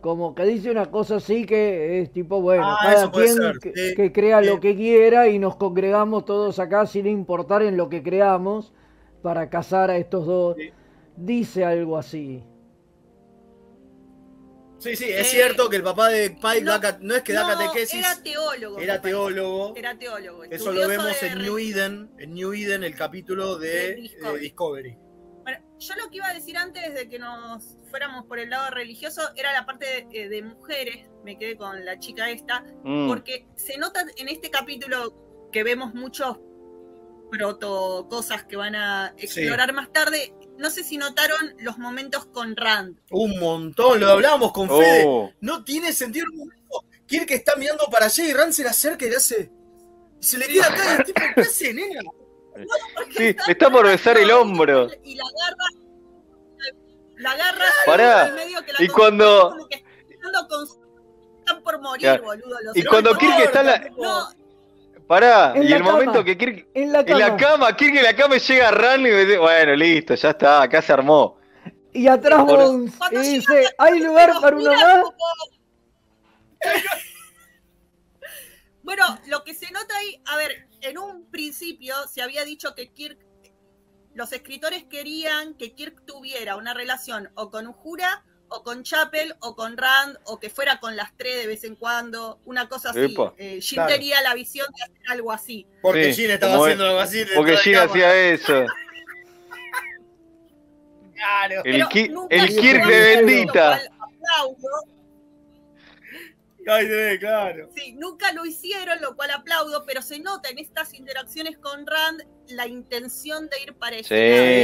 como 0.00 0.34
que 0.34 0.44
dice 0.44 0.70
una 0.70 0.90
cosa 0.90 1.16
así 1.16 1.44
que 1.46 2.00
es 2.02 2.12
tipo, 2.12 2.40
bueno, 2.40 2.64
Ah, 2.66 2.78
cada 2.82 3.10
quien 3.10 3.36
ser, 3.36 3.58
que, 3.58 3.72
sí, 3.74 3.94
que 3.96 4.12
crea 4.12 4.40
sí. 4.40 4.46
lo 4.46 4.60
que 4.60 4.76
quiera 4.76 5.28
y 5.28 5.38
nos 5.38 5.56
congregamos 5.56 6.24
todos 6.24 6.58
acá 6.60 6.86
sin 6.86 7.06
importar 7.06 7.62
en 7.62 7.76
lo 7.76 7.88
que 7.88 8.02
creamos 8.02 8.72
para 9.22 9.48
casar 9.48 9.90
a 9.90 9.96
estos 9.96 10.26
dos. 10.26 10.56
Dice 11.16 11.64
algo 11.64 11.96
así. 11.98 12.42
Sí, 14.78 14.96
sí, 14.96 15.04
es 15.04 15.20
Eh, 15.28 15.30
cierto 15.30 15.68
que 15.70 15.76
el 15.76 15.84
papá 15.84 16.08
de 16.08 16.30
Pike 16.30 16.62
no, 16.62 16.76
da 16.76 16.98
no 17.00 17.14
es 17.14 17.22
que 17.22 17.32
da 17.32 17.42
no, 17.42 17.56
catequesis, 17.56 18.00
Era 18.00 18.20
teólogo. 18.20 18.78
era 18.80 19.00
teólogo. 19.00 19.74
Era 19.76 19.96
teólogo. 19.96 20.42
Eso 20.44 20.72
lo 20.72 20.88
vemos 20.88 21.22
en 21.22 21.38
New 21.38 21.56
Eden, 21.58 22.10
en 22.18 22.34
New 22.34 22.52
Eden, 22.52 22.82
el 22.82 22.96
capítulo 22.96 23.58
de 23.58 23.68
De 23.68 23.90
eh, 23.92 23.94
Discovery. 23.94 24.40
Discovery. 24.40 24.98
Bueno, 25.44 25.58
yo 25.78 25.94
lo 26.02 26.10
que 26.10 26.16
iba 26.16 26.26
a 26.26 26.34
decir 26.34 26.56
antes 26.56 26.94
de 26.94 27.08
que 27.08 27.20
nos 27.20 27.78
fuéramos 27.90 28.26
por 28.26 28.40
el 28.40 28.50
lado 28.50 28.70
religioso 28.70 29.22
era 29.36 29.52
la 29.52 29.64
parte 29.66 29.86
de, 29.86 30.20
eh, 30.20 30.28
de 30.28 30.42
mujeres. 30.42 31.08
Me 31.24 31.38
quedé 31.38 31.56
con 31.56 31.84
la 31.84 32.00
chica 32.00 32.28
esta. 32.30 32.64
Mm. 32.82 33.06
Porque 33.06 33.46
se 33.54 33.78
nota 33.78 34.04
en 34.16 34.28
este 34.28 34.50
capítulo 34.50 35.48
que 35.52 35.62
vemos 35.62 35.94
muchos 35.94 36.38
proto 37.36 38.06
cosas 38.10 38.44
que 38.44 38.56
van 38.56 38.74
a 38.76 39.14
explorar 39.16 39.72
más 39.72 39.90
tarde. 39.90 40.34
No 40.58 40.68
sé 40.70 40.84
si 40.84 40.98
notaron 40.98 41.54
los 41.60 41.78
momentos 41.78 42.26
con 42.26 42.54
Rand. 42.56 42.98
Un 43.10 43.40
montón, 43.40 43.98
lo 44.00 44.10
hablábamos 44.10 44.52
con 44.52 44.68
Fede. 44.68 45.04
Oh. 45.06 45.32
No 45.40 45.64
tiene 45.64 45.92
sentido 45.94 46.26
un 46.30 46.38
momento. 46.40 46.84
Kirk 47.06 47.30
está 47.30 47.56
mirando 47.56 47.84
para 47.90 48.06
allá 48.06 48.24
y 48.24 48.32
Rand 48.34 48.52
se 48.52 48.62
le 48.62 48.68
acerca 48.68 49.06
y 49.06 49.10
le 49.10 49.16
hace. 49.16 49.50
Se 50.20 50.36
le 50.38 50.46
queda 50.46 50.66
acá 50.66 50.84
y 50.84 50.98
el 50.98 51.04
tipo, 51.04 51.20
¿qué 51.34 51.40
hace, 51.40 51.74
nena? 51.74 52.00
Sí, 53.16 53.34
está 53.48 53.70
por 53.70 53.86
besar 53.86 54.18
el 54.18 54.30
hombro. 54.30 54.88
Y 55.02 55.14
la 55.16 55.24
agarra. 55.24 55.64
La 57.16 57.30
agarra 57.32 57.64
Pará, 57.86 58.28
y 58.28 58.32
medio 58.32 58.62
que 58.64 58.72
la 58.72 58.82
y 58.82 58.88
cuando- 58.88 59.50
como 59.50 59.68
que 59.68 59.84
están 61.38 61.62
por 61.62 61.80
morir, 61.80 62.00
Claro. 62.02 62.22
boludo. 62.24 62.56
los 62.62 62.76
Y 62.76 62.84
cuando. 62.84 63.16
Kirk 63.16 63.38
está 63.40 63.60
en 63.60 63.66
la- 63.66 63.78
No, 63.98 64.28
Pará, 65.06 65.52
En 65.54 65.64
y 65.64 65.72
el 65.72 65.78
cama. 65.78 65.92
momento 65.92 66.24
que 66.24 66.38
Kirk. 66.38 66.68
En 66.74 66.92
la 66.92 67.00
En 67.00 67.18
la 67.18 67.36
cama. 67.36 67.36
cama, 67.36 67.76
Kirk 67.76 67.96
en 67.96 68.02
la 68.04 68.16
cama 68.16 68.36
llega 68.36 68.70
Ran 68.70 69.00
y 69.00 69.04
me 69.04 69.24
dice, 69.24 69.38
bueno, 69.38 69.74
listo, 69.76 70.14
ya 70.14 70.30
está, 70.30 70.62
acá 70.62 70.80
se 70.82 70.92
armó. 70.92 71.38
Y 71.92 72.06
atrás 72.08 72.44
Bones. 72.44 72.94
Y 73.10 73.16
dice, 73.18 73.66
¿hay 73.78 74.00
lugar 74.00 74.32
para 74.40 74.56
uno 74.56 74.72
más? 74.72 75.04
Bueno, 78.82 79.04
lo 79.28 79.44
que 79.44 79.54
se 79.54 79.70
nota 79.70 79.96
ahí, 79.96 80.20
a 80.26 80.36
ver, 80.36 80.66
en 80.80 80.98
un 80.98 81.30
principio 81.30 81.94
se 82.12 82.20
había 82.20 82.44
dicho 82.44 82.74
que 82.74 82.92
Kirk, 82.92 83.16
los 84.14 84.32
escritores 84.32 84.84
querían 84.84 85.54
que 85.54 85.72
Kirk 85.72 86.04
tuviera 86.04 86.56
una 86.56 86.74
relación 86.74 87.30
o 87.36 87.48
con 87.50 87.68
Uhura, 87.68 88.24
o 88.52 88.62
con 88.62 88.82
Chapel, 88.82 89.34
o 89.40 89.54
con 89.56 89.76
Rand, 89.76 90.18
o 90.24 90.38
que 90.38 90.50
fuera 90.50 90.78
con 90.80 90.94
las 90.96 91.16
tres 91.16 91.36
de 91.36 91.46
vez 91.46 91.64
en 91.64 91.74
cuando, 91.76 92.38
una 92.44 92.68
cosa 92.68 92.90
así. 92.90 93.14
Eh, 93.38 93.60
Claro. 93.70 93.92
tenía 93.92 94.20
la 94.22 94.34
visión 94.34 94.66
de 94.76 94.82
hacer 94.84 94.96
algo 95.08 95.32
así. 95.32 95.66
Porque 95.80 96.12
Sí, 96.14 96.22
Gin 96.22 96.30
estaba 96.32 96.54
haciendo 96.56 96.84
es- 96.84 96.90
algo 96.90 97.00
así. 97.00 97.24
Porque 97.34 97.54
cámara. 97.72 97.82
hacía 97.84 98.14
eso. 98.32 98.66
Claro. 101.14 101.62
El, 101.64 101.72
Pero 101.72 101.88
Ki- 101.88 102.08
nunca 102.08 102.36
el 102.36 102.48
Kirk 102.48 102.86
de 102.86 103.00
bendita. 103.16 103.52
cual 103.52 103.88
aplaudo. 104.00 104.68
Ay, 106.68 106.86
sí, 106.86 107.18
claro. 107.18 107.68
Sí, 107.74 107.92
nunca 107.94 108.32
lo 108.32 108.44
hicieron, 108.46 109.00
lo 109.00 109.16
cual 109.16 109.30
aplaudo, 109.32 109.84
pero 109.84 110.00
se 110.00 110.20
nota 110.20 110.48
en 110.48 110.58
estas 110.58 110.94
interacciones 110.94 111.58
con 111.58 111.86
Rand 111.86 112.22
la 112.48 112.66
intención 112.68 113.48
de 113.48 113.62
ir 113.62 113.74
para 113.74 113.96
Sí. 113.98 114.04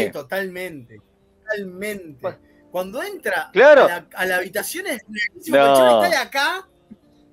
Sí, 0.07 0.11
totalmente. 0.13 1.01
Totalmente. 1.43 2.39
Cuando 2.71 3.03
entra 3.03 3.51
Claro. 3.53 3.85
a, 3.85 3.89
la, 3.89 4.07
a 4.15 4.27
la 4.27 4.37
habitación 4.37 4.87
es 4.87 5.03
No. 5.07 5.15
que 5.15 5.37
el 5.37 5.53
chavo 5.53 6.03
está 6.05 6.11
de 6.11 6.17
acá, 6.17 6.69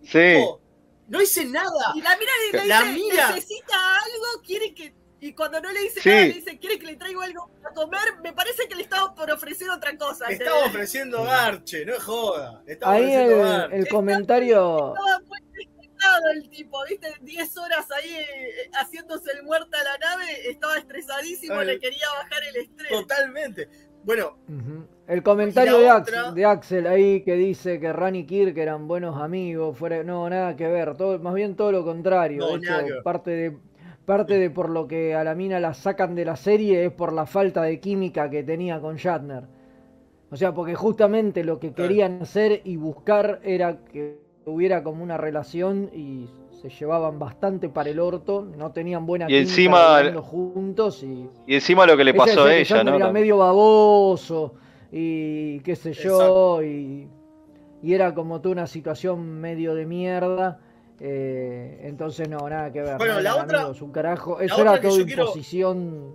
Sí. 0.03 0.35
tipo, 0.35 0.61
no 1.07 1.21
hice 1.21 1.45
nada. 1.45 1.91
Y 1.95 2.01
la 2.01 2.15
mira 2.17 2.31
y 2.49 2.55
le 2.57 2.65
La 2.67 2.81
dice, 2.83 2.93
mira. 2.93 3.31
necesita 3.31 3.75
algo, 3.95 4.41
quiere 4.45 4.73
que... 4.73 4.93
Y 5.21 5.33
cuando 5.33 5.59
no 5.59 5.71
le 5.71 5.79
dice 5.81 6.01
Sí. 6.01 6.09
nada, 6.09 6.21
le 6.21 6.33
dice, 6.33 6.59
¿quiere 6.59 6.77
que 6.77 6.85
le 6.85 6.95
traiga 6.97 7.23
algo 7.23 7.49
a 7.67 7.73
comer? 7.73 7.99
Me 8.23 8.31
parece 8.33 8.67
que 8.67 8.75
le 8.75 8.83
estaba 8.83 9.15
por 9.15 9.29
ofrecer 9.31 9.69
otra 9.71 9.97
cosa. 9.97 10.27
Le 10.27 10.35
estaba 10.35 10.65
ofreciendo 10.65 11.23
garche, 11.23 11.83
no 11.85 11.95
es 11.95 12.03
joda. 12.03 12.61
Le 12.65 12.73
estaba 12.73 12.93
Ahí 12.93 13.03
ofreciendo 13.03 13.35
el, 13.35 13.41
garche. 13.59 13.77
el 13.77 13.87
comentario. 13.87 14.93
Estaba 14.95 15.19
muy 15.25 15.39
estresado 15.63 16.29
el 16.33 16.49
tipo, 16.49 16.83
¿viste? 16.87 17.13
10 17.21 17.57
horas 17.57 17.85
ahí 17.91 18.13
eh, 18.17 18.69
haciéndose 18.73 19.31
el 19.31 19.43
muerto 19.43 19.75
a 19.77 19.83
la 19.83 19.97
nave, 19.97 20.49
estaba 20.49 20.77
estresadísimo, 20.77 21.55
Ay. 21.59 21.67
le 21.67 21.79
quería 21.79 22.07
bajar 22.21 22.43
el 22.49 22.55
estrés. 22.57 22.89
Totalmente. 22.91 23.69
Bueno. 24.05 24.37
El 25.07 25.23
comentario 25.23 25.77
de, 25.79 25.85
la 25.85 25.95
Ax- 25.97 26.09
otra- 26.09 26.31
de 26.31 26.45
Axel 26.45 26.87
ahí 26.87 27.21
que 27.21 27.35
dice 27.35 27.79
que 27.79 27.91
Ran 27.93 28.15
y 28.15 28.25
Kirk 28.25 28.57
eran 28.57 28.87
buenos 28.87 29.19
amigos, 29.21 29.77
fuera, 29.77 30.03
no, 30.03 30.29
nada 30.29 30.55
que 30.55 30.67
ver, 30.67 30.95
todo, 30.95 31.19
más 31.19 31.33
bien 31.33 31.55
todo 31.55 31.71
lo 31.71 31.83
contrario. 31.83 32.39
No, 32.39 32.55
hecho, 32.57 33.03
parte 33.03 33.31
de, 33.31 33.57
parte 34.05 34.37
de 34.39 34.49
por 34.49 34.69
lo 34.69 34.87
que 34.87 35.13
a 35.15 35.23
la 35.23 35.35
mina 35.35 35.59
la 35.59 35.73
sacan 35.73 36.15
de 36.15 36.25
la 36.25 36.35
serie 36.35 36.85
es 36.85 36.91
por 36.91 37.13
la 37.13 37.25
falta 37.25 37.61
de 37.63 37.79
química 37.79 38.29
que 38.29 38.43
tenía 38.43 38.79
con 38.79 38.95
Shatner. 38.95 39.43
O 40.31 40.35
sea, 40.37 40.53
porque 40.53 40.75
justamente 40.75 41.43
lo 41.43 41.59
que 41.59 41.73
querían 41.73 42.21
hacer 42.23 42.61
y 42.63 42.75
buscar 42.77 43.39
era 43.43 43.77
que 43.85 44.19
hubiera 44.45 44.83
como 44.83 45.03
una 45.03 45.17
relación 45.17 45.89
y 45.93 46.27
se 46.69 46.79
llevaban 46.79 47.19
bastante 47.19 47.69
para 47.69 47.89
el 47.89 47.99
orto, 47.99 48.47
no 48.57 48.71
tenían 48.71 49.05
buena 49.05 49.29
Y 49.29 49.35
encima- 49.35 50.01
juntos 50.21 51.03
y 51.03 51.29
Y 51.45 51.55
encima 51.55 51.85
lo 51.85 51.95
que 51.95 52.03
le 52.03 52.11
ella 52.11 52.17
pasó 52.25 52.43
a 52.45 52.55
ella, 52.55 52.83
¿no? 52.83 52.95
Era 52.95 53.11
medio 53.11 53.37
baboso 53.37 54.53
y 54.91 55.59
qué 55.61 55.75
sé 55.75 55.93
yo, 55.93 56.63
y, 56.63 57.07
y 57.83 57.93
era 57.93 58.13
como 58.15 58.41
toda 58.41 58.53
una 58.53 58.67
situación 58.67 59.39
medio 59.41 59.75
de 59.75 59.85
mierda. 59.85 60.59
eh, 60.99 61.81
entonces 61.83 62.29
no, 62.29 62.37
nada 62.49 62.71
que 62.71 62.81
ver. 62.81 62.97
Bueno, 62.97 63.15
no 63.15 63.19
la 63.21 63.35
otra- 63.35 63.59
amigos, 63.59 63.81
un 63.81 63.91
carajo. 63.91 64.39
Eso 64.39 64.61
era 64.61 64.79
todo 64.81 65.03
quiero- 65.05 65.23
imposición 65.23 66.13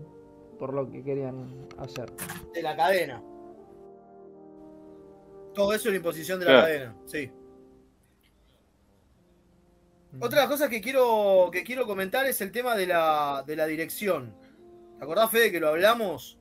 por 0.59 0.73
lo 0.73 0.91
que 0.91 1.03
querían 1.05 1.67
hacer. 1.79 2.11
de 2.55 2.63
la 2.63 2.75
cadena. 2.75 3.23
Todo 5.55 5.75
eso 5.75 5.89
es 5.89 5.93
la 5.93 5.97
imposición 5.97 6.39
de 6.41 6.47
la 6.47 6.53
Claro. 6.53 6.67
cadena, 6.67 6.97
sí. 7.07 7.31
Otra 10.19 10.49
cosa 10.49 10.69
que 10.69 10.81
quiero, 10.81 11.51
que 11.53 11.63
quiero 11.63 11.87
comentar 11.87 12.27
es 12.27 12.41
el 12.41 12.51
tema 12.51 12.75
de 12.75 12.87
la, 12.87 13.45
de 13.47 13.55
la 13.55 13.67
dirección. 13.67 14.35
¿Te 14.99 15.05
acordás, 15.05 15.31
Fede, 15.31 15.53
que 15.53 15.61
lo 15.61 15.69
hablamos? 15.69 16.37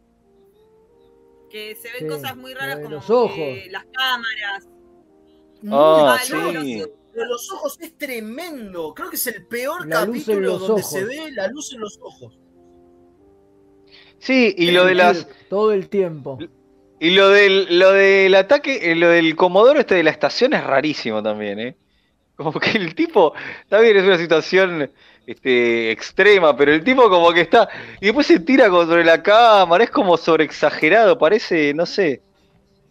Que 1.52 1.76
se 1.76 1.90
ven 1.92 2.02
Sí, 2.02 2.08
cosas 2.08 2.36
muy 2.36 2.54
raras 2.54 2.78
como 2.78 2.90
los 2.90 3.10
ojos. 3.10 3.36
que 3.36 3.68
las 3.70 3.86
cámaras. 3.86 4.68
Malo, 5.62 6.62
sí. 6.62 6.80
Lo 7.14 7.24
de 7.24 7.28
los 7.28 7.52
ojos 7.52 7.78
es 7.82 7.98
tremendo. 7.98 8.94
Creo 8.94 9.10
que 9.10 9.16
es 9.18 9.28
el 9.28 9.46
peor 9.48 9.88
La 9.88 10.06
capítulo 10.06 10.40
los 10.42 10.60
donde 10.62 10.82
ojos. 10.82 10.92
se 10.92 11.06
ve 11.06 11.32
la 11.32 11.48
luz 11.48 11.74
en 11.74 11.80
los 11.80 12.00
ojos. 12.02 12.40
Sí, 14.20 14.54
y 14.58 14.72
lo 14.72 14.86
de 14.86 14.96
las. 14.96 15.28
Todo 15.50 15.72
el 15.74 15.90
tiempo. 15.90 16.38
Y 17.00 17.12
lo 17.12 17.30
del, 17.30 17.80
lo 17.80 17.92
del 17.94 18.36
ataque, 18.36 18.92
eh, 18.92 18.96
lo 18.96 19.10
del 19.10 19.36
comodoro 19.36 19.80
este 19.80 19.96
de 19.96 20.04
la 20.04 20.10
estación 20.12 20.54
es 20.54 20.64
rarísimo 20.64 21.24
también, 21.24 21.60
¿eh? 21.60 21.78
Como 22.40 22.58
que 22.58 22.78
el 22.78 22.96
tipo, 22.96 23.34
está 23.64 23.82
bien, 23.82 23.98
es 23.98 24.04
una 24.04 24.18
situación 24.18 24.90
este, 25.28 25.92
extrema, 25.92 26.56
pero 26.56 26.72
el 26.72 26.86
tipo 26.86 27.10
como 27.10 27.34
que 27.34 27.42
está, 27.42 27.68
y 28.00 28.06
después 28.06 28.28
se 28.28 28.40
tira 28.40 28.68
sobre 28.70 29.04
la 29.04 29.22
cámara, 29.22 29.84
es 29.84 29.90
como 29.90 30.16
sobreexagerado, 30.16 31.18
parece, 31.18 31.74
no 31.74 31.86
sé, 31.86 32.22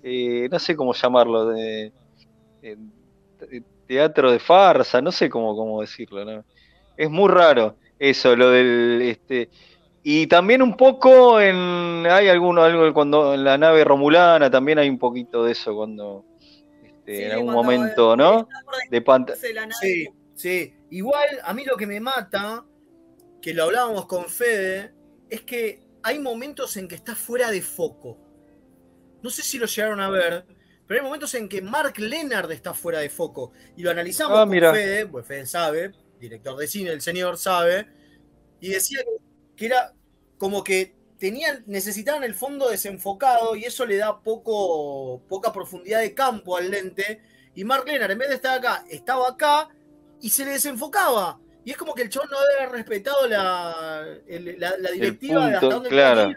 eh, 0.02 0.48
no 0.50 0.58
sé 0.58 0.76
cómo 0.76 0.92
llamarlo, 0.92 1.46
de 1.46 1.92
teatro 3.86 4.30
de 4.32 4.38
farsa, 4.38 5.00
no 5.00 5.10
sé 5.10 5.30
cómo, 5.30 5.56
cómo 5.56 5.80
decirlo, 5.80 6.26
¿no? 6.26 6.44
Es 6.94 7.08
muy 7.08 7.30
raro 7.30 7.76
eso, 7.98 8.36
lo 8.36 8.50
del, 8.50 9.00
este, 9.00 9.48
y 10.02 10.26
también 10.26 10.60
un 10.60 10.76
poco 10.76 11.40
en, 11.40 12.06
hay 12.06 12.28
alguno, 12.28 12.64
algo 12.64 12.92
cuando 12.92 13.32
en 13.32 13.44
la 13.44 13.56
nave 13.56 13.82
romulana 13.82 14.50
también 14.50 14.78
hay 14.78 14.90
un 14.90 14.98
poquito 14.98 15.42
de 15.42 15.52
eso 15.52 15.74
cuando, 15.74 16.26
este, 17.08 17.16
Sí, 17.16 17.22
en 17.24 17.32
algún 17.32 17.52
momento, 17.52 18.16
¿no? 18.16 18.48
De 18.90 19.00
pantalla. 19.02 19.68
Sí, 19.80 20.08
sí. 20.34 20.74
Igual, 20.90 21.28
a 21.42 21.54
mí 21.54 21.64
lo 21.64 21.76
que 21.76 21.86
me 21.86 22.00
mata, 22.00 22.64
que 23.40 23.54
lo 23.54 23.64
hablábamos 23.64 24.06
con 24.06 24.26
Fede, 24.26 24.92
es 25.30 25.42
que 25.42 25.82
hay 26.02 26.18
momentos 26.18 26.76
en 26.76 26.86
que 26.88 26.94
está 26.94 27.14
fuera 27.14 27.50
de 27.50 27.62
foco. 27.62 28.18
No 29.22 29.30
sé 29.30 29.42
si 29.42 29.58
lo 29.58 29.66
llegaron 29.66 30.00
a 30.00 30.08
ver, 30.10 30.44
pero 30.86 31.00
hay 31.00 31.04
momentos 31.04 31.34
en 31.34 31.48
que 31.48 31.60
Mark 31.60 31.98
Leonard 31.98 32.50
está 32.52 32.72
fuera 32.74 33.00
de 33.00 33.10
foco. 33.10 33.52
Y 33.76 33.82
lo 33.82 33.90
analizamos 33.90 34.36
Ah, 34.38 34.42
con 34.42 34.50
mira. 34.50 34.72
Fede, 34.72 35.06
pues 35.06 35.26
Fede 35.26 35.46
sabe, 35.46 35.92
director 36.20 36.56
de 36.56 36.66
cine, 36.66 36.90
el 36.90 37.00
señor 37.00 37.36
sabe, 37.36 37.88
y 38.60 38.68
decía 38.70 39.00
que 39.56 39.66
era 39.66 39.92
como 40.38 40.62
que 40.62 40.94
tenían, 41.18 41.64
necesitaban 41.66 42.24
el 42.24 42.34
fondo 42.34 42.68
desenfocado 42.68 43.56
y 43.56 43.64
eso 43.64 43.84
le 43.86 43.96
da 43.96 44.20
poco, 44.20 45.20
poca 45.28 45.52
profundidad 45.52 46.00
de 46.00 46.14
campo 46.14 46.56
al 46.56 46.70
lente. 46.70 47.20
Y 47.54 47.64
Mark 47.64 47.84
Leonard, 47.86 48.12
en 48.12 48.18
vez 48.18 48.28
de 48.28 48.34
estar 48.36 48.58
acá, 48.58 48.84
estaba 48.88 49.28
acá 49.28 49.68
y 50.20 50.30
se 50.30 50.44
le 50.44 50.52
desenfocaba. 50.52 51.40
Y 51.64 51.72
es 51.72 51.76
como 51.76 51.94
que 51.94 52.02
el 52.02 52.08
chabón 52.08 52.30
no 52.30 52.38
haber 52.38 52.70
respetado 52.72 53.26
la, 53.26 54.06
el- 54.26 54.58
la, 54.58 54.76
la 54.78 54.90
directiva 54.92 55.40
de 55.48 55.54
hasta 55.54 55.60
punto, 55.60 55.74
dónde 55.74 55.88
claro. 55.90 56.32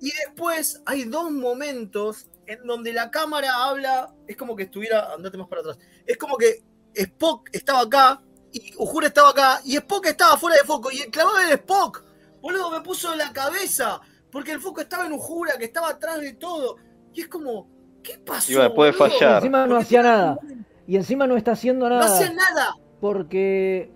Y 0.00 0.12
después 0.26 0.82
hay 0.84 1.04
dos 1.04 1.30
momentos 1.30 2.26
en 2.46 2.64
donde 2.66 2.92
la 2.92 3.10
cámara 3.10 3.50
habla, 3.64 4.14
es 4.28 4.36
como 4.36 4.54
que 4.54 4.64
estuviera, 4.64 5.12
andate 5.14 5.38
más 5.38 5.48
para 5.48 5.62
atrás, 5.62 5.78
es 6.06 6.16
como 6.18 6.36
que 6.36 6.62
Spock 6.94 7.48
estaba 7.52 7.80
acá 7.80 8.22
y 8.52 8.72
Uhura 8.76 9.08
estaba 9.08 9.30
acá 9.30 9.60
y 9.64 9.74
Spock 9.76 10.06
estaba 10.06 10.36
fuera 10.36 10.56
de 10.56 10.62
foco 10.64 10.90
y 10.92 11.00
el 11.00 11.10
clavado 11.10 11.38
era 11.40 11.54
Spock. 11.54 12.04
Boludo, 12.46 12.70
me 12.70 12.80
puso 12.80 13.10
en 13.12 13.18
la 13.18 13.32
cabeza 13.32 14.00
porque 14.30 14.52
el 14.52 14.60
foco 14.60 14.80
estaba 14.80 15.04
en 15.06 15.12
Uhura, 15.14 15.58
que 15.58 15.64
estaba 15.64 15.88
atrás 15.90 16.20
de 16.20 16.34
todo. 16.34 16.76
Y 17.12 17.22
es 17.22 17.26
como, 17.28 17.66
¿qué 18.04 18.18
pasó? 18.24 18.52
Y 18.52 18.54
bueno, 18.54 18.72
puede 18.72 18.92
boludo? 18.92 19.06
Y 19.08 19.10
fallar. 19.10 19.34
encima 19.38 19.66
no 19.66 19.76
hacía 19.76 20.02
nada. 20.04 20.38
Y 20.86 20.94
encima 20.94 21.26
no 21.26 21.36
está 21.36 21.52
haciendo 21.52 21.88
No 21.88 21.96
nada. 21.96 22.06
hacía 22.14 22.32
nada. 22.32 22.76
Porque 23.00 23.90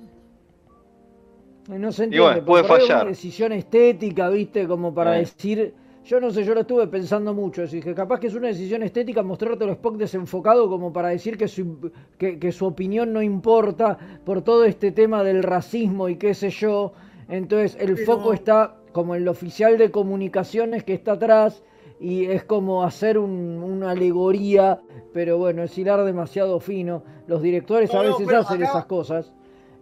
no 1.68 1.92
se 1.92 2.02
Y 2.02 2.04
entiende. 2.06 2.26
bueno, 2.28 2.44
puede 2.44 2.64
fallar. 2.64 3.02
Una 3.02 3.10
decisión 3.10 3.52
estética, 3.52 4.28
viste, 4.30 4.66
como 4.66 4.92
para 4.92 5.16
Eh. 5.16 5.20
decir. 5.20 5.74
Yo 6.02 6.18
no 6.18 6.30
sé, 6.32 6.42
yo 6.42 6.54
lo 6.54 6.62
estuve 6.62 6.88
pensando 6.88 7.32
mucho. 7.34 7.62
Así 7.62 7.80
que 7.80 7.94
capaz 7.94 8.18
que 8.18 8.26
es 8.26 8.34
una 8.34 8.48
decisión 8.48 8.82
estética 8.82 9.22
mostrarte 9.22 9.62
al 9.62 9.70
Spock 9.70 9.96
desenfocado 9.96 10.68
como 10.68 10.92
para 10.92 11.10
decir 11.10 11.36
que 11.38 11.46
su, 11.46 11.92
que, 12.18 12.38
que 12.40 12.50
su 12.50 12.66
opinión 12.66 13.12
no 13.12 13.22
importa 13.22 13.96
por 14.24 14.42
todo 14.42 14.64
este 14.64 14.90
tema 14.90 15.22
del 15.22 15.44
racismo 15.44 16.08
y 16.08 16.16
qué 16.16 16.34
sé 16.34 16.50
yo. 16.50 16.94
Entonces 17.30 17.76
el 17.80 17.94
Pero- 17.94 18.06
foco 18.06 18.32
está 18.32 18.76
como 18.92 19.14
el 19.14 19.26
oficial 19.28 19.78
de 19.78 19.90
comunicaciones 19.90 20.84
que 20.84 20.94
está 20.94 21.12
atrás 21.12 21.62
y 22.00 22.26
es 22.26 22.44
como 22.44 22.82
hacer 22.82 23.18
un- 23.18 23.62
una 23.62 23.92
alegoría, 23.92 24.80
pero 25.12 25.38
bueno, 25.38 25.62
es 25.62 25.76
hilar 25.78 26.04
demasiado 26.04 26.58
fino. 26.60 27.04
Los 27.26 27.40
directores 27.42 27.92
No, 27.92 28.00
a 28.00 28.02
veces 28.02 28.28
hacen 28.32 28.62
acá- 28.62 28.70
esas 28.70 28.84
cosas. 28.86 29.32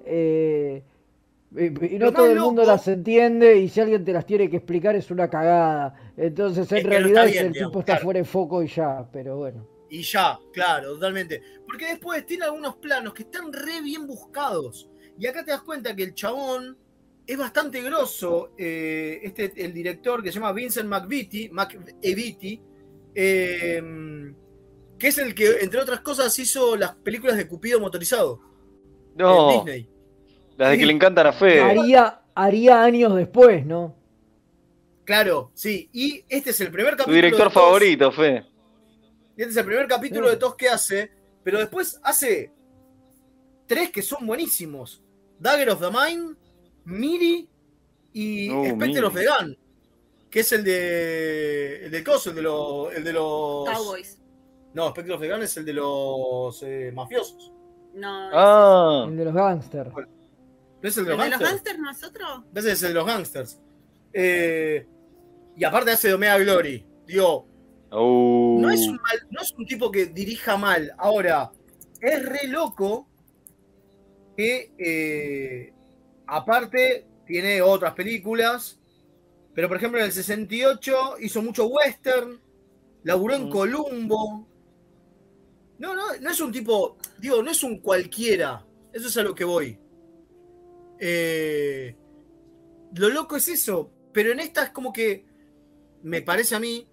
eh, 0.04 0.82
y, 1.56 1.98
no 1.98 2.12
todo 2.12 2.26
el 2.30 2.38
mundo 2.40 2.62
loco- 2.62 2.72
las 2.72 2.86
entiende 2.88 3.56
y 3.58 3.68
si 3.70 3.80
alguien 3.80 4.04
te 4.04 4.12
las 4.12 4.26
tiene 4.26 4.50
que 4.50 4.56
explicar 4.56 4.94
es 4.96 5.10
una 5.10 5.28
cagada. 5.30 5.94
Entonces 6.16 6.70
en 6.72 6.78
Es 6.78 6.84
realidad 6.84 7.26
bien, 7.26 7.46
el 7.46 7.52
digamos, 7.52 7.72
tipo 7.72 7.80
está 7.80 7.96
fuera 7.98 8.18
de 8.18 8.24
foco 8.24 8.62
y 8.62 8.68
ya, 8.68 9.06
pero 9.12 9.36
bueno. 9.38 9.66
Y 9.90 10.02
ya, 10.02 10.38
claro, 10.52 10.92
totalmente. 10.94 11.40
Porque 11.66 11.86
después 11.86 12.26
tiene 12.26 12.44
algunos 12.44 12.76
planos 12.76 13.14
que 13.14 13.22
están 13.22 13.50
re 13.52 13.80
bien 13.82 14.06
buscados. 14.06 14.90
Y 15.18 15.26
acá 15.26 15.42
te 15.44 15.50
das 15.52 15.62
cuenta 15.62 15.96
que 15.96 16.02
el 16.02 16.14
chabón 16.14 16.76
es 17.28 17.38
bastante 17.38 17.82
grosso. 17.82 18.52
eh, 18.58 19.20
este, 19.22 19.52
el 19.64 19.72
director 19.72 20.22
que 20.22 20.30
se 20.32 20.36
llama 20.40 20.52
Vincent 20.52 20.88
McVitie, 20.88 21.50
McEvity, 21.50 22.60
eh, 23.14 23.82
que 24.98 25.08
es 25.08 25.18
el 25.18 25.34
que, 25.34 25.58
entre 25.60 25.80
otras 25.80 26.00
cosas, 26.00 26.36
hizo 26.38 26.74
las 26.76 26.94
películas 26.96 27.36
de 27.36 27.46
Cupido 27.46 27.78
motorizado. 27.80 28.40
No, 29.14 29.50
En 29.52 29.56
Disney. 29.64 29.88
las 30.56 30.70
de 30.70 30.78
que 30.78 30.86
le 30.86 30.92
encantan 30.92 31.26
a 31.26 31.32
Fede. 31.32 31.60
Haría, 31.60 32.22
haría 32.34 32.82
años 32.82 33.14
después, 33.14 33.64
¿no? 33.66 33.94
Claro, 35.04 35.50
sí. 35.54 35.88
Y 35.92 36.24
este 36.28 36.50
es 36.50 36.60
el 36.60 36.70
primer 36.70 36.92
Tu 36.92 36.98
capítulo. 36.98 37.14
director 37.16 37.48
de 37.48 37.54
TOS. 37.54 37.62
favorito, 37.62 38.12
Fede. 38.12 38.46
Este 39.36 39.50
es 39.50 39.56
el 39.56 39.64
primer 39.66 39.86
capítulo 39.86 40.28
de 40.30 40.36
TOS 40.36 40.54
que 40.56 40.68
hace. 40.68 41.10
Pero 41.44 41.58
después 41.58 41.98
hace 42.02 42.52
tres 43.66 43.90
que 43.90 44.02
son 44.02 44.26
buenísimos: 44.26 45.02
Dagger 45.38 45.70
of 45.70 45.80
the 45.80 45.90
Mind, 45.90 46.36
Miri 46.88 47.48
y 48.12 48.50
Oh, 48.50 48.64
Spectre 48.64 49.04
of 49.04 49.14
the. 49.14 49.24
Gun. 49.26 49.58
Que 50.30 50.40
es 50.40 50.52
el 50.52 50.64
de. 50.64 51.84
El 51.86 51.90
del 51.90 52.04
coso, 52.04 52.30
el 52.30 52.36
de, 52.36 52.42
los 52.42 52.94
el 52.94 53.04
de 53.04 53.12
los. 53.12 53.68
Cowboys. 53.70 54.18
No, 54.74 54.90
Spectre 54.90 55.14
of 55.14 55.20
the 55.20 55.28
Gun 55.30 55.42
es 55.42 55.56
el 55.56 55.64
de 55.64 55.72
los 55.72 56.62
eh, 56.62 56.92
mafiosos. 56.94 57.52
No. 57.94 58.30
Ah, 58.32 59.06
El 59.08 59.16
de 59.16 59.24
los 59.24 59.34
gángsters. 59.34 59.90
¿No 59.94 60.88
es 60.88 60.96
el 60.98 61.04
de 61.06 61.12
¿El 61.12 61.16
los 61.18 61.24
de 61.26 61.30
los 61.30 61.40
gangsters? 61.40 61.50
gángsters 61.50 61.78
no 61.78 61.90
es 61.90 62.04
otro? 62.04 62.44
Ese 62.54 62.72
es 62.72 62.82
el 62.82 62.88
de 62.88 62.94
los 62.94 63.06
gangsters. 63.06 63.60
Eh, 64.12 64.86
y 65.56 65.64
aparte 65.64 65.90
hace 65.90 66.08
de 66.08 66.14
Omega 66.14 66.38
Glory. 66.38 66.86
Digo, 67.06 67.46
no 67.90 68.70
es, 68.70 68.80
un 68.86 68.96
mal- 68.96 69.26
no 69.30 69.40
es 69.40 69.52
un 69.52 69.66
tipo 69.66 69.90
que 69.90 70.06
dirija 70.06 70.56
mal. 70.56 70.92
Ahora, 70.98 71.50
es 72.00 72.24
re 72.24 72.46
loco 72.48 73.08
que, 74.36 74.72
eh, 74.78 75.72
aparte, 76.28 77.06
tiene 77.26 77.60
otras 77.62 77.94
películas. 77.94 78.78
Pero, 79.54 79.68
por 79.68 79.76
ejemplo, 79.76 79.98
en 79.98 80.06
el 80.06 80.12
68 80.12 81.16
hizo 81.20 81.42
mucho 81.42 81.66
western. 81.66 82.40
Laburó 83.02 83.34
en 83.34 83.50
Columbo. 83.50 84.46
No, 85.78 85.94
no, 85.94 86.16
no 86.20 86.30
es 86.30 86.40
un 86.40 86.52
tipo. 86.52 86.96
Digo, 87.18 87.42
no 87.42 87.50
es 87.50 87.62
un 87.62 87.80
cualquiera. 87.80 88.64
Eso 88.92 89.08
es 89.08 89.16
a 89.16 89.22
lo 89.22 89.34
que 89.34 89.44
voy. 89.44 89.78
Eh, 91.00 91.96
lo 92.94 93.08
loco 93.08 93.36
es 93.36 93.48
eso. 93.48 93.90
Pero 94.12 94.32
en 94.32 94.40
esta 94.40 94.64
es 94.64 94.70
como 94.70 94.92
que. 94.92 95.26
Me 96.02 96.22
parece 96.22 96.54
a 96.54 96.60
mí. 96.60 96.88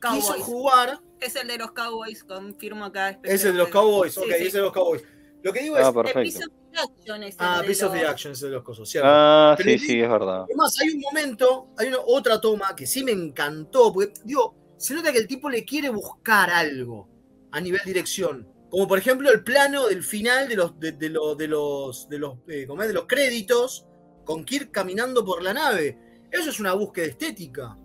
Quiso 0.00 0.32
jugar. 0.40 1.00
Es 1.20 1.36
el 1.36 1.48
de 1.48 1.58
los 1.58 1.72
Cowboys, 1.72 2.24
confirmo 2.24 2.86
acá. 2.86 3.20
Es 3.22 3.44
el 3.44 3.52
de 3.52 3.58
los 3.58 3.68
Cowboys, 3.68 4.14
Sí, 4.14 4.20
ok, 4.20 4.26
sí. 4.26 4.32
es 4.32 4.46
el 4.46 4.52
de 4.52 4.60
los 4.60 4.72
Cowboys. 4.72 5.02
Lo 5.42 5.52
que 5.52 5.62
digo 5.62 5.76
Ah, 5.76 5.80
es. 5.88 5.92
perfecto. 5.92 6.20
Piece 6.20 6.38
of 6.44 6.52
the 6.72 6.78
Action 6.78 7.22
es 7.22 7.36
Ah, 7.38 7.60
de 7.62 7.66
Piece 7.68 7.84
of 7.84 7.92
the 7.92 8.06
Action 8.06 8.32
es 8.32 8.40
de 8.40 8.50
los 8.50 8.62
cosos, 8.62 8.88
cierto. 8.88 9.08
Ah, 9.10 9.54
Pero 9.56 9.68
sí, 9.70 9.76
digo- 9.76 9.86
sí, 9.86 10.00
es 10.00 10.08
verdad. 10.08 10.42
Además, 10.44 10.76
hay 10.80 10.88
un 10.90 11.00
momento, 11.00 11.68
hay 11.78 11.88
una 11.88 11.98
otra 12.06 12.40
toma 12.40 12.74
que 12.76 12.86
sí 12.86 13.02
me 13.04 13.12
encantó, 13.12 13.92
porque, 13.92 14.12
digo, 14.24 14.54
se 14.76 14.94
nota 14.94 15.12
que 15.12 15.18
el 15.18 15.26
tipo 15.26 15.48
le 15.50 15.64
quiere 15.64 15.88
buscar 15.90 16.50
algo 16.50 17.08
a 17.52 17.60
nivel 17.60 17.80
dirección. 17.84 18.46
Como 18.70 18.86
por 18.86 18.98
ejemplo 18.98 19.30
el 19.32 19.42
plano 19.42 19.88
del 19.88 20.04
final 20.04 20.48
de 20.48 20.54
los, 20.56 20.78
de, 20.78 20.92
de 20.92 21.08
lo- 21.08 21.34
de 21.34 21.48
los, 21.48 22.08
de 22.08 22.18
los, 22.18 22.34
eh, 22.48 22.66
¿cómo 22.68 22.82
es? 22.82 22.88
de 22.88 22.94
los 22.94 23.06
créditos, 23.06 23.86
con 24.24 24.44
Kirk 24.44 24.70
caminando 24.70 25.24
por 25.24 25.42
la 25.42 25.52
nave. 25.52 25.98
Eso 26.30 26.50
es 26.50 26.60
una 26.60 26.74
búsqueda 26.74 27.06
estética, 27.06 27.76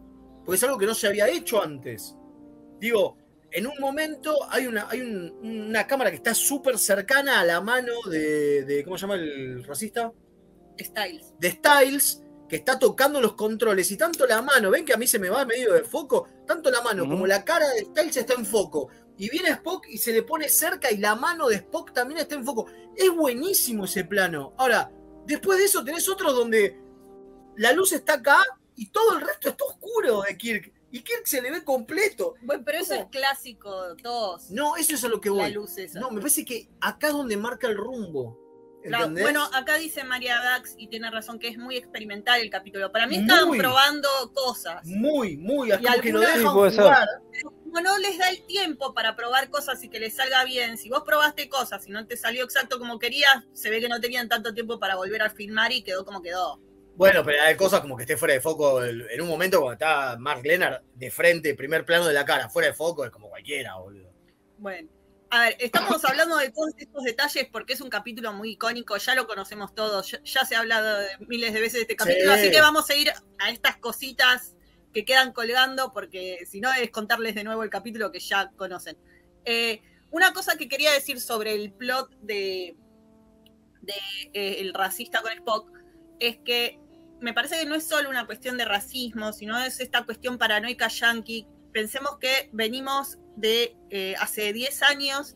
porque 0.46 0.58
es 0.58 0.64
algo 0.64 0.78
que 0.78 0.86
no 0.86 0.94
se 0.94 1.08
había 1.08 1.28
hecho 1.28 1.60
antes. 1.64 2.16
Digo, 2.80 3.18
en 3.56 3.68
un 3.68 3.74
momento 3.80 4.36
hay 4.50 4.68
una, 4.68 4.88
hay 4.90 5.02
un- 5.02 5.40
una 5.70 5.88
cámara 5.88 6.10
que 6.12 6.18
está 6.18 6.34
súper 6.34 6.78
cercana 6.78 7.40
a 7.40 7.46
la 7.46 7.62
mano 7.62 7.94
de, 8.10 8.64
de- 8.66 8.84
¿cómo 8.84 8.98
se 8.98 9.02
llama 9.04 9.16
el 9.16 9.64
racista? 9.64 10.12
Styles. 10.80 11.34
de 11.40 11.52
Styles 11.52 12.22
que 12.50 12.58
está 12.58 12.78
tocando 12.78 13.22
los 13.22 13.34
controles 13.34 13.90
y 13.92 13.98
tanto 13.98 14.28
la 14.28 14.42
mano, 14.42 14.70
ven 14.70 14.84
que 14.86 14.94
a 14.94 14.98
mí 14.98 15.08
se 15.08 15.18
me 15.20 15.30
va 15.30 15.46
medio 15.46 15.74
de 15.74 15.84
foco, 15.84 16.28
tanto 16.46 16.70
la 16.70 16.82
mano 16.82 17.08
como 17.08 17.26
la 17.26 17.44
cara 17.44 17.68
de 17.70 17.86
Styles 17.86 18.18
está 18.18 18.34
en 18.34 18.46
foco. 18.46 18.90
Y 19.18 19.30
viene 19.30 19.50
Spock 19.52 19.88
y 19.90 19.98
se 19.98 20.12
le 20.12 20.24
pone 20.24 20.50
cerca 20.50 20.92
y 20.92 20.98
la 20.98 21.16
mano 21.16 21.48
de 21.48 21.56
Spock 21.56 21.94
también 21.94 22.20
está 22.20 22.36
en 22.36 22.44
foco. 22.44 22.68
Es 22.96 23.10
buenísimo 23.16 23.86
ese 23.86 24.04
plano. 24.04 24.54
Ahora, 24.58 24.92
después 25.26 25.58
de 25.58 25.66
eso 25.66 25.84
tenés 25.86 26.08
otro 26.10 26.34
donde 26.34 26.78
la 27.56 27.72
luz 27.72 27.94
está 27.94 28.16
acá 28.16 28.40
y 28.76 28.90
todo 28.92 29.16
el 29.18 29.22
resto 29.26 29.48
está 29.50 29.64
oscuro 29.64 30.22
de 30.24 30.38
Kirk. 30.38 30.74
Y 30.96 31.02
Kirk 31.02 31.26
se 31.26 31.42
le 31.42 31.52
ve 31.52 31.64
completo. 31.64 32.36
Bueno, 32.42 32.64
pero 32.66 32.78
eso 32.78 32.94
es 32.94 33.06
clásico, 33.12 33.96
todos. 34.02 34.50
No, 34.50 34.78
eso 34.78 34.96
es 34.96 35.04
a 35.04 35.10
lo 35.10 35.20
que 35.20 35.30
La 35.30 35.36
voy. 35.36 35.52
luz 35.52 35.78
esa. 35.78 36.00
No, 36.00 36.10
me 36.10 36.22
parece 36.22 36.46
que 36.46 36.70
acá 36.80 37.08
es 37.08 37.14
donde 37.14 37.36
marca 37.36 37.68
el 37.68 37.76
rumbo. 37.76 38.40
Bueno, 39.12 39.44
acá 39.52 39.76
dice 39.78 40.04
María 40.04 40.38
Dax 40.40 40.76
y 40.78 40.88
tiene 40.88 41.10
razón 41.12 41.40
que 41.40 41.48
es 41.50 41.58
muy 41.58 41.76
experimental 41.76 42.40
el 42.40 42.50
capítulo. 42.52 42.92
Para 42.92 43.08
mí 43.08 43.18
estaban 43.18 43.48
Muy. 43.48 43.58
probando 43.58 44.08
cosas. 44.34 44.86
muy, 44.86 45.36
muy. 45.38 45.70
Como 45.72 45.82
que 46.02 46.12
lo 46.14 46.20
algunas- 46.20 46.22
dejan 46.22 46.40
Sí, 46.42 46.48
puede 46.54 46.72
ser. 46.72 46.84
jugar. 46.84 47.08
Como 47.44 47.82
no 47.82 47.98
les 47.98 48.18
da 48.18 48.30
el 48.30 48.46
tiempo 48.46 48.94
para 48.94 49.16
probar 49.18 49.50
cosas 49.50 49.84
y 49.84 49.90
que 49.90 50.00
les 50.00 50.16
salga 50.16 50.46
bien, 50.46 50.78
si 50.78 50.90
vos 50.90 51.04
probaste 51.06 51.50
cosas 51.50 51.86
y 51.88 51.92
no 51.92 52.06
te 52.08 52.16
salió 52.16 52.46
exacto 52.46 52.80
como 52.80 53.00
querías, 53.00 53.44
se 53.54 53.70
ve 53.70 53.82
que 53.82 53.90
no 53.90 54.00
tenían 54.00 54.30
tanto 54.30 54.54
tiempo 54.54 54.80
para 54.80 54.96
volver 54.96 55.24
a 55.24 55.30
filmar 55.30 55.74
y 55.74 55.82
quedó 55.84 56.06
como 56.06 56.22
quedó. 56.22 56.62
Bueno, 56.96 57.24
pero 57.26 57.42
hay 57.44 57.56
cosas 57.56 57.82
como 57.82 57.98
que 57.98 58.04
esté 58.04 58.16
fuera 58.16 58.34
de 58.34 58.42
foco. 58.42 58.84
En 58.84 59.22
un 59.22 59.28
momento 59.28 59.60
cuando 59.60 59.74
está 59.74 60.18
Mark 60.18 60.42
Lennart 60.44 60.84
de 60.94 61.12
frente, 61.12 61.54
primer 61.56 61.86
plano 61.86 62.08
de 62.08 62.14
la 62.14 62.26
cara, 62.26 62.50
fuera 62.50 62.70
de 62.70 62.74
foco, 62.74 63.04
es 63.04 63.12
como 63.12 63.30
cualquiera, 63.30 63.76
boludo. 63.76 64.14
Bueno, 64.58 64.90
a 65.30 65.42
ver, 65.42 65.58
estamos 65.60 66.04
hablando 66.06 66.38
de 66.38 66.52
todos 66.52 66.72
estos 66.78 67.04
detalles 67.04 67.48
porque 67.52 67.74
es 67.74 67.82
un 67.82 67.90
capítulo 67.90 68.32
muy 68.32 68.52
icónico, 68.52 68.96
ya 68.96 69.14
lo 69.16 69.28
conocemos 69.28 69.76
todos, 69.76 70.10
ya, 70.10 70.22
ya 70.24 70.46
se 70.46 70.56
ha 70.56 70.60
hablado 70.60 71.00
de 71.00 71.08
miles 71.28 71.54
de 71.54 71.60
veces 71.60 71.74
de 71.74 71.82
este 71.82 71.96
capítulo, 71.98 72.34
Sí. 72.34 72.40
así 72.40 72.52
que 72.52 72.62
vamos 72.62 72.90
a 72.90 72.96
ir 72.96 73.12
a 73.40 73.50
estas 73.50 73.76
cositas 73.78 74.56
que 74.94 75.04
quedan 75.04 75.34
colgando 75.34 75.92
porque 75.92 76.46
si 76.46 76.62
no 76.62 76.72
es 76.72 76.90
contarles 76.92 77.36
de 77.36 77.44
nuevo 77.44 77.64
el 77.64 77.70
capítulo 77.70 78.14
que 78.14 78.20
ya 78.22 78.52
conocen. 78.56 78.98
Eh, 79.44 79.82
una 80.12 80.32
cosa 80.32 80.56
que 80.56 80.70
quería 80.70 80.94
decir 80.94 81.20
sobre 81.20 81.54
el 81.54 81.74
plot 81.74 82.10
de, 82.22 82.78
de 83.82 83.94
eh, 84.34 84.62
el 84.62 84.74
racista 84.74 85.22
con 85.22 85.34
Spock 85.34 85.70
es 86.22 86.38
que 86.38 86.80
me 87.26 87.34
parece 87.34 87.58
que 87.58 87.66
no 87.66 87.74
es 87.74 87.88
solo 87.88 88.12
una 88.12 88.28
cuestión 88.28 88.56
de 88.56 88.66
racismo, 88.66 89.34
sino 89.34 89.58
es 89.58 89.80
esta 89.80 90.06
cuestión 90.06 90.38
paranoica 90.38 90.90
yankee. 90.90 91.48
Pensemos 91.74 92.20
que 92.20 92.52
venimos 92.54 93.18
de 93.36 93.76
eh, 93.90 94.14
hace 94.20 94.54
10 94.54 94.84
años, 94.84 95.36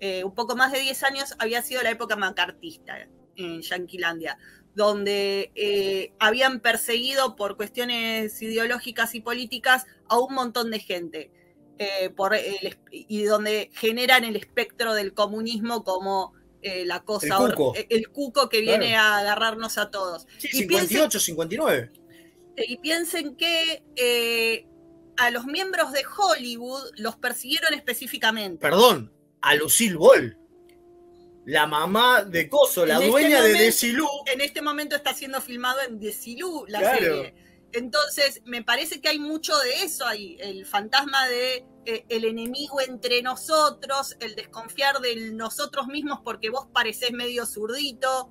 eh, 0.00 0.22
un 0.22 0.34
poco 0.34 0.54
más 0.54 0.70
de 0.70 0.80
10 0.80 1.02
años, 1.02 1.34
había 1.38 1.62
sido 1.62 1.82
la 1.82 1.92
época 1.92 2.14
macartista 2.14 3.08
en 3.36 3.62
Yanquilandia, 3.62 4.36
donde 4.74 5.50
eh, 5.54 6.12
habían 6.18 6.60
perseguido 6.60 7.36
por 7.36 7.56
cuestiones 7.56 8.42
ideológicas 8.42 9.14
y 9.14 9.22
políticas 9.22 9.86
a 10.10 10.18
un 10.18 10.34
montón 10.34 10.70
de 10.70 10.80
gente, 10.80 11.30
y 12.90 13.22
donde 13.22 13.70
generan 13.72 14.24
el 14.24 14.36
espectro 14.36 14.92
del 14.92 15.14
comunismo 15.14 15.84
como 15.84 16.34
eh, 16.62 16.84
la 16.84 17.00
cosa, 17.04 17.26
El 17.26 17.32
cuco. 17.54 17.72
hor- 17.74 17.86
el 17.88 18.08
cuco 18.10 18.48
que 18.48 18.60
viene 18.60 18.96
a 18.96 19.18
agarrarnos 19.18 19.78
a 19.78 19.90
todos. 19.90 20.26
Sí, 20.38 20.48
Y 20.52 20.66
piensen- 20.66 20.88
58, 20.88 21.20
59. 21.20 21.92
y 22.56 22.76
piensen 22.78 23.36
que 23.36 23.82
eh, 23.96 24.66
a 25.16 25.30
los 25.30 25.44
miembros 25.46 25.92
de 25.92 26.02
Hollywood 26.16 26.90
los 26.96 27.16
persiguieron 27.16 27.72
específicamente. 27.74 28.60
Perdón, 28.60 29.12
a 29.40 29.54
Lucille 29.54 29.96
Ball. 29.96 30.36
La 31.46 31.66
mamá 31.66 32.22
de 32.24 32.48
Coso, 32.48 32.84
la 32.84 32.96
En 32.96 33.00
este 33.00 33.10
dueña 33.10 33.36
de 33.42 33.48
momento- 33.48 33.64
Desilu. 33.64 34.06
En 34.26 34.40
este 34.42 34.60
momento 34.62 34.94
está 34.96 35.14
siendo 35.14 35.40
filmado 35.40 35.80
en 35.88 35.98
Desilu 35.98 36.64
la 36.68 36.80
Claro. 36.80 36.98
serie. 36.98 37.34
Entonces, 37.72 38.42
me 38.44 38.62
parece 38.62 39.00
que 39.00 39.08
hay 39.08 39.18
mucho 39.18 39.56
de 39.58 39.84
eso 39.84 40.04
ahí. 40.06 40.36
El 40.40 40.66
fantasma 40.66 41.26
de 41.28 41.56
eh, 41.56 41.64
el 42.08 42.24
enemigo 42.24 42.80
entre 42.80 43.22
nosotros, 43.22 44.16
el 44.20 44.34
desconfiar 44.34 44.98
de 45.00 45.32
nosotros 45.32 45.86
mismos 45.86 46.20
porque 46.24 46.50
vos 46.50 46.66
parecés 46.72 47.12
medio 47.12 47.46
zurdito. 47.46 48.30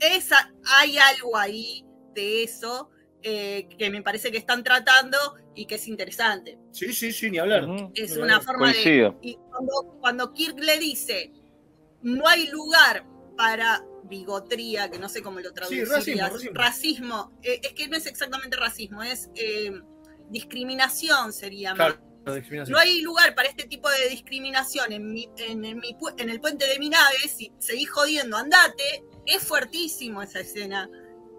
Esa, 0.00 0.52
hay 0.64 0.98
algo 0.98 1.36
ahí 1.36 1.84
de 2.14 2.42
eso 2.42 2.90
eh, 3.22 3.68
que 3.78 3.90
me 3.90 4.02
parece 4.02 4.30
que 4.30 4.38
están 4.38 4.62
tratando 4.62 5.16
y 5.54 5.66
que 5.66 5.76
es 5.76 5.88
interesante. 5.88 6.58
Sí, 6.72 6.92
sí, 6.92 7.12
sí, 7.12 7.30
ni 7.30 7.38
hablar. 7.38 7.64
Es 7.94 8.10
Ni 8.16 8.22
una 8.22 8.34
hablar. 8.36 8.42
forma 8.42 8.72
Coincido. 8.72 9.12
de. 9.12 9.28
Y 9.28 9.34
cuando, 9.50 9.98
cuando 10.00 10.32
Kirk 10.34 10.58
le 10.58 10.78
dice, 10.78 11.32
no 12.02 12.26
hay 12.28 12.48
lugar 12.48 13.06
para 13.36 13.84
bigotría, 14.04 14.90
que 14.90 14.98
no 14.98 15.08
sé 15.08 15.22
cómo 15.22 15.40
lo 15.40 15.52
traducirías. 15.52 15.88
racismo, 15.88 16.22
racismo. 16.28 16.52
Racismo, 16.54 17.32
eh, 17.42 17.60
es 17.62 17.72
que 17.72 17.88
no 17.88 17.96
es 17.96 18.06
exactamente 18.06 18.56
racismo, 18.56 19.02
es 19.02 19.30
eh, 19.34 19.72
discriminación 20.28 21.32
sería 21.32 21.72
Claro, 21.74 21.94
más. 21.96 22.04
No 22.68 22.78
hay 22.78 23.00
lugar 23.02 23.34
para 23.34 23.48
este 23.48 23.64
tipo 23.64 23.88
de 23.90 24.08
discriminación 24.08 24.92
en, 24.92 25.12
mi- 25.12 25.28
en, 25.38 25.64
en 25.64 25.78
mi 25.78 25.92
pu- 25.94 26.14
en 26.18 26.30
el 26.30 26.40
puente 26.40 26.66
de 26.66 26.78
mi 26.78 26.88
nave, 26.88 27.16
si 27.28 27.52
seguís 27.58 27.90
jodiendo, 27.90 28.36
andate. 28.36 29.04
Es 29.26 29.42
fuertísimo 29.42 30.22
esa 30.22 30.40
escena, 30.40 30.88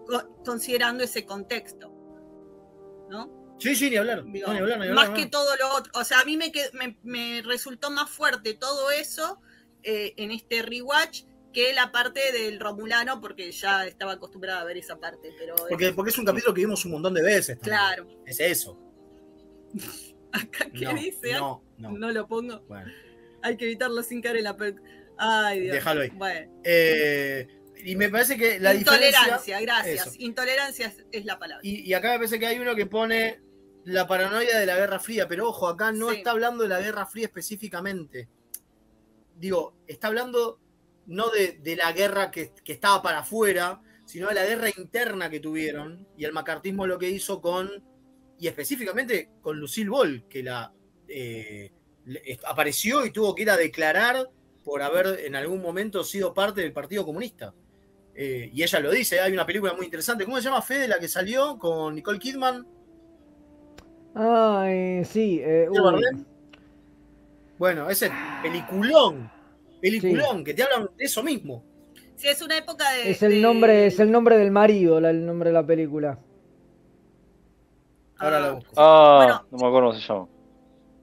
co- 0.06 0.36
considerando 0.46 1.04
ese 1.04 1.26
contexto. 1.26 1.90
¿No? 3.10 3.56
Sí, 3.60 3.76
sí, 3.76 3.90
ni 3.90 3.96
hablar. 3.98 4.24
Digo, 4.26 4.48
No, 4.48 4.54
ni 4.54 4.60
hablar, 4.60 4.80
ni 4.80 4.88
hablar, 4.88 4.96
más 4.96 5.10
no. 5.10 5.16
que 5.16 5.26
todo 5.28 5.56
lo 5.56 5.74
otro. 5.76 5.92
O 5.96 6.04
sea, 6.04 6.20
a 6.20 6.26
mí 6.26 6.38
me, 6.38 6.52
qued- 6.52 6.72
me, 6.74 6.98
me 7.04 7.42
resultó 7.42 7.90
más 7.90 8.10
fuerte 8.10 8.54
todo 8.54 8.92
eso 8.92 9.40
eh, 9.84 10.14
en 10.18 10.32
este 10.32 10.62
rewatch 10.62 11.24
que 11.54 11.72
la 11.74 11.92
parte 11.92 12.32
del 12.34 12.60
Romulano, 12.60 13.22
porque 13.22 13.50
ya 13.52 13.88
estaba 13.88 14.14
acostumbrada 14.14 14.62
a 14.62 14.66
ver 14.66 14.78
esa 14.78 14.98
parte. 15.00 15.34
Pero 15.40 15.56
Porque, 15.70 15.94
porque 15.94 16.12
es 16.12 16.18
un 16.18 16.26
capítulo 16.26 16.54
que 16.54 16.62
vimos 16.62 16.84
un 16.86 16.92
montón 16.92 17.14
de 17.14 17.24
veces. 17.24 17.58
también. 17.60 17.76
claro. 17.78 18.08
Es 18.26 18.40
eso. 18.42 18.78
¿Qué 20.74 20.86
No, 20.86 20.94
dice? 20.94 21.32
no, 21.34 21.62
no. 21.78 22.12
lo 22.12 22.28
pongo. 22.28 22.62
Bueno, 22.68 22.92
Hay 23.42 23.58
que 23.58 23.66
evitarlo 23.66 24.02
sin 24.04 24.22
caer 24.22 24.38
en 24.38 24.44
la. 24.46 24.58
per- 24.58 24.76
Ay, 25.18 25.62
Dios. 25.62 25.76
déjalo 25.76 26.02
ahí. 26.02 26.10
Bueno. 26.10 26.52
Eh, 26.64 27.48
y 27.84 27.96
me 27.96 28.10
parece 28.10 28.38
que 28.38 28.60
la 28.60 28.74
Intolerancia, 28.74 29.22
diferencia. 29.38 29.60
gracias. 29.62 30.08
Eso. 30.08 30.16
Intolerancia 30.20 30.88
es, 30.88 31.06
es 31.12 31.26
la 31.26 31.38
palabra. 31.40 31.62
Y, 31.64 31.82
y 31.82 31.94
acá 31.94 32.12
me 32.12 32.16
parece 32.18 32.40
que 32.40 32.48
hay 32.48 32.60
uno 32.60 32.76
que 32.76 32.86
pone 32.86 33.40
la 33.86 34.08
paranoia 34.08 34.58
de 34.60 34.66
la 34.66 34.76
Guerra 34.76 35.00
Fría, 35.00 35.28
pero 35.28 35.48
ojo, 35.50 35.68
acá 35.68 35.92
no 35.92 36.10
Sí. 36.10 36.18
está 36.18 36.32
hablando 36.32 36.64
de 36.64 36.70
la 36.70 36.80
Guerra 36.82 37.06
Fría 37.06 37.26
específicamente. 37.28 38.28
Digo, 39.38 39.76
está 39.88 40.08
hablando 40.08 40.60
no 41.08 41.30
de, 41.30 41.60
de 41.62 41.76
la 41.76 41.92
guerra 41.92 42.32
que, 42.32 42.52
que 42.64 42.74
estaba 42.74 43.02
para 43.04 43.20
afuera, 43.20 43.82
sino 44.06 44.28
de 44.30 44.34
la 44.36 44.46
guerra 44.46 44.70
interna 44.76 45.30
que 45.30 45.40
tuvieron 45.40 46.08
y 46.18 46.26
el 46.26 46.32
macartismo 46.34 46.88
lo 46.88 46.98
que 46.98 47.10
hizo 47.10 47.42
con, 47.42 47.70
y 48.40 48.48
específicamente 48.48 49.30
con 49.42 49.60
Lucille 49.60 49.90
Ball, 49.90 50.26
que 50.30 50.44
la 50.44 50.72
eh, 51.08 51.72
apareció 52.48 53.06
y 53.06 53.12
tuvo 53.12 53.34
que 53.36 53.44
ir 53.44 53.50
a 53.50 53.58
declarar 53.58 54.30
por 54.64 54.82
haber 54.82 55.20
en 55.26 55.36
algún 55.36 55.62
momento 55.62 56.04
sido 56.04 56.34
parte 56.34 56.62
del 56.62 56.74
Partido 56.74 57.06
Comunista. 57.06 57.54
Eh, 58.16 58.50
y 58.54 58.64
ella 58.64 58.80
lo 58.80 58.92
dice, 58.92 59.20
hay 59.20 59.34
una 59.34 59.46
película 59.46 59.74
muy 59.74 59.86
interesante. 59.86 60.24
¿Cómo 60.26 60.38
se 60.38 60.44
llama 60.44 60.62
Fede 60.62 60.88
la 60.88 61.00
que 61.00 61.08
salió 61.08 61.58
con 61.60 61.94
Nicole 61.96 62.18
Kidman? 62.20 62.66
Ah, 64.16 64.66
eh, 64.70 65.04
sí. 65.10 65.40
eh. 65.44 65.68
Bueno, 67.58 67.90
ese 67.90 68.12
peliculón, 68.42 69.32
peliculón, 69.82 70.44
que 70.44 70.54
te 70.54 70.64
hablan 70.64 70.90
de 70.98 71.06
eso 71.06 71.24
mismo. 71.24 71.64
Sí, 72.16 72.28
es 72.28 72.42
una 72.42 72.58
época 72.58 72.90
de. 72.94 73.12
Es 73.12 73.22
el 73.24 73.32
de- 73.34 73.42
nombre, 73.42 73.88
es 73.88 74.00
el 74.00 74.12
nombre 74.12 74.38
del 74.38 74.52
marido, 74.52 75.00
la- 75.00 75.10
el 75.10 75.26
nombre 75.26 75.50
de 75.50 75.54
la 75.54 75.66
película. 75.66 76.20
Ahora 78.26 78.40
lo 78.40 78.56
busco. 78.56 78.72
Ah, 78.76 79.16
Bueno. 79.18 79.46
no 79.52 79.58
me 79.58 79.68
acuerdo 79.68 79.90
cómo 79.90 80.00
se 80.00 80.08
llama. 80.08 80.28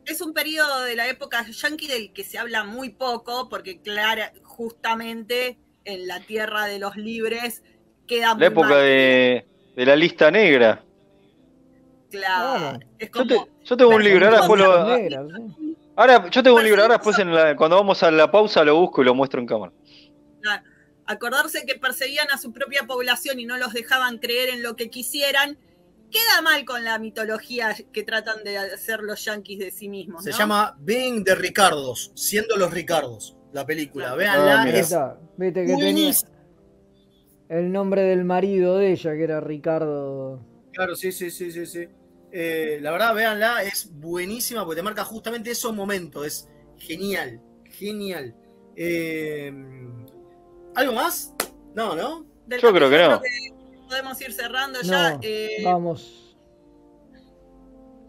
Es 0.05 0.21
un 0.21 0.33
periodo 0.35 0.81
de 0.83 0.97
la 0.97 1.09
época 1.09 1.47
yankee 1.49 1.87
del 1.87 2.13
que 2.13 2.25
se 2.25 2.37
habla 2.39 2.65
muy 2.65 2.91
poco, 2.91 3.49
porque, 3.49 3.81
clara, 3.81 4.33
justamente 4.43 5.59
en 5.85 6.07
la 6.09 6.21
tierra 6.21 6.67
de 6.67 6.79
los 6.81 6.97
libres 6.97 7.63
queda 8.09 8.35
muy 8.35 8.41
La 8.41 8.47
época 8.49 8.77
de, 8.79 9.47
de 9.77 9.87
la 9.87 9.95
lista 9.97 10.31
negra. 10.31 10.83
Claro. 12.11 12.79
Es 12.99 13.09
Yo, 13.09 13.13
como. 13.13 13.27
te- 13.45 13.51
yo 13.65 13.77
tengo 13.77 13.91
un 13.95 14.05
libro, 14.05 14.27
ahora 14.27 14.39
después 14.39 14.61
lo- 14.61 14.97
Negras, 14.97 15.27
sí. 15.57 15.77
Ahora, 15.95 16.29
yo 16.31 16.43
tengo 16.43 16.57
un 16.57 16.65
libro, 16.65 16.83
ahora 16.83 16.95
después 16.95 17.19
en 17.19 17.35
la- 17.35 17.55
cuando 17.57 17.77
vamos 17.77 18.03
a 18.03 18.11
la 18.11 18.31
pausa 18.31 18.65
lo 18.65 18.77
busco 18.77 19.03
y 19.03 19.05
lo 19.05 19.15
muestro 19.15 19.41
en 19.41 19.47
cámara. 19.47 19.73
Claro. 20.41 20.63
Acordarse 21.07 21.65
que 21.67 21.75
perseguían 21.77 22.31
a 22.31 22.39
su 22.39 22.53
propia 22.53 22.85
población 22.87 23.39
y 23.41 23.45
no 23.47 23.57
los 23.57 23.73
dejaban 23.73 24.19
creer 24.19 24.51
en 24.51 24.63
lo 24.63 24.77
que 24.77 24.89
quisieran, 24.91 25.59
queda 26.13 26.43
mal 26.43 26.65
con 26.65 26.85
la 26.85 26.99
mitología 26.99 27.75
que 27.93 28.03
tratan 28.05 28.45
de 28.45 28.59
hacer 28.59 29.01
los 29.01 29.25
yanquis 29.25 29.59
de 29.59 29.71
sí 29.71 29.89
mismos. 29.89 30.23
Se 30.23 30.33
llama 30.33 30.77
Being 30.79 31.25
the 31.25 31.35
Ricardos, 31.35 32.13
siendo 32.15 32.57
los 32.57 32.73
Ricardos, 32.73 33.37
la 33.53 33.67
película. 33.67 34.13
Ah, 34.13 34.15
Véanla, 34.15 34.65
mira. 34.65 34.77
Ahí 34.77 34.81
es. 34.81 34.95
Viste 35.37 35.61
que 35.63 35.67
tenía 35.67 35.85
buenísima. 35.85 36.31
el 37.49 37.73
nombre 37.73 38.03
del 38.03 38.25
marido 38.25 38.77
de 38.77 38.93
ella, 38.93 39.13
que 39.13 39.25
era 39.25 39.41
Ricardo. 39.41 40.41
Claro, 40.73 40.95
sí, 40.95 41.11
sí, 41.11 41.31
sí, 41.31 41.51
sí, 41.51 41.67
sí. 41.67 41.89
Eh, 42.31 42.79
la 42.81 42.93
verdad, 42.93 43.15
véanla, 43.15 43.63
es 43.63 43.91
buenísima 43.93 44.65
porque 44.65 44.77
te 44.77 44.83
marca 44.83 45.05
justamente 45.05 45.51
esos 45.51 45.75
momentos. 45.75 46.27
Es 46.27 46.49
genial, 46.79 47.41
genial. 47.71 48.35
Eh, 48.77 49.53
¿Algo 50.75 50.93
más? 50.95 51.35
No, 51.75 51.95
¿no? 51.95 52.27
Del 52.47 52.61
Yo 52.61 52.73
creo 52.73 52.89
que 52.89 52.99
no. 52.99 53.21
que 53.21 53.29
podemos 53.93 54.19
ir 54.23 54.33
cerrando 54.33 54.81
ya. 54.81 55.11
No, 55.17 55.21
eh, 55.23 55.61
vamos. 55.63 56.35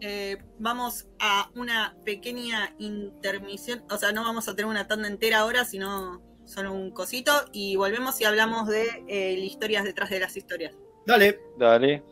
eh, 0.00 0.38
vamos 0.58 1.06
a 1.18 1.50
una 1.54 1.94
pequeña 2.06 2.74
intermisión. 2.78 3.84
O 3.90 3.98
sea, 3.98 4.12
no 4.12 4.22
vamos 4.22 4.48
a 4.48 4.54
tener 4.56 4.70
una 4.70 4.86
tanda 4.86 5.08
entera 5.08 5.40
ahora, 5.40 5.66
sino 5.66 6.22
solo 6.46 6.72
un 6.72 6.90
cosito. 6.90 7.32
Y 7.52 7.76
volvemos 7.76 8.18
y 8.22 8.24
hablamos 8.24 8.66
de 8.68 9.04
eh, 9.08 9.32
historias 9.32 9.84
detrás 9.84 10.08
de 10.08 10.20
las 10.20 10.34
historias. 10.38 10.74
Dale. 11.06 11.38
Dale. 11.58 12.02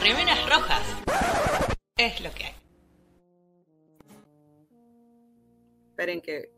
Remeras 0.00 0.48
rojas. 0.48 0.82
Es 1.96 2.20
lo 2.20 2.30
que 2.32 2.44
hay. 2.44 2.54
Esperen 5.90 6.20
que 6.20 6.57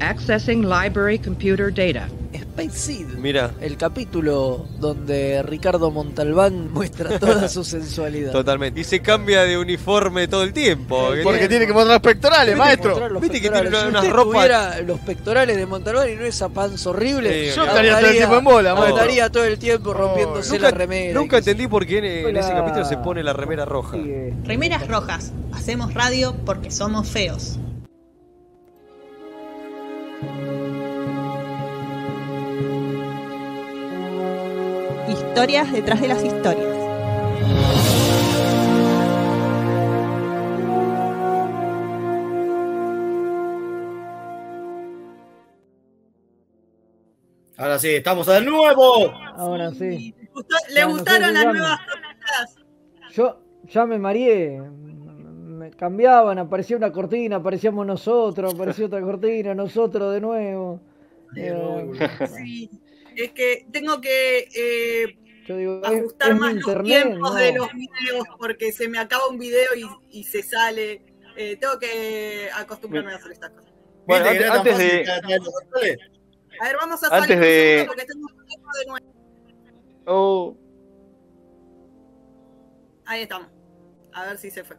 Accessing 0.00 0.62
library 0.68 1.18
computer 1.18 1.72
data. 1.72 2.08
Space 2.32 2.76
Seed. 2.76 3.06
Mira, 3.16 3.52
El 3.60 3.76
capítulo 3.76 4.66
donde 4.80 5.42
Ricardo 5.44 5.90
Montalbán 5.92 6.72
muestra 6.72 7.18
toda 7.18 7.48
su 7.48 7.62
sensualidad. 7.64 8.32
totalmente. 8.32 8.80
Y 8.80 8.84
se 8.84 9.00
cambia 9.00 9.42
de 9.44 9.56
uniforme 9.56 10.26
todo 10.28 10.42
el 10.42 10.52
tiempo. 10.52 11.14
Sí, 11.14 11.20
Porque 11.22 11.48
tiene- 11.48 11.66
que 11.66 11.72
mostrar 11.72 12.02
pectorales, 12.02 12.54
Tiene 12.56 12.76
que 12.76 12.88
mostrar 12.88 13.12
los 13.12 13.22
Viste 13.22 13.40
que 13.40 13.48
tiene 13.48 13.62
pectorales. 13.62 13.90
una- 13.90 14.02
si 14.02 14.08
ropas- 14.10 14.32
tuviera 14.34 14.80
los 14.82 15.00
pectorales 15.00 15.56
de 15.56 15.66
Montalbán 15.66 16.10
y 16.10 16.16
no 16.16 16.24
esa 16.24 16.48
panza 16.48 16.90
horrible, 16.90 17.50
Sí, 17.50 17.56
yo 17.56 17.64
estaría 17.64 17.98
todo 17.98 18.08
el 18.10 18.16
tiempo 18.16 18.36
en 18.38 18.44
bola, 18.44 18.74
maestro. 18.74 18.96
estaría 18.96 19.30
todo 19.30 19.44
el 19.44 19.58
tiempo 19.58 19.94
rompiéndose 19.94 20.52
Nunca, 20.54 20.70
la 20.70 20.76
remera. 20.76 21.20
nunca 21.20 21.38
entendí 21.38 21.66
por 21.68 21.86
qué 21.86 21.98
en, 21.98 22.04
en 22.28 22.36
ese 22.36 22.50
capítulo 22.50 22.84
se 22.84 22.96
pone 22.98 23.22
la 23.22 23.32
remera 23.32 23.64
roja. 23.64 23.96
Remeras 24.44 24.86
rojas. 24.88 25.32
Hacemos 25.52 25.94
radio 25.94 26.34
porque 26.44 26.70
somos 26.70 27.08
feos. 27.08 27.58
Historias 35.08 35.72
detrás 35.72 36.00
de 36.00 36.08
las 36.08 36.24
historias. 36.24 36.78
Ahora 47.56 47.78
sí, 47.78 47.88
estamos 47.90 48.26
de 48.26 48.40
nuevo. 48.40 49.12
Ahora 49.36 49.70
sí. 49.72 50.14
¿Le 50.70 50.80
Ya, 50.80 50.86
no 50.86 50.90
sé 50.90 50.92
gustaron 50.92 51.34
las 51.34 51.44
nuevas 51.44 51.80
crónicas? 51.86 52.56
Yo 53.12 53.40
ya 53.64 53.86
me 53.86 53.98
mareé. 53.98 54.60
Cambiaban, 55.76 56.38
aparecía 56.38 56.76
una 56.76 56.90
cortina, 56.92 57.36
aparecíamos 57.36 57.86
nosotros, 57.86 58.54
aparecía 58.54 58.86
otra 58.86 59.00
cortina, 59.00 59.54
nosotros 59.54 60.12
de 60.14 60.20
nuevo. 60.20 60.80
Eh, 61.36 61.90
Sí, 62.36 62.70
es 63.16 63.32
que 63.32 63.66
tengo 63.70 64.00
que 64.00 64.48
eh, 64.54 65.18
digo, 65.46 65.80
ajustar 65.84 66.34
más 66.36 66.54
los 66.54 66.66
internet, 66.66 67.02
tiempos 67.04 67.30
¿no? 67.30 67.34
de 67.36 67.52
los 67.52 67.68
videos 67.72 68.24
porque 68.38 68.72
se 68.72 68.88
me 68.88 68.98
acaba 68.98 69.28
un 69.28 69.38
video 69.38 69.74
y, 69.76 70.18
y 70.20 70.24
se 70.24 70.42
sale. 70.42 71.04
Eh, 71.36 71.56
tengo 71.56 71.78
que 71.78 72.48
acostumbrarme 72.54 73.12
a 73.12 73.16
hacer 73.16 73.32
estas 73.32 73.50
cosas. 73.50 73.72
Bueno, 74.06 74.24
¿Viste 74.30 74.38
que 74.44 74.50
antes, 74.50 74.72
antes 75.08 75.28
de. 75.28 75.36
los? 75.38 75.48
A 76.60 76.64
ver, 76.64 76.76
vamos 76.80 77.02
a 77.04 77.06
Antes 77.06 77.20
salir 77.28 77.36
un 77.36 77.40
de- 77.42 77.68
segundo 77.78 77.86
porque 77.92 78.04
tengo 78.06 78.26
un 78.26 78.78
de 78.78 78.86
nuevo. 78.86 79.06
Oh, 80.06 80.56
Ahí 83.06 83.22
estamos. 83.22 83.48
A 84.12 84.26
ver 84.26 84.38
si 84.38 84.50
se 84.50 84.64
fue. 84.64 84.76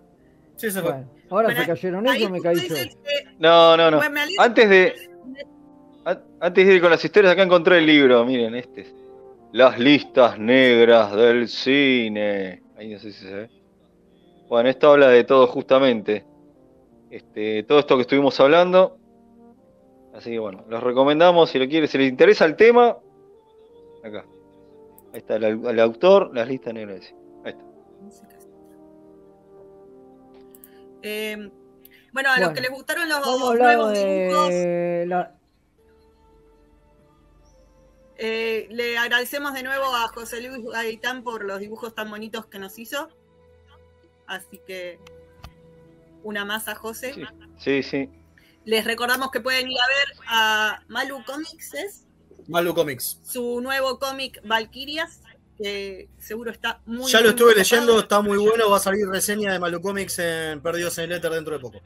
Sí, 0.59 0.69
se 0.71 0.81
fue. 0.81 0.91
Bueno, 0.91 1.07
ahora 1.29 1.47
Bueno, 1.47 1.61
se 1.61 1.67
cayeron 1.67 2.07
ellos, 2.07 2.31
me 2.31 2.41
caí 2.41 2.55
yo. 2.67 2.75
que- 2.75 2.89
no, 3.39 3.77
no, 3.77 3.91
no. 3.91 3.97
Bueno, 3.97 4.19
Antes 4.39 4.69
de. 4.69 4.93
an- 6.05 6.23
Antes 6.41 6.67
de 6.67 6.73
ir 6.75 6.81
con 6.81 6.89
las 6.91 7.03
historias, 7.03 7.33
acá 7.33 7.43
encontré 7.43 7.77
el 7.77 7.85
libro. 7.85 8.25
Miren, 8.25 8.55
este 8.55 8.81
es. 8.81 8.95
Las 9.53 9.79
listas 9.79 10.37
negras 10.37 11.15
del 11.15 11.47
cine. 11.47 12.61
Ahí 12.77 12.93
no 12.93 12.99
sé 12.99 13.11
si 13.13 13.25
se 13.25 13.33
ve. 13.33 13.49
Bueno, 14.47 14.69
esto 14.69 14.91
habla 14.91 15.07
de 15.09 15.23
todo 15.23 15.47
justamente. 15.47 16.25
Este, 17.09 17.63
todo 17.63 17.79
esto 17.79 17.95
que 17.95 18.01
estuvimos 18.01 18.39
hablando. 18.39 18.97
Así 20.13 20.31
que 20.31 20.39
bueno, 20.39 20.65
los 20.67 20.83
recomendamos 20.83 21.49
si 21.49 21.59
lo 21.59 21.67
quieren, 21.67 21.87
si 21.87 21.97
les 21.97 22.09
interesa 22.09 22.45
el 22.45 22.55
tema, 22.55 22.97
Acá. 24.03 24.25
Ahí 25.13 25.19
está 25.19 25.35
el, 25.37 25.43
el 25.65 25.79
autor, 25.79 26.31
las 26.33 26.47
listas 26.47 26.73
negras. 26.73 27.13
Ahí 27.43 27.51
está. 27.51 27.63
Eh, 31.01 31.51
bueno, 32.11 32.31
a 32.31 32.39
los 32.39 32.51
que 32.51 32.61
les 32.61 32.71
gustaron 32.71 33.07
los 33.07 33.17
hablar 33.17 33.77
nuevos 33.77 33.93
dibujos, 33.93 34.49
de 34.49 35.05
la... 35.07 35.35
eh, 38.17 38.67
le 38.71 38.97
agradecemos 38.97 39.53
de 39.53 39.63
nuevo 39.63 39.85
a 39.95 40.07
José 40.09 40.41
Luis 40.41 40.65
Gaitán 40.65 41.23
por 41.23 41.45
los 41.45 41.59
dibujos 41.59 41.93
tan 41.95 42.09
bonitos 42.09 42.47
que 42.47 42.59
nos 42.59 42.77
hizo. 42.79 43.09
Así 44.27 44.59
que 44.65 44.99
una 46.23 46.45
más 46.45 46.67
a 46.67 46.75
José. 46.75 47.15
Sí, 47.57 47.83
sí. 47.83 48.09
Les 48.65 48.85
recordamos 48.85 49.31
que 49.31 49.39
pueden 49.39 49.69
ir 49.69 49.77
a 49.79 49.87
ver 49.87 50.17
a 50.27 50.83
Malu 50.87 51.23
Comics, 51.25 51.73
¿es? 51.73 52.05
Malu 52.47 52.73
Comics. 52.73 53.19
su 53.23 53.61
nuevo 53.61 53.99
cómic 53.99 54.41
Valkyrias, 54.43 55.21
que 55.61 56.09
seguro 56.17 56.51
está 56.51 56.81
muy 56.85 57.11
Ya 57.11 57.21
lo 57.21 57.29
estuve 57.29 57.53
leyendo, 57.53 57.99
está 57.99 58.21
muy 58.21 58.37
bueno. 58.37 58.69
Va 58.69 58.77
a 58.77 58.79
salir 58.79 59.07
reseña 59.07 59.51
de 59.51 59.59
Malu 59.59 59.81
Comics 59.81 60.19
en 60.19 60.61
Perdidos 60.61 60.97
en 60.99 61.05
el 61.05 61.11
Éter 61.13 61.31
dentro 61.31 61.53
de 61.55 61.59
poco. 61.59 61.81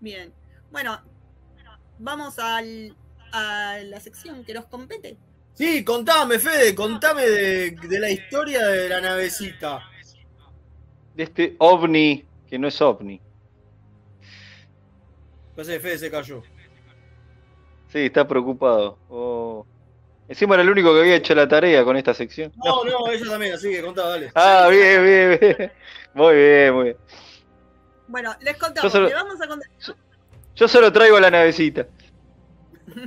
Bien. 0.00 0.32
Bueno, 0.70 1.00
vamos 1.98 2.38
al, 2.38 2.96
a 3.32 3.78
la 3.84 4.00
sección 4.00 4.44
que 4.44 4.54
nos 4.54 4.66
compete. 4.66 5.18
Sí, 5.54 5.84
contame, 5.84 6.38
Fede, 6.38 6.74
contame 6.74 7.22
de, 7.22 7.70
de 7.70 7.98
la 7.98 8.10
historia 8.10 8.66
de 8.66 8.88
la 8.88 9.00
navecita. 9.00 9.80
De 11.14 11.22
este 11.22 11.56
ovni, 11.58 12.24
que 12.46 12.58
no 12.58 12.68
es 12.68 12.80
ovni. 12.80 13.20
Parece 15.56 15.72
que 15.74 15.80
Fede 15.80 15.98
se 15.98 16.10
cayó. 16.10 16.42
Sí, 17.88 18.00
está 18.00 18.28
preocupado. 18.28 18.98
Oh. 19.08 19.66
Encima 20.28 20.54
era 20.54 20.62
el 20.64 20.70
único 20.70 20.92
que 20.92 21.00
había 21.00 21.14
hecho 21.16 21.34
la 21.34 21.46
tarea 21.46 21.84
con 21.84 21.96
esta 21.96 22.12
sección. 22.14 22.52
No, 22.64 22.84
no, 22.84 23.08
ella 23.10 23.30
también, 23.30 23.54
así 23.54 23.70
que 23.70 23.80
contá, 23.82 24.08
dale. 24.08 24.32
Ah, 24.34 24.66
bien, 24.70 25.04
bien, 25.04 25.38
bien. 25.40 25.72
Muy 26.14 26.34
bien, 26.34 26.74
muy 26.74 26.84
bien. 26.84 26.96
Bueno, 28.08 28.34
les 28.40 28.56
contamos, 28.56 28.90
solo- 28.90 29.08
le 29.08 29.14
vamos 29.14 29.40
a 29.40 29.46
contar. 29.46 29.68
Yo 30.56 30.66
solo 30.68 30.92
traigo 30.92 31.20
la 31.20 31.30
navecita. 31.30 31.86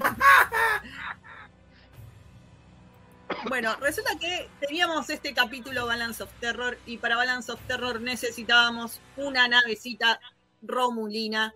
Bueno, 3.48 3.76
resulta 3.80 4.18
que 4.20 4.50
teníamos 4.60 5.08
este 5.10 5.34
capítulo 5.36 5.86
Balance 5.86 6.24
of 6.24 6.32
Terror 6.40 6.78
y 6.88 6.98
para 6.98 7.16
Balance 7.16 7.52
of 7.52 7.60
Terror 7.68 8.02
necesitábamos 8.02 9.00
una 9.18 9.48
navecita 9.48 10.20
romulina 10.64 11.54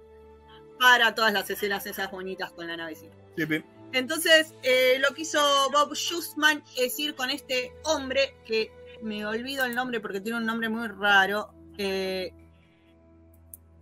para 0.79 1.15
todas 1.15 1.33
las 1.33 1.49
escenas 1.49 1.85
esas 1.87 2.11
bonitas 2.11 2.51
con 2.51 2.67
la 2.67 2.77
navecita. 2.77 3.15
Sí, 3.35 3.45
pi. 3.47 3.63
Entonces, 3.93 4.53
eh, 4.63 4.97
lo 4.99 5.13
que 5.13 5.21
hizo 5.21 5.39
Bob 5.71 5.93
Schussman 5.95 6.63
es 6.77 6.99
ir 6.99 7.15
con 7.15 7.29
este 7.29 7.71
hombre 7.85 8.35
que 8.45 8.71
me 9.01 9.25
olvido 9.25 9.65
el 9.65 9.75
nombre 9.75 9.99
porque 9.99 10.19
tiene 10.21 10.37
un 10.39 10.45
nombre 10.45 10.67
muy 10.69 10.87
raro. 10.87 11.53
eh, 11.77 12.31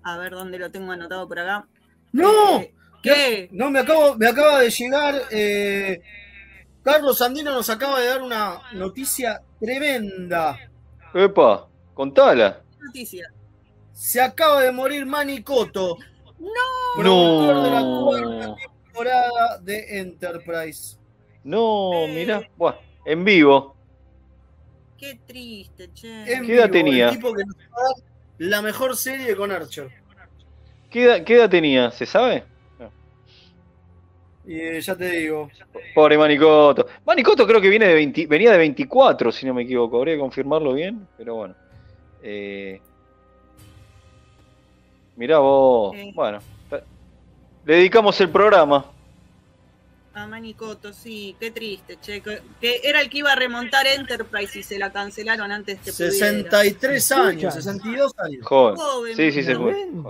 a 0.04 0.18
ver 0.18 0.32
dónde 0.32 0.58
lo 0.58 0.72
tengo 0.72 0.92
anotado 0.92 1.28
por 1.28 1.40
acá. 1.40 1.68
¡No! 2.12 2.60
Eh, 2.60 2.74
¿Qué? 3.04 3.50
No, 3.52 3.70
me, 3.70 3.80
acabo, 3.80 4.16
me 4.16 4.28
acaba 4.28 4.60
de 4.60 4.70
llegar. 4.70 5.22
eh, 5.32 6.02
Carlos 6.84 7.22
Andino 7.22 7.52
nos 7.54 7.70
acaba 7.70 8.00
de 8.00 8.08
dar 8.08 8.22
una 8.22 8.62
noticia 8.74 9.42
tremenda. 9.60 10.58
Epa, 11.14 11.68
contala. 11.94 12.62
Noticia. 12.80 13.32
Se 13.94 14.20
acaba 14.20 14.62
de 14.64 14.72
morir 14.72 15.06
Manny 15.06 15.44
Cotto, 15.44 15.98
¡No! 16.40 16.50
productor 17.02 17.64
de 17.64 17.70
la 17.70 17.82
No, 17.82 18.06
cuarta 18.06 18.56
temporada 19.02 19.58
de 19.60 20.00
Enterprise. 20.00 20.98
no, 21.44 22.08
mirá. 22.08 22.48
Buah, 22.58 22.76
en 23.06 23.24
vivo. 23.24 23.76
Qué 24.98 25.20
triste, 25.26 25.90
che. 25.94 26.34
En 26.34 26.46
¿Qué 26.46 26.56
edad 26.56 26.70
vivo, 26.70 26.86
tenía? 26.86 27.10
El 27.10 27.16
tipo 27.16 27.34
que 27.34 27.44
nos 27.44 27.56
va 27.56 27.62
a 27.62 27.84
dar 27.84 28.04
la 28.38 28.62
mejor 28.62 28.96
serie 28.96 29.36
con 29.36 29.52
Archer. 29.52 29.90
¿Qué 30.90 31.04
edad, 31.06 31.24
qué 31.24 31.36
edad 31.36 31.50
tenía? 31.50 31.92
¿Se 31.92 32.06
sabe? 32.06 32.44
Y 34.46 34.60
eh, 34.60 34.82
ya 34.82 34.96
te 34.96 35.10
digo. 35.12 35.50
Pobre 35.94 36.18
Manicoto. 36.18 36.88
Manicoto 37.06 37.46
creo 37.46 37.62
que 37.62 37.70
viene 37.70 37.88
de 37.88 37.94
20 37.94 38.26
venía 38.26 38.52
de 38.52 38.58
24, 38.58 39.32
si 39.32 39.46
no 39.46 39.54
me 39.54 39.64
equivoco. 39.64 39.98
Habría 39.98 40.16
que 40.16 40.20
confirmarlo 40.20 40.74
bien, 40.74 41.08
pero 41.18 41.36
bueno. 41.36 41.56
Eh, 42.24 42.82
mirá 45.16 45.40
vos. 45.40 45.96
Eh. 45.96 46.12
Bueno, 46.14 46.40
le 47.66 47.76
dedicamos 47.76 48.20
el 48.22 48.30
programa. 48.30 48.86
A 50.14 50.28
Manicoto, 50.28 50.92
sí, 50.92 51.36
qué 51.40 51.52
triste, 51.52 51.98
che. 52.02 52.22
Que, 52.22 52.42
que 52.60 52.82
era 52.84 53.00
el 53.00 53.10
que 53.10 53.20
iba 53.20 53.32
a 53.32 53.36
remontar 53.36 53.88
Enterprise 53.88 54.60
y 54.60 54.64
se 54.64 54.78
la 54.78 54.92
cancelaron 54.92 55.52
antes 55.52 55.78
pudiera. 55.80 56.12
63 56.12 57.12
años, 57.14 57.30
Escucha. 57.30 57.52
62 57.52 58.14
años. 58.20 58.46
Joven. 58.46 58.76
Joven, 58.76 59.16
Sí, 59.16 59.32
sí, 59.32 59.44
se 59.44 59.56
fue. 59.56 59.74
Ven. 59.74 60.04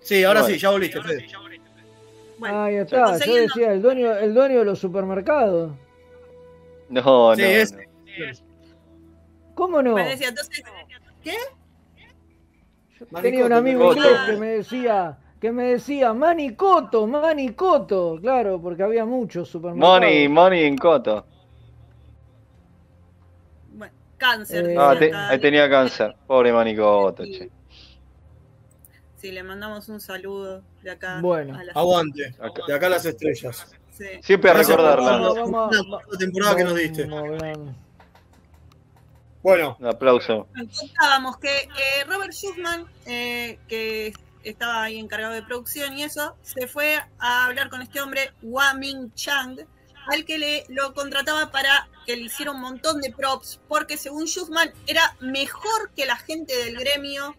Sí, 0.00 0.24
ahora 0.24 0.40
Bueno. 0.40 0.54
sí, 0.54 0.60
ya 0.60 0.70
volviste, 0.70 1.02
Fede. 1.02 1.26
Bueno, 2.38 2.62
Ahí 2.62 2.76
está, 2.76 3.18
yo 3.26 3.34
decía, 3.34 3.72
el 3.72 3.82
dueño, 3.82 4.12
el 4.14 4.32
dueño 4.32 4.60
de 4.60 4.64
los 4.64 4.78
supermercados. 4.78 5.72
No, 6.88 7.34
Sí, 7.36 7.42
no, 7.42 7.48
es- 7.48 7.72
no. 7.72 7.78
¿Cómo 9.54 9.82
no? 9.82 9.92
Bueno, 9.92 10.08
decía, 10.08 10.28
entonces, 10.28 10.62
¿qué? 11.22 11.34
Tenía 13.22 13.44
un 13.46 13.52
amigo 13.52 13.88
Manicoto. 13.88 14.08
inglés 14.08 14.20
que 14.26 14.36
me 14.36 14.46
decía, 14.48 15.18
que 15.40 15.52
me 15.52 15.62
decía, 15.64 16.12
Manicoto, 16.12 17.06
Manicoto, 17.06 18.18
claro, 18.20 18.60
porque 18.60 18.82
había 18.82 19.04
muchos 19.04 19.48
supermercados. 19.48 20.00
Money, 20.00 20.28
money 20.28 20.64
en 20.64 20.76
Coto. 20.76 21.24
Bueno, 23.72 23.92
cáncer. 24.16 24.68
Eh, 24.70 24.76
Ah, 24.78 24.94
te- 24.98 25.14
ahí 25.14 25.38
tenía 25.38 25.68
cáncer. 25.70 26.16
Pobre 26.26 26.52
Manicoto, 26.52 27.24
che. 27.24 27.50
Sí, 29.16 29.32
le 29.32 29.42
mandamos 29.42 29.88
un 29.88 30.00
saludo 30.00 30.62
de 30.82 30.90
acá. 30.92 31.18
Bueno. 31.20 31.56
a 31.58 31.64
la- 31.64 31.72
Aguante. 31.72 32.34
Acá. 32.40 32.62
De 32.66 32.74
acá 32.74 32.88
las 32.88 33.04
estrellas. 33.04 33.66
Sí. 33.90 34.04
Siempre 34.22 34.50
a 34.50 34.54
por 34.54 34.62
recordarla. 34.66 35.10
Vamos 35.18 35.76
a- 35.76 35.84
cuarta 35.88 36.18
temporada 36.18 36.56
que 36.56 36.64
nos 36.64 36.76
diste. 36.76 37.08
Bueno, 39.42 39.76
Un 39.78 39.86
aplauso. 39.86 40.48
Contábamos 40.54 41.38
que 41.38 41.60
eh, 41.60 42.04
Robert 42.06 42.32
Schussman, 42.32 42.86
eh, 43.06 43.58
que 43.68 44.12
estaba 44.42 44.84
ahí 44.84 44.98
encargado 44.98 45.34
de 45.34 45.42
producción 45.42 45.96
y 45.96 46.04
eso, 46.04 46.36
se 46.42 46.66
fue 46.66 46.98
a 47.18 47.46
hablar 47.46 47.70
con 47.70 47.82
este 47.82 48.00
hombre, 48.00 48.32
Hua 48.42 48.74
Ming 48.74 49.12
Chang, 49.14 49.58
al 50.08 50.24
que 50.24 50.38
le 50.38 50.64
lo 50.68 50.94
contrataba 50.94 51.50
para 51.50 51.88
que 52.06 52.16
le 52.16 52.22
hiciera 52.22 52.52
un 52.52 52.60
montón 52.60 53.00
de 53.00 53.12
props, 53.12 53.60
porque 53.68 53.96
según 53.96 54.26
Schussman 54.26 54.72
era 54.86 55.14
mejor 55.20 55.90
que 55.94 56.06
la 56.06 56.16
gente 56.16 56.56
del 56.64 56.78
gremio, 56.78 57.36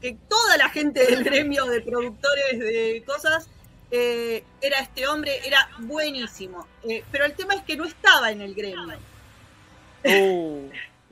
que 0.00 0.16
toda 0.28 0.56
la 0.56 0.68
gente 0.68 1.06
del 1.06 1.22
gremio 1.22 1.66
de 1.66 1.80
productores 1.80 2.58
de 2.58 3.02
cosas, 3.06 3.48
eh, 3.92 4.42
era 4.60 4.80
este 4.80 5.06
hombre, 5.06 5.46
era 5.46 5.68
buenísimo. 5.78 6.66
Eh, 6.82 7.04
pero 7.12 7.26
el 7.26 7.34
tema 7.34 7.54
es 7.54 7.62
que 7.62 7.76
no 7.76 7.84
estaba 7.84 8.32
en 8.32 8.40
el 8.40 8.54
gremio. 8.54 8.98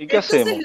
¿Y 0.01 0.07
qué 0.07 0.16
Entonces 0.16 0.40
hacemos? 0.42 0.62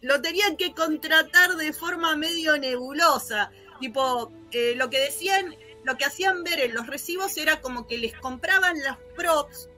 Lo, 0.00 0.14
lo 0.14 0.22
tenían 0.22 0.56
que 0.56 0.72
contratar 0.72 1.56
de 1.56 1.72
forma 1.74 2.16
medio 2.16 2.56
nebulosa. 2.56 3.50
Tipo, 3.78 4.32
eh, 4.52 4.72
lo 4.74 4.88
que 4.88 4.98
decían, 5.00 5.54
lo 5.84 5.96
que 5.98 6.06
hacían 6.06 6.42
ver 6.44 6.60
en 6.60 6.74
los 6.74 6.86
recibos 6.86 7.36
era 7.36 7.60
como 7.60 7.86
que 7.86 7.98
les 7.98 8.14
compraban 8.16 8.78
las 8.80 8.96
props, 9.14 9.68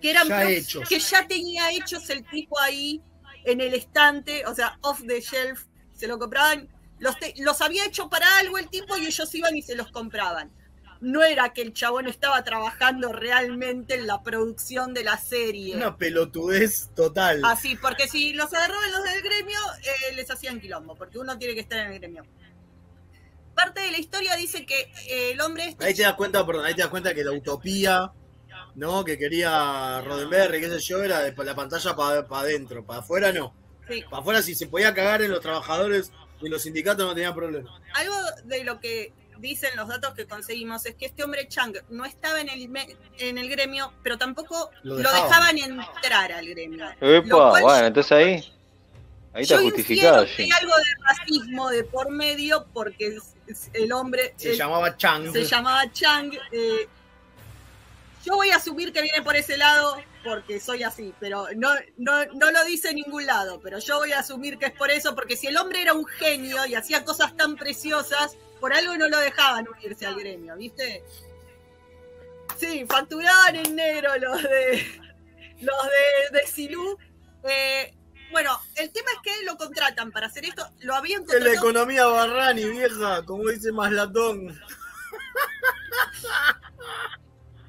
que 0.00 0.10
eran 0.10 0.26
Ya 0.28 0.40
props 0.40 0.52
hechos. 0.52 0.88
que 0.88 0.98
ya 0.98 1.26
tenía 1.28 1.70
hechos 1.72 2.08
el 2.08 2.24
tipo 2.30 2.58
ahí 2.60 3.02
en 3.44 3.60
el 3.60 3.74
estante, 3.74 4.46
o 4.46 4.54
sea, 4.54 4.78
off 4.80 5.02
the 5.06 5.20
shelf, 5.20 5.64
se 5.94 6.06
lo 6.08 6.18
compraban, 6.18 6.68
los, 6.98 7.18
te- 7.18 7.34
los 7.38 7.60
había 7.60 7.84
hecho 7.84 8.08
para 8.08 8.38
algo 8.38 8.56
el 8.56 8.68
tipo 8.70 8.96
y 8.96 9.04
ellos 9.06 9.34
iban 9.34 9.54
y 9.56 9.62
se 9.62 9.74
los 9.76 9.90
compraban. 9.92 10.50
No 11.02 11.24
era 11.24 11.52
que 11.52 11.62
el 11.62 11.72
chabón 11.72 12.06
estaba 12.06 12.44
trabajando 12.44 13.12
realmente 13.12 13.94
en 13.94 14.06
la 14.06 14.22
producción 14.22 14.94
de 14.94 15.02
la 15.02 15.18
serie. 15.18 15.74
una 15.74 15.96
pelotudez 15.96 16.90
total. 16.94 17.42
Así, 17.44 17.74
porque 17.74 18.06
si 18.06 18.32
los 18.34 18.54
agarraban 18.54 18.92
los 18.92 19.02
del 19.02 19.20
gremio, 19.20 19.58
eh, 19.82 20.14
les 20.14 20.30
hacían 20.30 20.60
quilombo, 20.60 20.94
porque 20.94 21.18
uno 21.18 21.36
tiene 21.36 21.54
que 21.54 21.60
estar 21.60 21.80
en 21.80 21.92
el 21.92 21.98
gremio. 21.98 22.24
Parte 23.56 23.80
de 23.80 23.90
la 23.90 23.98
historia 23.98 24.36
dice 24.36 24.64
que 24.64 24.92
eh, 25.08 25.32
el 25.32 25.40
hombre 25.40 25.70
este... 25.70 25.84
Ahí 25.84 25.92
te 25.92 26.02
das 26.02 26.14
cuenta, 26.14 26.46
perdón, 26.46 26.66
ahí 26.66 26.74
te 26.74 26.82
das 26.82 26.90
cuenta 26.90 27.12
que 27.12 27.24
la 27.24 27.32
utopía, 27.32 28.12
¿no? 28.76 29.04
Que 29.04 29.18
quería 29.18 30.02
Roddenberry, 30.02 30.60
qué 30.60 30.68
sé 30.68 30.78
yo, 30.78 31.02
era 31.02 31.18
de 31.18 31.34
la 31.44 31.54
pantalla 31.56 31.96
para 31.96 32.24
adentro, 32.42 32.86
para 32.86 33.00
afuera 33.00 33.32
no. 33.32 33.54
Sí. 33.88 34.04
Para 34.08 34.18
afuera 34.18 34.40
si 34.40 34.54
se 34.54 34.68
podía 34.68 34.94
cagar 34.94 35.22
en 35.22 35.32
los 35.32 35.40
trabajadores 35.40 36.12
y 36.40 36.48
los 36.48 36.62
sindicatos 36.62 37.04
no 37.04 37.12
tenía 37.12 37.34
problema. 37.34 37.70
Algo 37.94 38.14
de 38.44 38.62
lo 38.62 38.78
que 38.78 39.12
dicen 39.42 39.70
los 39.76 39.88
datos 39.88 40.14
que 40.14 40.24
conseguimos 40.26 40.86
es 40.86 40.94
que 40.94 41.04
este 41.04 41.22
hombre 41.24 41.46
Chang 41.48 41.74
no 41.90 42.04
estaba 42.06 42.40
en 42.40 42.48
el, 42.48 42.70
en 43.18 43.36
el 43.38 43.48
gremio, 43.50 43.92
pero 44.02 44.16
tampoco 44.16 44.70
Lo 44.84 44.94
lo, 44.98 45.12
dejaban. 45.12 45.58
entrar 45.58 46.32
al 46.32 46.48
gremio. 46.48 46.86
Lo 47.00 47.14
Epa, 47.16 47.28
cual 47.50 47.62
bueno, 47.62 47.86
entonces 47.88 48.12
ahí. 48.12 48.52
Ahí 49.34 49.42
está 49.42 49.56
yo 49.56 49.62
justificado, 49.62 50.26
sí. 50.26 50.42
hay 50.42 50.50
algo 50.60 50.74
de 50.76 50.84
racismo 51.08 51.70
de 51.70 51.84
por 51.84 52.10
medio 52.10 52.66
porque 52.72 53.18
el 53.72 53.92
hombre 53.92 54.34
Se 54.36 54.50
el- 54.52 54.58
llamaba 54.58 54.96
Chang. 54.96 55.32
se 55.32 55.44
llamaba 55.44 55.90
Chang, 55.92 56.32
eh, 56.52 56.88
Yo 58.24 58.36
voy 58.36 58.50
a 58.50 58.56
asumir 58.56 58.92
que 58.92 59.02
viene 59.02 59.22
por 59.22 59.34
ese 59.34 59.56
lado 59.56 59.96
porque 60.22 60.60
soy 60.60 60.84
así, 60.84 61.12
pero 61.18 61.48
no, 61.56 61.70
no, 61.96 62.24
no 62.26 62.52
lo 62.52 62.64
dice 62.64 62.90
en 62.90 62.96
ningún 62.96 63.26
lado, 63.26 63.58
pero 63.60 63.78
yo 63.80 63.98
voy 63.98 64.12
a 64.12 64.20
asumir 64.20 64.58
que 64.58 64.66
es 64.66 64.72
por 64.72 64.90
eso, 64.92 65.14
porque 65.16 65.36
si 65.36 65.48
el 65.48 65.56
hombre 65.56 65.82
era 65.82 65.94
un 65.94 66.04
genio 66.06 66.64
y 66.66 66.76
hacía 66.76 67.04
cosas 67.04 67.36
tan 67.36 67.56
preciosas, 67.56 68.36
por 68.62 68.72
algo 68.72 68.96
no 68.96 69.08
lo 69.08 69.18
dejaban 69.18 69.66
unirse 69.68 70.06
al 70.06 70.14
gremio, 70.14 70.56
¿viste? 70.56 71.02
Sí, 72.56 72.86
facturaban 72.88 73.56
en 73.56 73.74
negro 73.74 74.16
los 74.18 74.40
de 74.40 75.00
los 75.60 75.76
de, 76.30 76.38
de 76.38 76.46
Silú. 76.46 76.96
Eh, 77.42 77.92
bueno, 78.30 78.56
el 78.76 78.92
tema 78.92 79.10
es 79.10 79.18
que 79.24 79.44
lo 79.44 79.56
contratan 79.56 80.12
para 80.12 80.28
hacer 80.28 80.44
esto. 80.44 80.64
Lo 80.78 80.94
habían 80.94 81.22
Es 81.22 81.26
la 81.28 81.34
contratado. 81.34 81.56
economía 81.56 82.06
Barrani, 82.06 82.64
vieja, 82.66 83.24
como 83.24 83.48
dice 83.48 83.72
Maslatón. 83.72 84.56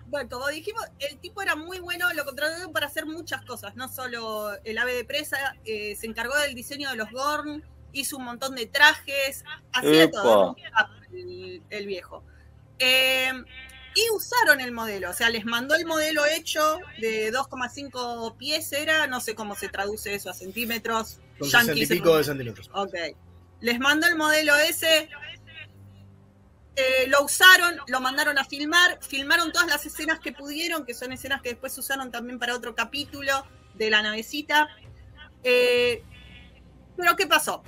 Bueno, 0.07 0.29
como 0.29 0.47
dijimos, 0.49 0.85
el 0.99 1.17
tipo 1.17 1.41
era 1.41 1.55
muy 1.55 1.79
bueno, 1.79 2.13
lo 2.13 2.23
contrataron 2.23 2.71
para 2.71 2.85
hacer 2.85 3.07
muchas 3.07 3.43
cosas, 3.45 3.75
no 3.75 3.89
solo 3.89 4.51
el 4.63 4.77
ave 4.77 4.93
de 4.93 5.05
presa, 5.05 5.55
eh, 5.65 5.95
se 5.99 6.05
encargó 6.05 6.37
del 6.37 6.53
diseño 6.53 6.91
de 6.91 6.97
los 6.97 7.09
Gorn, 7.09 7.63
hizo 7.93 8.17
un 8.17 8.25
montón 8.25 8.55
de 8.55 8.65
trajes, 8.65 9.43
hacía 9.71 10.03
Epa. 10.03 10.21
todo, 10.21 10.55
el, 11.13 11.61
el 11.69 11.87
viejo. 11.87 12.23
Eh, 12.79 13.31
y 13.95 14.09
usaron 14.15 14.59
el 14.59 14.71
modelo, 14.71 15.11
o 15.11 15.13
sea, 15.13 15.29
les 15.29 15.45
mandó 15.45 15.75
el 15.75 15.85
modelo 15.85 16.25
hecho 16.25 16.79
de 16.99 17.31
2,5 17.31 18.35
pies, 18.37 18.73
era, 18.73 19.05
no 19.07 19.19
sé 19.21 19.35
cómo 19.35 19.55
se 19.55 19.69
traduce 19.69 20.15
eso 20.15 20.29
a 20.29 20.33
centímetros. 20.33 21.19
Con 21.39 21.47
Yankee 21.49 21.67
60 21.67 21.83
y 21.83 21.85
se- 21.85 21.93
pico 21.95 22.17
de 22.17 22.23
centímetros. 22.23 22.69
Ok. 22.73 22.93
Les 23.61 23.79
mandó 23.79 24.07
el 24.07 24.15
modelo 24.15 24.55
ese. 24.57 25.09
eh, 26.75 27.05
lo 27.07 27.23
usaron, 27.23 27.75
lo 27.87 28.01
mandaron 28.01 28.37
a 28.39 28.45
filmar, 28.45 28.97
filmaron 29.07 29.51
todas 29.51 29.67
las 29.67 29.85
escenas 29.85 30.19
que 30.19 30.31
pudieron, 30.31 30.85
que 30.85 30.95
son 30.95 31.11
escenas 31.11 31.41
que 31.43 31.49
después 31.49 31.77
usaron 31.77 32.09
también 32.11 32.39
para 32.39 32.55
otro 32.55 32.73
capítulo 32.73 33.45
de 33.75 33.91
la 33.91 34.01
navecita. 34.01 34.67
Eh, 35.43 36.01
pero 36.97 37.15
¿qué 37.15 37.27
pasó? 37.27 37.63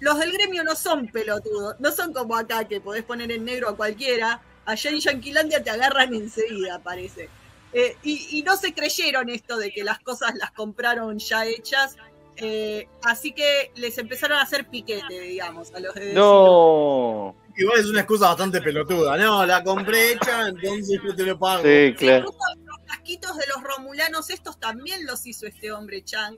Los 0.00 0.18
del 0.18 0.32
gremio 0.32 0.64
no 0.64 0.74
son 0.74 1.06
pelotudos, 1.08 1.76
no 1.78 1.90
son 1.92 2.12
como 2.12 2.36
acá 2.36 2.66
que 2.66 2.80
podés 2.80 3.04
poner 3.04 3.30
en 3.32 3.44
negro 3.44 3.68
a 3.68 3.76
cualquiera. 3.76 4.40
Allá 4.64 4.90
en 4.90 5.00
Yanquilandia 5.00 5.62
te 5.62 5.70
agarran 5.70 6.14
enseguida, 6.14 6.78
parece. 6.78 7.28
Eh, 7.72 7.96
y, 8.02 8.38
y 8.38 8.42
no 8.42 8.56
se 8.56 8.74
creyeron 8.74 9.28
esto 9.28 9.56
de 9.56 9.70
que 9.70 9.84
las 9.84 10.00
cosas 10.00 10.34
las 10.34 10.50
compraron 10.52 11.18
ya 11.18 11.46
hechas. 11.46 11.96
eh, 12.36 12.88
así 13.04 13.32
que 13.32 13.70
les 13.76 13.98
empezaron 13.98 14.38
a 14.38 14.42
hacer 14.42 14.66
piquete, 14.68 15.20
digamos, 15.20 15.72
a 15.74 15.80
los 15.80 15.94
de 15.94 16.14
No. 16.14 17.36
Igual 17.56 17.80
es 17.80 17.86
una 17.86 18.00
excusa 18.00 18.28
bastante 18.28 18.62
pelotuda. 18.62 19.16
No, 19.18 19.44
la 19.44 19.62
compré 19.62 20.12
hecha, 20.12 20.48
entonces 20.48 20.98
yo 21.04 21.14
te 21.14 21.22
lo 21.24 21.38
pago. 21.38 21.62
Sí, 21.62 21.94
claro. 21.98 22.24
Los 22.64 22.78
casquitos 22.86 23.36
de 23.36 23.44
los 23.48 23.62
romulanos, 23.62 24.30
estos 24.30 24.58
también 24.58 25.04
los 25.04 25.26
hizo 25.26 25.46
este 25.46 25.70
hombre 25.70 26.02
Chang. 26.02 26.36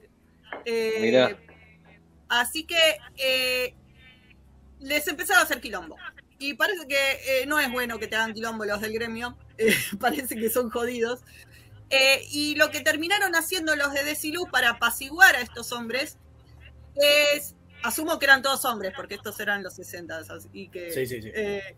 Eh, 0.65 0.97
Mirá. 0.99 1.37
Así 2.29 2.65
que 2.65 2.97
eh, 3.17 3.75
les 4.79 5.07
empezaron 5.07 5.41
a 5.41 5.45
hacer 5.45 5.61
quilombo. 5.61 5.97
Y 6.39 6.55
parece 6.55 6.87
que 6.87 6.97
eh, 6.97 7.45
no 7.45 7.59
es 7.59 7.71
bueno 7.71 7.99
que 7.99 8.07
te 8.07 8.15
hagan 8.15 8.33
quilombo 8.33 8.65
los 8.65 8.81
del 8.81 8.93
gremio. 8.93 9.37
Eh, 9.57 9.73
parece 9.99 10.35
que 10.35 10.49
son 10.49 10.69
jodidos. 10.69 11.21
Eh, 11.89 12.25
y 12.31 12.55
lo 12.55 12.71
que 12.71 12.81
terminaron 12.81 13.35
haciendo 13.35 13.75
los 13.75 13.93
de 13.93 14.03
Desilu 14.03 14.47
para 14.49 14.71
apaciguar 14.71 15.35
a 15.35 15.41
estos 15.41 15.71
hombres 15.71 16.17
es. 16.95 17.55
Asumo 17.83 18.17
que 18.17 18.25
eran 18.25 18.41
todos 18.41 18.63
hombres, 18.63 18.93
porque 18.95 19.15
estos 19.15 19.37
eran 19.41 19.61
los 19.61 19.73
60 19.75 20.21
y 20.53 20.69
que. 20.69 20.89
Sí, 20.89 21.05
sí, 21.05 21.21
sí. 21.21 21.31
eh, 21.35 21.75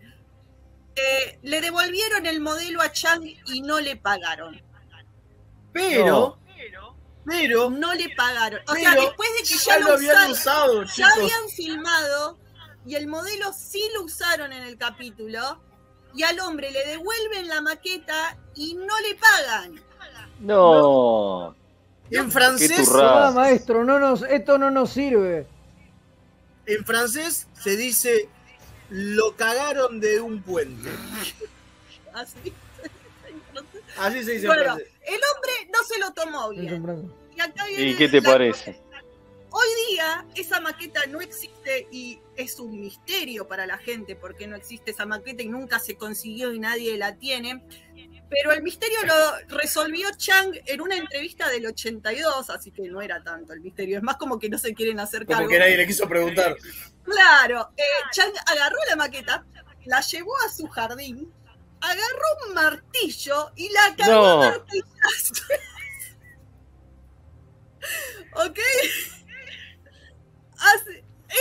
eh, 0.95 1.39
le 1.41 1.61
devolvieron 1.61 2.25
el 2.25 2.39
modelo 2.39 2.81
a 2.81 2.91
Chang 2.91 3.23
y 3.25 3.61
no 3.61 3.79
le 3.81 3.97
pagaron. 3.97 4.61
Pero, 5.73 6.37
pero, 7.26 7.69
no 7.69 7.93
le 7.93 8.09
pagaron. 8.15 8.59
O 8.67 8.73
sea, 8.76 8.91
después 8.95 9.30
de 9.38 9.39
que 9.47 9.57
ya 9.57 9.65
ya, 9.65 9.80
lo 9.80 9.93
habían 9.93 10.32
usaron- 10.32 10.32
usado, 10.32 10.84
ya 10.84 10.91
chicos. 10.93 11.11
habían 11.15 11.49
filmado 11.49 12.38
y 12.86 12.95
el 12.95 13.07
modelo 13.07 13.51
sí 13.53 13.84
lo 13.95 14.03
usaron 14.03 14.53
en 14.53 14.63
el 14.63 14.78
capítulo 14.78 15.61
y 16.13 16.23
al 16.23 16.39
hombre 16.39 16.71
le 16.71 16.86
devuelven 16.86 17.47
la 17.47 17.61
maqueta 17.61 18.38
y 18.53 18.76
no 18.76 18.99
le 19.01 19.15
pagan. 19.15 19.82
No. 20.39 21.55
En 22.11 22.32
francés, 22.32 22.88
Ah, 22.93 23.32
maestro, 23.34 23.84
no 23.84 23.97
nos, 23.99 24.21
esto 24.23 24.57
no 24.57 24.69
nos 24.69 24.91
sirve. 24.91 25.47
en 26.67 26.86
francés 26.86 27.47
se 27.61 27.76
dice 27.76 28.30
lo 28.89 29.36
cagaron 29.36 29.99
de 29.99 30.21
un 30.21 30.41
puente. 30.43 30.89
Así. 32.13 32.53
Así 33.97 34.23
se 34.23 34.32
dice 34.34 34.45
en 34.45 34.53
francés. 34.53 34.88
El 35.08 35.20
hombre 35.34 35.72
no 35.72 35.84
se 35.84 35.99
lo 35.99 36.14
tomó 36.14 36.49
bien. 36.49 37.12
Y 37.36 37.39
acá 37.41 37.66
viene 37.66 37.84
¿Y 37.91 37.95
qué 37.95 38.10
te 38.10 38.22
parece? 38.22 38.82
Hoy 39.51 39.68
día 39.89 40.26
esa 40.36 40.60
maqueta 40.60 41.06
no 41.08 41.22
existe 41.22 41.88
y 41.89 42.20
es 42.36 42.60
un 42.60 42.80
misterio 42.80 43.47
para 43.47 43.66
la 43.66 43.78
gente 43.78 44.16
porque 44.16 44.47
no 44.47 44.56
existe 44.56 44.91
esa 44.91 45.06
maqueta 45.06 45.43
y 45.43 45.47
nunca 45.47 45.80
se 45.80 45.95
consiguió 45.95 46.53
y 46.53 46.60
nadie 46.60 46.97
la 46.97 47.16
tiene. 47.16 47.64
Pero 48.30 48.51
el 48.51 48.64
misterio 48.64 48.97
lo 49.06 49.58
resolvió 49.58 50.10
Chang 50.18 50.51
en 50.66 50.82
una 50.82 50.97
entrevista 50.97 51.47
del 51.49 51.68
82, 51.68 52.49
así 52.49 52.72
que 52.72 52.82
no 52.89 53.01
era 53.01 53.24
tanto 53.24 53.53
el 53.53 53.62
misterio. 53.62 53.97
Es 53.97 54.03
más 54.03 54.18
como 54.18 54.39
que 54.39 54.49
no 54.49 54.58
se 54.58 54.74
quieren 54.74 54.99
hacer 54.99 55.26
cargo. 55.26 55.43
Como 55.43 55.49
que 55.49 55.60
nadie 55.60 55.78
le 55.78 55.88
quiso 55.88 56.08
preguntar. 56.08 56.58
Claro, 57.03 57.70
eh, 57.78 57.84
Chang 58.12 58.34
agarró 58.47 58.78
la 58.89 58.95
maqueta, 58.95 59.45
la 59.86 60.01
llevó 60.01 60.34
a 60.45 60.49
su 60.49 60.68
jardín, 60.68 61.32
agarró 61.86 62.47
un 62.47 62.53
martillo 62.53 63.51
y 63.55 63.69
la 63.69 63.95
cagó 63.97 64.43
No. 64.43 64.53
¿Ok? 68.45 68.59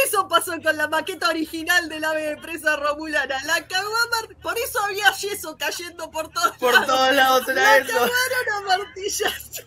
Eso 0.04 0.26
pasó 0.28 0.52
con 0.62 0.76
la 0.76 0.88
maqueta 0.88 1.28
original 1.28 1.88
del 1.88 2.04
ave 2.04 2.22
de 2.22 2.36
presa 2.38 2.76
romulana. 2.76 3.36
La 3.44 3.66
cagó 3.66 3.88
a 3.94 4.08
mar- 4.26 4.36
Por 4.42 4.58
eso 4.58 4.80
había 4.84 5.10
yeso 5.12 5.56
cayendo 5.56 6.10
por 6.10 6.30
todos 6.30 6.56
Por 6.58 6.72
lados. 6.72 6.86
todos 6.88 7.14
lados 7.14 7.48
era 7.48 7.62
la 7.62 7.76
eso. 7.78 7.92
cagaron 7.92 8.48
a 8.56 8.60
martillazos. 8.78 9.64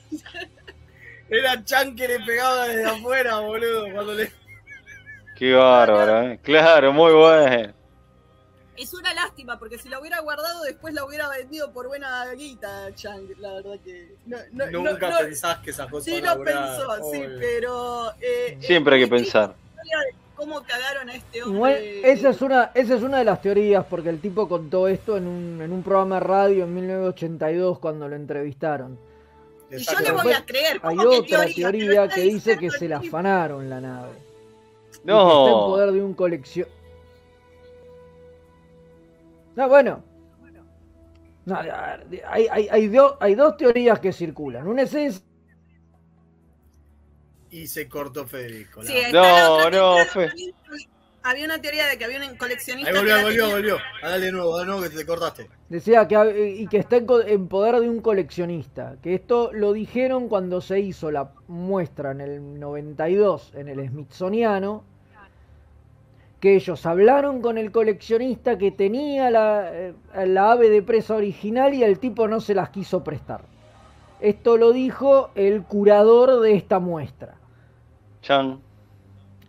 Era 1.29 1.63
Chan 1.63 1.95
que 1.95 2.07
le 2.07 2.19
pegaba 2.21 2.67
desde 2.67 2.85
afuera, 2.89 3.39
boludo. 3.39 3.91
Cuando 3.93 4.13
le... 4.15 4.31
Qué 5.35 5.53
bárbaro, 5.53 6.23
¿eh? 6.23 6.39
Claro, 6.43 6.91
muy 6.93 7.13
bueno. 7.13 7.73
Es 8.77 8.93
una 8.93 9.13
lástima, 9.13 9.57
porque 9.57 9.77
si 9.79 9.89
la 9.89 9.99
hubiera 9.99 10.19
guardado 10.21 10.63
después 10.63 10.93
la 10.93 11.03
hubiera 11.03 11.27
vendido 11.29 11.71
por 11.71 11.87
buena 11.87 12.31
guita, 12.33 12.93
Chang. 12.95 13.23
La 13.39 13.53
verdad 13.53 13.75
que. 13.83 14.15
No, 14.27 14.37
no, 14.51 14.65
no, 14.71 14.83
Nunca 14.91 15.09
no- 15.09 15.17
pensás 15.19 15.57
que 15.59 15.71
esas 15.71 15.89
cosas 15.89 16.05
Sí, 16.13 16.21
lo 16.21 16.43
pensó, 16.43 16.95
sí, 17.11 17.17
Obvio. 17.25 17.37
pero. 17.39 18.11
eh, 18.21 18.57
Siempre 18.61 18.95
hay 18.95 19.01
que 19.01 19.07
pensar. 19.07 19.55
¿Cómo 20.35 20.61
cagaron 20.61 21.09
a 21.09 21.15
este 21.15 21.41
hombre? 21.41 22.11
esa 22.11 22.29
es 22.29 22.41
una, 22.43 22.69
esa 22.75 22.93
es 22.95 23.01
una 23.01 23.17
de 23.17 23.25
las 23.25 23.41
teorías, 23.41 23.83
porque 23.89 24.09
el 24.09 24.21
tipo 24.21 24.47
contó 24.47 24.87
esto 24.87 25.17
en 25.17 25.25
un, 25.25 25.59
en 25.63 25.71
un 25.71 25.81
programa 25.81 26.15
de 26.19 26.21
radio 26.27 26.63
en 26.65 26.75
1982 26.75 27.79
cuando 27.79 28.07
lo 28.07 28.15
entrevistaron. 28.15 28.99
Y 29.71 29.77
yo 29.83 29.99
le 29.99 30.11
voy 30.11 30.31
a 30.33 30.45
creer. 30.45 30.79
Hay 30.83 30.95
¿cómo 30.95 31.09
que 31.09 31.17
otra 31.17 31.45
teoría? 31.45 31.71
teoría, 31.71 32.07
que 32.09 32.21
dice 32.21 32.57
que 32.59 32.69
se 32.69 32.87
la 32.87 32.97
afanaron 32.97 33.67
la 33.67 33.81
nave. 33.81 34.11
Y 34.11 34.91
que 34.91 34.97
está 34.97 35.11
en 35.11 35.17
No. 35.17 35.65
poder 35.67 35.91
de 35.91 36.01
un 36.03 36.13
colección. 36.13 36.67
No, 39.57 39.67
bueno. 39.67 40.03
No, 41.45 41.55
a 41.55 41.61
ver, 41.63 42.23
hay, 42.27 42.47
hay, 42.51 42.67
hay, 42.69 42.87
do- 42.89 43.17
hay 43.19 43.33
dos 43.33 43.57
teorías 43.57 43.99
que 43.99 44.13
circulan. 44.13 44.67
Una 44.67 44.83
es 44.83 44.93
esa, 44.93 45.21
Y 47.49 47.65
se 47.67 47.87
cortó 47.89 48.27
Federico. 48.27 48.81
la- 48.83 48.87
Sí, 48.89 48.95
No, 49.11 49.69
no, 49.69 49.95
fue. 50.13 50.29
Había 51.23 51.45
una 51.45 51.59
teoría 51.59 51.87
de 51.87 51.97
que 51.97 52.05
había 52.05 52.19
un 52.29 52.37
coleccionista. 52.37 52.91
Ahí 52.91 52.97
volvió, 52.97 53.21
volvió, 53.21 53.49
volvió. 53.49 53.77
Ah, 54.03 54.09
Dale 54.09 54.25
de 54.27 54.31
nuevo, 54.31 54.59
de 54.59 54.65
nuevo 54.65 54.81
que 54.81 54.89
te 54.89 55.05
cortaste. 55.05 55.49
Decía 55.67 56.07
que 56.07 56.49
y 56.57 56.67
que 56.67 56.77
está 56.77 56.97
en 56.97 57.47
poder 57.47 57.79
de 57.81 57.89
un 57.89 57.99
coleccionista. 58.01 58.97
Que 59.01 59.15
esto 59.15 59.51
lo 59.53 59.73
dijeron 59.73 60.29
cuando 60.29 60.61
se 60.61 60.79
hizo 60.81 61.09
la 61.11 61.31
muestra 61.47 62.11
en 62.11 62.21
el 62.21 62.59
92 62.59 63.53
en 63.55 63.67
el 63.69 63.87
Smithsoniano. 63.89 64.83
Que 66.39 66.55
ellos 66.55 66.85
hablaron 66.85 67.41
con 67.41 67.57
el 67.57 67.71
coleccionista 67.71 68.57
que 68.57 68.71
tenía 68.71 69.29
la, 69.31 69.69
eh, 69.73 69.93
la 70.25 70.51
ave 70.51 70.69
de 70.69 70.81
presa 70.83 71.15
original 71.15 71.73
y 71.73 71.83
el 71.83 71.99
tipo 71.99 72.27
no 72.27 72.39
se 72.39 72.53
las 72.53 72.69
quiso 72.69 73.03
prestar. 73.03 73.41
Esto 74.19 74.57
lo 74.57 74.71
dijo 74.71 75.29
el 75.35 75.63
curador 75.63 76.41
de 76.41 76.55
esta 76.55 76.79
muestra. 76.79 77.35
Chan. 78.21 78.59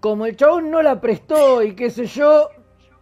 Como 0.01 0.26
el 0.26 0.36
chabón 0.36 0.70
no 0.70 0.82
la 0.82 1.01
prestó 1.01 1.62
y 1.62 1.74
qué 1.74 1.91
sé 1.91 2.07
yo, 2.07 2.49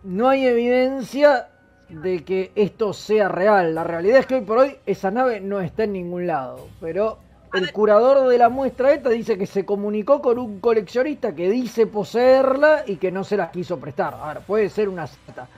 no 0.02 0.28
hay 0.28 0.46
evidencia 0.46 1.48
de 1.88 2.24
que 2.24 2.52
esto 2.54 2.92
sea 2.92 3.28
real. 3.28 3.74
La 3.74 3.84
realidad 3.84 4.20
es 4.20 4.26
que 4.26 4.36
hoy 4.36 4.40
por 4.42 4.58
hoy 4.58 4.76
esa 4.86 5.10
nave 5.10 5.40
no 5.40 5.60
está 5.60 5.84
en 5.84 5.92
ningún 5.92 6.26
lado. 6.26 6.68
Pero 6.80 7.18
el 7.54 7.72
curador 7.72 8.28
de 8.28 8.38
la 8.38 8.48
muestra 8.48 8.92
esta 8.92 9.08
dice 9.10 9.38
que 9.38 9.46
se 9.46 9.64
comunicó 9.64 10.20
con 10.20 10.38
un 10.38 10.60
coleccionista 10.60 11.34
que 11.34 11.48
dice 11.50 11.86
poseerla 11.86 12.84
y 12.86 12.96
que 12.96 13.10
no 13.10 13.24
se 13.24 13.36
las 13.36 13.50
quiso 13.50 13.78
prestar. 13.78 14.14
Ahora, 14.14 14.40
puede 14.40 14.68
ser 14.68 14.88
una 14.88 15.06
cita. 15.06 15.48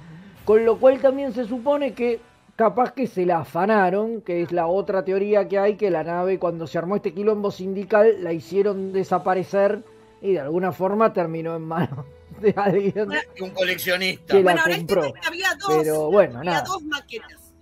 Con 0.44 0.64
lo 0.64 0.78
cual 0.78 1.00
también 1.00 1.32
se 1.32 1.44
supone 1.44 1.92
que 1.94 2.20
capaz 2.56 2.92
que 2.92 3.06
se 3.06 3.24
la 3.26 3.40
afanaron, 3.40 4.20
que 4.22 4.42
es 4.42 4.52
la 4.52 4.66
otra 4.66 5.04
teoría 5.04 5.46
que 5.48 5.58
hay, 5.58 5.76
que 5.76 5.90
la 5.90 6.02
nave 6.04 6.38
cuando 6.38 6.66
se 6.66 6.78
armó 6.78 6.96
este 6.96 7.12
quilombo 7.14 7.50
sindical 7.50 8.22
la 8.24 8.32
hicieron 8.32 8.92
desaparecer 8.92 9.82
y 10.20 10.32
de 10.32 10.40
alguna 10.40 10.72
forma 10.72 11.12
terminó 11.12 11.54
en 11.54 11.62
manos 11.62 12.04
de 12.40 12.52
alguien 12.56 13.08
Un 13.40 13.50
coleccionista. 13.50 14.34
que 14.34 14.42
la 14.42 14.52
Bueno, 14.54 14.62
tema 14.64 14.76
compró. 14.78 15.04
es 15.04 15.12
que 15.12 15.28
había 15.28 15.48
dos, 15.60 15.76
Pero 15.82 16.10
bueno, 16.10 16.38
había 16.40 16.50
nada. 16.52 16.64
dos 16.66 16.82
maquetas. 16.82 17.52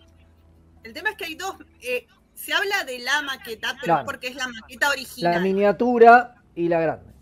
El 0.82 0.92
tema 0.92 1.10
es 1.10 1.16
que 1.16 1.24
hay 1.24 1.34
dos. 1.34 1.56
eh, 1.82 2.06
se 2.46 2.54
habla 2.54 2.84
de 2.84 3.00
la 3.00 3.22
maqueta, 3.22 3.72
pero 3.74 3.84
Claro. 3.84 4.00
es 4.00 4.06
porque 4.06 4.28
es 4.28 4.36
la 4.36 4.46
maqueta 4.48 4.86
La 4.86 4.92
original. 4.92 5.42
miniatura 5.42 6.36
y 6.54 6.68
la 6.68 6.80
grande. 6.80 7.12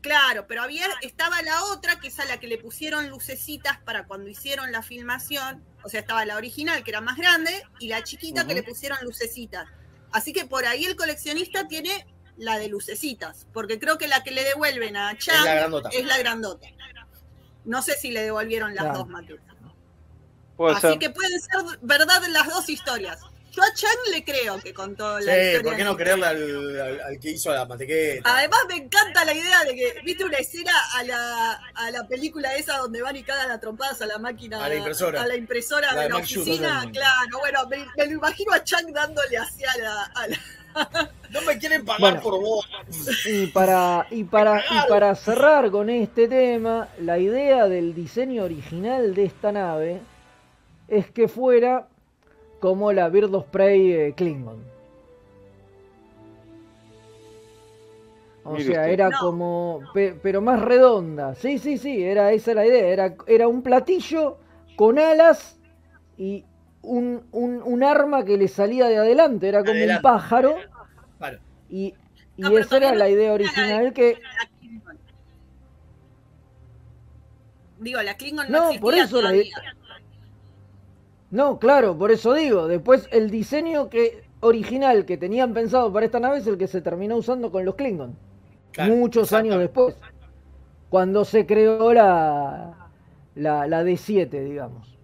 Claro, 0.00 0.46
pero 0.46 0.62
había, 0.62 0.86
estaba 1.02 1.40
la 1.42 1.64
otra, 1.64 1.98
que 1.98 2.08
es 2.08 2.20
a 2.20 2.24
la 2.26 2.38
que 2.38 2.46
le 2.46 2.58
pusieron 2.58 3.08
lucecitas 3.08 3.78
para 3.80 4.06
cuando 4.06 4.28
hicieron 4.28 4.70
la 4.70 4.82
filmación. 4.82 5.64
O 5.82 5.88
sea, 5.88 6.00
estaba 6.00 6.24
la 6.26 6.36
original, 6.36 6.84
que 6.84 6.90
era 6.90 7.00
más 7.00 7.16
grande, 7.16 7.62
y 7.80 7.88
la 7.88 8.02
chiquita 8.04 8.46
que 8.46 8.54
le 8.54 8.62
pusieron 8.62 8.98
lucecitas. 9.02 9.66
Así 10.12 10.32
que 10.32 10.44
por 10.44 10.66
ahí 10.66 10.84
el 10.84 10.94
coleccionista 10.94 11.66
tiene 11.68 12.06
la 12.36 12.58
de 12.58 12.68
lucecitas, 12.68 13.46
porque 13.52 13.78
creo 13.78 13.96
que 13.98 14.06
la 14.06 14.22
que 14.22 14.30
le 14.30 14.44
devuelven 14.44 14.96
a 14.96 15.16
Chan 15.16 15.44
la 15.44 15.54
grandota. 15.54 15.88
es 15.92 16.04
la 16.04 16.18
grandota. 16.18 16.68
No 17.64 17.80
sé 17.82 17.94
si 17.94 18.10
le 18.10 18.22
devolvieron 18.22 18.74
las 18.74 18.84
Claro. 18.84 18.98
dos 19.00 19.08
maquetas. 19.08 19.54
Puede 20.56 20.76
Así 20.76 20.86
ser. 20.86 20.98
que 20.98 21.10
pueden 21.10 21.40
ser 21.40 21.78
verdad 21.82 22.22
las 22.28 22.46
dos 22.48 22.68
historias. 22.68 23.20
Yo 23.54 23.62
a 23.62 23.72
Chan 23.74 23.90
le 24.10 24.24
creo 24.24 24.58
que 24.60 24.74
contó 24.74 25.18
la 25.20 25.32
Sí, 25.32 25.40
historia. 25.40 25.62
¿por 25.62 25.76
qué 25.76 25.84
no 25.84 25.96
creerle 25.96 26.26
al, 26.26 26.80
al- 26.80 27.00
al 27.02 27.18
que 27.20 27.30
hizo 27.30 27.52
la 27.52 27.64
mantequeta? 27.66 28.36
Además 28.36 28.60
me 28.68 28.76
encanta 28.76 29.24
la 29.24 29.32
idea 29.32 29.62
de 29.64 29.74
que, 29.74 29.94
viste 30.04 30.24
una 30.24 30.38
escena 30.38 30.72
a 30.94 31.02
la, 31.04 31.52
a 31.74 31.90
la 31.92 32.06
película 32.08 32.54
esa 32.56 32.78
donde 32.78 33.00
van 33.02 33.14
y 33.16 33.22
cagan 33.22 33.50
a 33.50 33.60
trompadas 33.60 34.02
a 34.02 34.06
la 34.06 34.18
máquina, 34.18 34.64
A 34.64 34.68
la 34.68 34.74
impresora. 34.74 35.22
a 35.22 35.26
la 35.26 35.36
impresora 35.36 35.92
La 35.92 36.00
de 36.00 36.02
de 36.04 36.08
la 36.10 36.16
oficina, 36.16 36.90
claro, 36.92 37.38
bueno, 37.38 37.60
me, 37.68 37.78
me 37.96 38.06
lo 38.06 38.12
imagino 38.18 38.52
a 38.52 38.64
Chang 38.64 38.92
dándole 38.92 39.36
hacia 39.38 39.68
la, 39.78 40.02
a 40.14 40.26
la- 40.26 40.38
No 41.30 41.40
me 41.42 41.56
quieren 41.58 41.84
pagar 41.84 42.00
Bueno. 42.00 42.20
por 42.22 42.40
vos. 42.40 42.68
Y 43.26 43.46
para, 43.48 44.06
y, 44.10 44.24
para, 44.24 44.60
y 44.60 44.88
para 44.88 45.14
cerrar 45.14 45.70
con 45.70 45.88
este 45.90 46.26
tema, 46.28 46.88
la 47.00 47.18
idea 47.18 47.66
del 47.68 47.94
diseño 47.94 48.42
original 48.44 49.14
de 49.14 49.24
esta 49.24 49.52
nave 49.52 50.00
es 50.88 51.10
que 51.10 51.28
fuera 51.28 51.86
como 52.64 52.94
la 52.94 53.10
Bird 53.10 53.34
of 53.34 53.44
Prey 53.48 53.92
eh, 53.92 54.14
Klingon. 54.16 54.56
O 58.42 58.52
Mire 58.52 58.64
sea, 58.64 58.80
usted. 58.80 58.92
era 58.94 59.10
No. 59.10 59.18
como, 59.20 59.80
pe- 59.92 60.18
pero 60.22 60.40
más 60.40 60.62
redonda. 60.62 61.34
Sí, 61.34 61.58
sí, 61.58 61.76
sí, 61.76 62.02
era 62.02 62.32
esa 62.32 62.54
la 62.54 62.64
idea. 62.66 62.86
Era, 62.88 63.14
era 63.26 63.48
un 63.48 63.60
platillo 63.60 64.38
con 64.76 64.98
alas 64.98 65.58
y 66.16 66.46
un, 66.80 67.26
un, 67.32 67.60
un 67.62 67.84
arma 67.84 68.24
que 68.24 68.38
le 68.38 68.48
salía 68.48 68.88
de 68.88 68.96
adelante. 68.96 69.46
Era 69.46 69.58
como 69.60 69.72
Adelante. 69.72 69.96
un 69.98 70.02
pájaro. 70.14 70.56
Y, 71.68 71.92
y 72.38 72.40
No, 72.42 72.56
esa 72.56 72.78
era 72.78 72.94
la 72.94 73.10
idea 73.10 73.28
la- 73.28 73.34
original 73.34 73.92
que... 73.92 74.14
la. 74.22 74.48
Digo, 77.78 78.00
la 78.00 78.16
Klingon 78.16 78.46
no, 78.50 78.52
No, 78.58 78.64
existía 78.70 78.80
por 78.80 78.94
eso 78.94 79.16
la- 79.20 79.28
todavía. 79.28 79.54
No, 81.34 81.58
claro, 81.58 81.98
por 81.98 82.12
eso 82.12 82.32
digo. 82.32 82.68
Después 82.68 83.08
el 83.10 83.28
diseño 83.28 83.90
que 83.90 84.22
original 84.38 85.04
que 85.04 85.16
tenían 85.16 85.52
pensado 85.52 85.92
para 85.92 86.06
esta 86.06 86.20
nave 86.20 86.38
es 86.38 86.46
el 86.46 86.56
que 86.56 86.68
se 86.68 86.80
terminó 86.80 87.16
usando 87.16 87.50
con 87.50 87.64
los 87.64 87.74
Klingon. 87.74 88.16
Claro, 88.70 88.94
muchos 88.94 89.32
años 89.32 89.58
después. 89.58 89.96
Cuando 90.88 91.24
se 91.24 91.44
creó 91.44 91.92
la, 91.92 92.88
la, 93.34 93.66
la 93.66 93.82
D7, 93.82 94.30
digamos. 94.44 94.96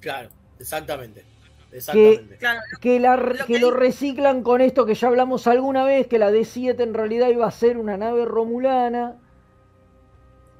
Claro, 0.00 0.28
exactamente. 0.60 1.24
Exactamente. 1.72 2.36
Claro, 2.36 2.60
Que, 2.80 3.00
la, 3.00 3.16
Lo 3.16 3.44
que 3.44 3.58
que 3.58 3.70
reciclan 3.72 4.44
con 4.44 4.60
esto 4.60 4.86
que 4.86 4.94
ya 4.94 5.08
hablamos 5.08 5.48
alguna 5.48 5.84
vez, 5.84 6.06
que 6.06 6.20
la 6.20 6.30
D7 6.30 6.80
en 6.80 6.94
realidad 6.94 7.30
iba 7.30 7.48
a 7.48 7.50
ser 7.50 7.78
una 7.78 7.96
nave 7.96 8.26
romulana 8.26 9.16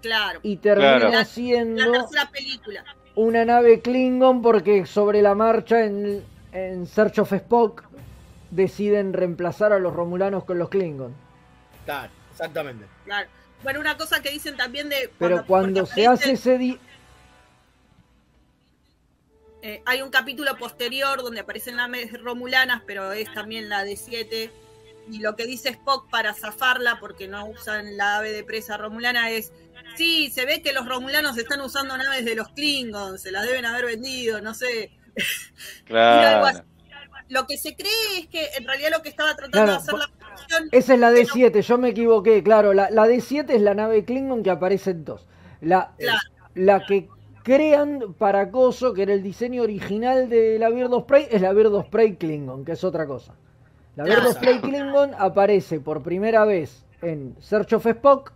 claro. 0.01 0.41
y 0.43 0.57
termina 0.57 0.99
Claro. 0.99 1.13
La 1.13 1.25
siendo 1.25 1.93
tercera 1.93 2.29
película. 2.33 2.85
Una 3.15 3.45
nave 3.45 3.81
Klingon 3.81 4.43
porque 4.43 4.87
sobre 4.87 5.23
la 5.23 5.35
marcha 5.35 5.85
en, 5.85 6.25
en 6.53 6.87
Search 6.87 7.19
of 7.19 7.33
Spock 7.33 7.85
deciden 8.51 9.13
reemplazar 9.13 9.73
a 9.73 9.79
los 9.79 9.93
romulanos 9.95 10.45
con 10.45 10.59
los 10.59 10.69
Klingon. 10.69 11.15
Claro, 11.85 12.13
exactamente. 12.31 12.87
Claro. 13.05 13.29
Bueno, 13.63 13.81
una 13.81 13.97
cosa 13.97 14.21
que 14.23 14.31
dicen 14.31 14.57
también 14.57 14.89
de. 14.89 15.11
Pero 15.19 15.45
cuando 15.47 15.87
se 15.87 16.07
hace 16.07 16.33
ese... 16.33 16.59
di- 16.59 16.79
eh, 19.63 19.81
hay 19.87 20.03
un 20.03 20.11
capítulo 20.11 20.57
posterior 20.57 21.23
donde 21.23 21.41
aparecen 21.41 21.77
naves 21.77 22.21
romulanas, 22.21 22.83
pero 22.87 23.13
es 23.13 23.33
también 23.33 23.69
la 23.69 23.85
de 23.85 23.97
7. 23.97 24.51
Y 25.11 25.21
lo 25.21 25.37
que 25.37 25.47
dice 25.47 25.69
Spock 25.69 26.11
para 26.11 26.35
zafarla, 26.35 26.99
porque 26.99 27.29
no 27.29 27.47
usan 27.47 27.97
la 27.97 28.19
ave 28.19 28.33
de 28.33 28.43
presa 28.43 28.77
romulana, 28.77 29.31
es: 29.31 29.53
Sí, 29.97 30.31
se 30.31 30.45
ve 30.47 30.63
que 30.63 30.73
los 30.73 30.87
romulanos 30.89 31.37
están 31.39 31.61
usando 31.61 31.97
naves 31.97 32.25
de 32.25 32.35
los 32.35 32.49
Klingons, 32.51 33.21
se 33.23 33.31
las 33.31 33.47
deben 33.47 33.65
haber 33.67 33.87
vendido, 33.87 34.41
no 34.41 34.55
sé. 34.55 34.91
Y 35.89 35.95
algo 35.95 36.47
así. 36.47 36.59
Claro. 36.59 36.67
Lo 37.29 37.47
que 37.47 37.57
se 37.57 37.75
cree 37.77 38.19
es 38.21 38.27
que 38.29 38.47
en 38.59 38.65
realidad 38.67 38.91
lo 38.93 39.03
que 39.03 39.09
estaba 39.09 39.35
tratando 39.35 39.53
Claro, 39.53 39.73
de 39.73 39.77
hacer 39.79 39.95
la 39.95 40.09
producción. 40.19 40.69
Esa 40.73 40.95
es 40.95 41.01
la 41.01 41.11
D7, 41.13 41.61
yo 41.63 41.79
me 41.79 41.91
equivoqué, 41.91 42.43
claro. 42.43 42.75
La, 42.75 42.91
la 42.91 43.07
D7 43.07 43.51
es 43.51 43.63
la 43.63 43.75
nave 43.75 44.05
Klingon 44.05 44.43
que 44.43 44.51
aparece 44.51 44.91
en 44.91 45.05
dos. 45.05 45.27
La, 45.61 45.93
Claro. 45.99 46.19
la 46.55 46.85
que 46.85 47.09
crean 47.43 48.15
para 48.19 48.51
Coso, 48.51 48.93
que 48.93 49.03
era 49.03 49.13
el 49.15 49.23
diseño 49.23 49.63
original 49.63 50.29
de 50.29 50.59
la 50.59 50.69
Bird 50.69 50.93
of 50.93 51.05
Prey, 51.07 51.27
es 51.31 51.41
la 51.41 51.53
Bird 51.53 51.75
of 51.75 51.89
Prey 51.89 52.17
Klingon, 52.17 52.65
que 52.65 52.73
es 52.73 52.85
otra 52.85 53.07
cosa. 53.07 53.35
La 53.97 54.05
Bird 54.05 54.27
of 54.27 54.37
Prey 54.37 54.61
Klingon 54.61 55.13
aparece 55.19 55.81
por 55.81 56.03
primera 56.03 56.45
vez 56.45 56.85
en 57.01 57.35
Search 57.41 57.73
of 57.75 57.87
Spock 57.87 58.33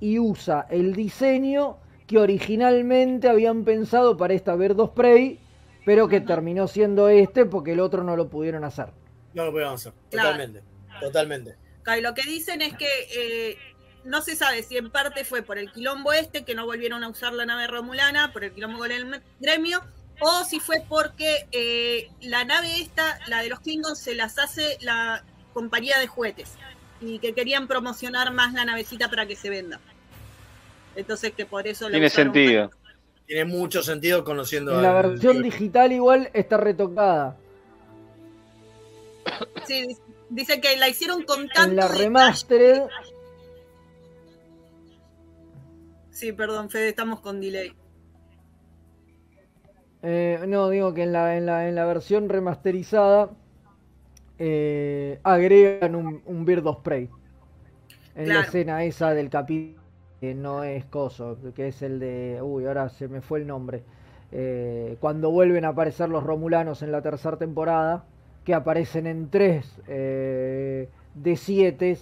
y 0.00 0.18
usa 0.18 0.66
el 0.70 0.94
diseño 0.94 1.78
que 2.06 2.18
originalmente 2.18 3.28
habían 3.28 3.64
pensado 3.64 4.16
para 4.16 4.34
esta 4.34 4.54
Bird 4.56 4.80
of 4.80 4.92
Prey, 4.92 5.38
pero 5.84 6.08
que 6.08 6.20
terminó 6.20 6.66
siendo 6.66 7.08
este 7.08 7.44
porque 7.44 7.72
el 7.72 7.80
otro 7.80 8.02
no 8.02 8.16
lo 8.16 8.28
pudieron 8.28 8.64
hacer. 8.64 8.88
No 9.34 9.44
lo 9.44 9.52
podemos 9.52 9.74
hacer. 9.74 9.92
Claro. 10.10 10.30
Totalmente. 10.30 10.62
Totalmente. 11.00 11.56
Claro, 11.82 12.00
y 12.00 12.02
lo 12.02 12.14
que 12.14 12.22
dicen 12.22 12.62
es 12.62 12.74
que 12.76 12.86
eh, 13.14 13.58
no 14.04 14.22
se 14.22 14.36
sabe 14.36 14.62
si 14.62 14.76
en 14.76 14.90
parte 14.90 15.24
fue 15.24 15.42
por 15.42 15.58
el 15.58 15.70
quilombo 15.70 16.12
este, 16.12 16.44
que 16.44 16.54
no 16.54 16.66
volvieron 16.66 17.04
a 17.04 17.08
usar 17.08 17.32
la 17.32 17.46
nave 17.46 17.66
romulana, 17.66 18.32
por 18.32 18.44
el 18.44 18.52
quilombo 18.52 18.78
con 18.78 18.90
el 18.90 19.22
gremio, 19.40 19.82
o 20.20 20.44
si 20.44 20.60
fue 20.60 20.82
porque 20.88 21.46
eh, 21.52 22.10
la 22.20 22.44
nave 22.44 22.80
esta, 22.80 23.18
la 23.28 23.42
de 23.42 23.48
los 23.48 23.60
Klingons, 23.60 23.98
se 23.98 24.14
las 24.14 24.38
hace 24.38 24.78
la 24.80 25.24
compañía 25.52 25.98
de 25.98 26.06
juguetes 26.06 26.56
y 27.00 27.18
que 27.18 27.32
querían 27.32 27.68
promocionar 27.68 28.32
más 28.32 28.52
la 28.54 28.64
navecita 28.64 29.08
para 29.08 29.26
que 29.26 29.36
se 29.36 29.50
venda. 29.50 29.80
Entonces 30.98 31.30
que 31.32 31.46
por 31.46 31.64
eso 31.68 31.88
Tiene 31.88 32.10
sentido. 32.10 32.70
Tiene 33.24 33.44
mucho 33.44 33.82
sentido 33.84 34.24
conociendo 34.24 34.72
En 34.74 34.82
la 34.82 34.98
al- 34.98 35.10
versión 35.10 35.42
digital 35.42 35.92
igual 35.92 36.28
está 36.32 36.56
retocada. 36.56 37.36
Sí, 39.64 39.86
dice- 40.30 40.60
que 40.60 40.76
la 40.76 40.88
hicieron 40.88 41.22
con 41.22 41.46
tanto 41.48 41.70
En 41.70 41.76
la 41.76 41.86
remastered, 41.88 42.82
Sí, 46.10 46.32
perdón, 46.32 46.68
Fede, 46.68 46.88
estamos 46.88 47.20
con 47.20 47.40
delay. 47.40 47.72
eh, 50.02 50.40
no 50.48 50.68
digo 50.68 50.92
que 50.94 51.02
en 51.04 51.12
la, 51.12 51.36
en 51.36 51.46
la, 51.46 51.68
en 51.68 51.74
la 51.76 51.84
versión 51.84 52.28
remasterizada 52.28 53.30
eh, 54.38 55.20
agregan 55.22 55.94
un, 55.94 56.22
un 56.24 56.44
Bird 56.44 56.66
of 56.66 56.80
Prey. 56.82 57.08
En 58.16 58.28
la 58.30 58.40
escena 58.40 58.82
esa 58.82 59.14
del 59.14 59.30
capítulo 59.30 59.78
que 60.20 60.34
no 60.34 60.64
es 60.64 60.84
coso, 60.86 61.36
que 61.54 61.68
es 61.68 61.82
el 61.82 61.98
de. 62.00 62.40
Uy, 62.42 62.66
ahora 62.66 62.88
se 62.88 63.08
me 63.08 63.20
fue 63.20 63.40
el 63.40 63.46
nombre. 63.46 63.82
Eh, 64.32 64.96
cuando 65.00 65.30
vuelven 65.30 65.64
a 65.64 65.68
aparecer 65.68 66.08
los 66.08 66.22
Romulanos 66.22 66.82
en 66.82 66.92
la 66.92 67.00
tercera 67.02 67.36
temporada, 67.36 68.04
que 68.44 68.54
aparecen 68.54 69.06
en 69.06 69.30
tres 69.30 69.78
eh, 69.88 70.88
de 71.14 71.36
7 71.36 71.98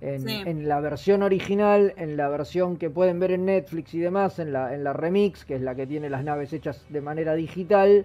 en, 0.00 0.28
Sí. 0.28 0.42
en 0.44 0.68
la 0.68 0.80
versión 0.80 1.22
original, 1.22 1.94
en 1.96 2.16
la 2.16 2.28
versión 2.28 2.76
que 2.76 2.90
pueden 2.90 3.18
ver 3.18 3.32
en 3.32 3.46
Netflix 3.46 3.94
y 3.94 3.98
demás, 3.98 4.38
en 4.38 4.52
la, 4.52 4.74
en 4.74 4.84
la 4.84 4.92
remix, 4.92 5.44
que 5.44 5.54
es 5.56 5.62
la 5.62 5.74
que 5.74 5.86
tiene 5.86 6.10
las 6.10 6.22
naves 6.24 6.52
hechas 6.52 6.84
de 6.90 7.00
manera 7.00 7.34
digital. 7.34 8.04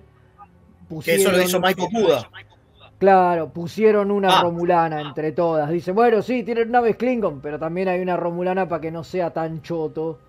Que 1.04 1.16
eso 1.16 1.32
lo 1.32 1.42
hizo 1.42 1.60
Michael 1.60 1.90
Kuda. 1.92 2.30
Claro, 3.02 3.50
pusieron 3.52 4.12
una 4.12 4.30
Ah. 4.40 4.44
romulana 4.44 5.02
entre 5.02 5.32
todas. 5.32 5.68
Dicen, 5.72 5.96
bueno, 5.96 6.22
sí, 6.22 6.44
tienen 6.44 6.70
naves 6.70 6.98
Klingon, 6.98 7.42
pero 7.42 7.58
también 7.58 7.88
hay 7.88 8.00
una 8.00 8.16
romulana 8.16 8.70
para 8.70 8.80
que 8.80 8.92
no 8.92 9.04
sea 9.04 9.32
tan 9.34 9.64
choto. 9.64 10.20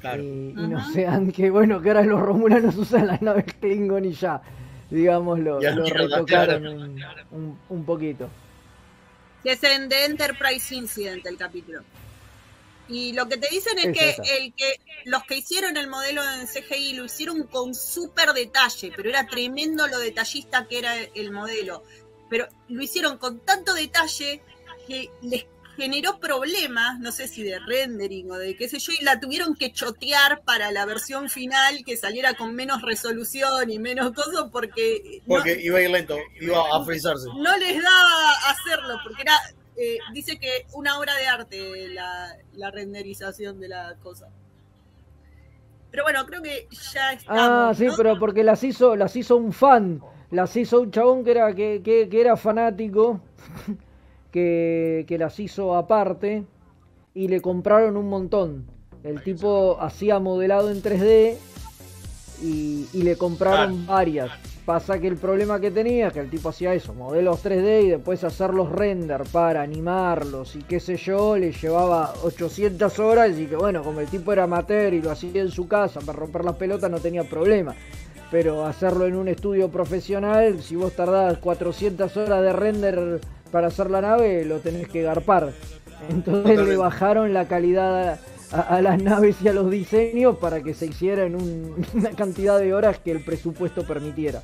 Claro. 0.00 0.22
Y, 0.22 0.50
y 0.50 0.66
no 0.68 0.84
sean 0.92 1.32
que, 1.32 1.50
bueno, 1.50 1.82
que 1.82 1.88
ahora 1.90 2.04
los 2.04 2.20
romulanos 2.20 2.76
usan 2.76 3.08
las 3.08 3.20
naves 3.22 3.46
Klingon 3.60 4.04
y 4.04 4.12
ya, 4.12 4.40
digamos, 4.88 5.40
lo, 5.40 5.60
Y 5.60 5.66
a 5.66 5.70
la 5.70 5.76
lo 5.76 5.84
retocaron 5.94 6.62
claro. 6.94 7.22
un, 7.32 7.40
un- 7.42 7.58
un 7.68 7.84
poquito. 7.84 8.28
Sí, 9.42 9.48
es 9.48 9.64
en 9.64 9.88
The 9.88 10.04
Enterprise 10.04 10.72
Incident 10.76 11.26
el 11.26 11.36
capítulo. 11.36 11.80
Y 12.88 13.12
lo 13.14 13.28
que 13.28 13.36
te 13.36 13.48
dicen 13.48 13.78
es 13.78 13.86
Es 13.86 13.98
que 13.98 14.10
esa. 14.10 14.22
el 14.22 14.52
que 14.54 14.74
los 15.06 15.22
que 15.24 15.38
hicieron 15.38 15.76
el 15.76 15.88
modelo 15.88 16.20
en 16.22 16.46
CGI 16.46 16.94
lo 16.94 17.04
hicieron 17.04 17.44
con 17.44 17.74
súper 17.74 18.32
detalle, 18.32 18.92
pero 18.94 19.08
era 19.08 19.26
tremendo 19.26 19.86
lo 19.88 19.98
detallista 19.98 20.66
que 20.68 20.78
era 20.78 20.92
el 21.14 21.30
modelo. 21.32 21.82
Pero 22.32 22.48
lo 22.68 22.82
hicieron 22.82 23.18
con 23.18 23.40
tanto 23.40 23.74
detalle 23.74 24.40
que 24.88 25.10
les 25.20 25.44
generó 25.76 26.18
problemas, 26.18 26.98
no 26.98 27.12
sé 27.12 27.28
si 27.28 27.42
de 27.42 27.58
rendering 27.58 28.30
o 28.30 28.36
de 28.36 28.56
qué 28.56 28.70
sé 28.70 28.78
yo, 28.78 28.92
y 28.98 29.04
la 29.04 29.20
tuvieron 29.20 29.54
que 29.54 29.70
chotear 29.70 30.40
para 30.42 30.70
la 30.72 30.86
versión 30.86 31.28
final 31.28 31.84
que 31.84 31.96
saliera 31.98 32.32
con 32.34 32.54
menos 32.54 32.80
resolución 32.80 33.70
y 33.70 33.78
menos 33.78 34.12
cosas 34.12 34.44
porque 34.50 35.20
no- 35.26 35.34
Porque 35.36 35.60
iba 35.60 35.76
a 35.78 35.82
ir 35.82 35.90
lento, 35.90 36.16
iba 36.40 36.58
a 36.74 36.82
frizarse. 36.86 37.26
no 37.36 37.56
les 37.58 37.82
daba 37.82 38.32
hacerlo, 38.48 38.96
porque 39.04 39.22
era, 39.22 39.36
eh, 39.76 39.98
dice 40.14 40.38
que 40.38 40.66
una 40.72 40.98
obra 40.98 41.14
de 41.16 41.26
arte 41.26 41.88
la, 41.90 42.34
la 42.54 42.70
renderización 42.70 43.60
de 43.60 43.68
la 43.68 43.94
cosa. 44.02 44.28
Pero 45.90 46.04
bueno, 46.04 46.24
creo 46.24 46.40
que 46.42 46.68
ya 46.94 47.12
estamos. 47.12 47.42
Ah, 47.42 47.72
sí, 47.76 47.84
¿no? 47.86 47.96
pero 47.96 48.18
porque 48.18 48.42
las 48.42 48.62
hizo, 48.64 48.96
las 48.96 49.14
hizo 49.16 49.36
un 49.36 49.52
fan, 49.52 50.00
las 50.32 50.56
hizo 50.56 50.80
un 50.80 50.90
chabón 50.90 51.22
que 51.24 51.30
era, 51.30 51.54
que, 51.54 51.80
que- 51.84 52.08
que 52.08 52.20
era 52.20 52.36
fanático, 52.36 53.20
que, 54.32 55.04
que 55.06 55.18
las 55.18 55.38
hizo 55.38 55.76
aparte 55.76 56.44
y 57.14 57.28
le 57.28 57.40
compraron 57.40 57.96
un 57.96 58.08
montón. 58.08 58.64
El 59.04 59.22
tipo 59.22 59.76
hacía 59.80 60.18
modelado 60.18 60.70
en 60.70 60.82
3D 60.82 61.36
y, 62.42 62.86
y 62.92 63.02
le 63.02 63.16
compraron 63.16 63.86
varias. 63.86 64.30
Pasa 64.64 65.00
que 65.00 65.08
el 65.08 65.16
problema 65.16 65.58
que 65.60 65.72
tenía 65.72 66.06
es 66.06 66.12
que 66.12 66.20
el 66.20 66.30
tipo 66.30 66.48
hacía 66.48 66.72
eso, 66.72 66.94
modelos 66.94 67.44
3D 67.44 67.82
y 67.82 67.88
después 67.90 68.22
hacerlos 68.22 68.70
render 68.70 69.24
para 69.32 69.60
animarlos 69.60 70.54
y 70.54 70.60
qué 70.60 70.78
sé 70.78 70.96
yo, 70.96 71.36
le 71.36 71.50
llevaba 71.50 72.14
800 72.22 72.96
horas 73.00 73.36
y 73.36 73.46
que 73.46 73.56
bueno, 73.56 73.82
como 73.82 73.98
el 74.00 74.06
tipo 74.06 74.32
era 74.32 74.44
amateur 74.44 74.94
y 74.94 75.02
lo 75.02 75.10
hacía 75.10 75.42
en 75.42 75.50
su 75.50 75.66
casa 75.66 75.98
para 76.00 76.16
romper 76.20 76.44
las 76.44 76.54
pelotas 76.54 76.88
no 76.92 77.00
tenía 77.00 77.24
problema. 77.24 77.74
Pero 78.32 78.66
hacerlo 78.66 79.06
en 79.06 79.14
un 79.14 79.28
estudio 79.28 79.68
profesional, 79.70 80.60
si 80.62 80.74
vos 80.74 80.94
tardás 80.96 81.38
400 81.38 82.16
horas 82.16 82.42
de 82.42 82.52
render 82.52 83.20
para 83.52 83.68
hacer 83.68 83.90
la 83.90 84.00
nave, 84.00 84.44
lo 84.44 84.58
tenés 84.58 84.88
que 84.88 85.02
garpar. 85.02 85.52
Entonces 86.08 86.58
le 86.58 86.76
bajaron 86.76 87.32
la 87.34 87.46
calidad 87.46 88.18
a, 88.50 88.60
a 88.60 88.80
las 88.82 89.00
naves 89.02 89.36
y 89.44 89.48
a 89.48 89.52
los 89.52 89.70
diseños 89.70 90.38
para 90.38 90.62
que 90.62 90.72
se 90.74 90.86
hiciera 90.86 91.24
en 91.24 91.36
un- 91.36 91.86
una 91.94 92.10
cantidad 92.10 92.58
de 92.58 92.72
horas 92.74 92.98
que 92.98 93.12
el 93.12 93.22
presupuesto 93.22 93.86
permitiera. 93.86 94.42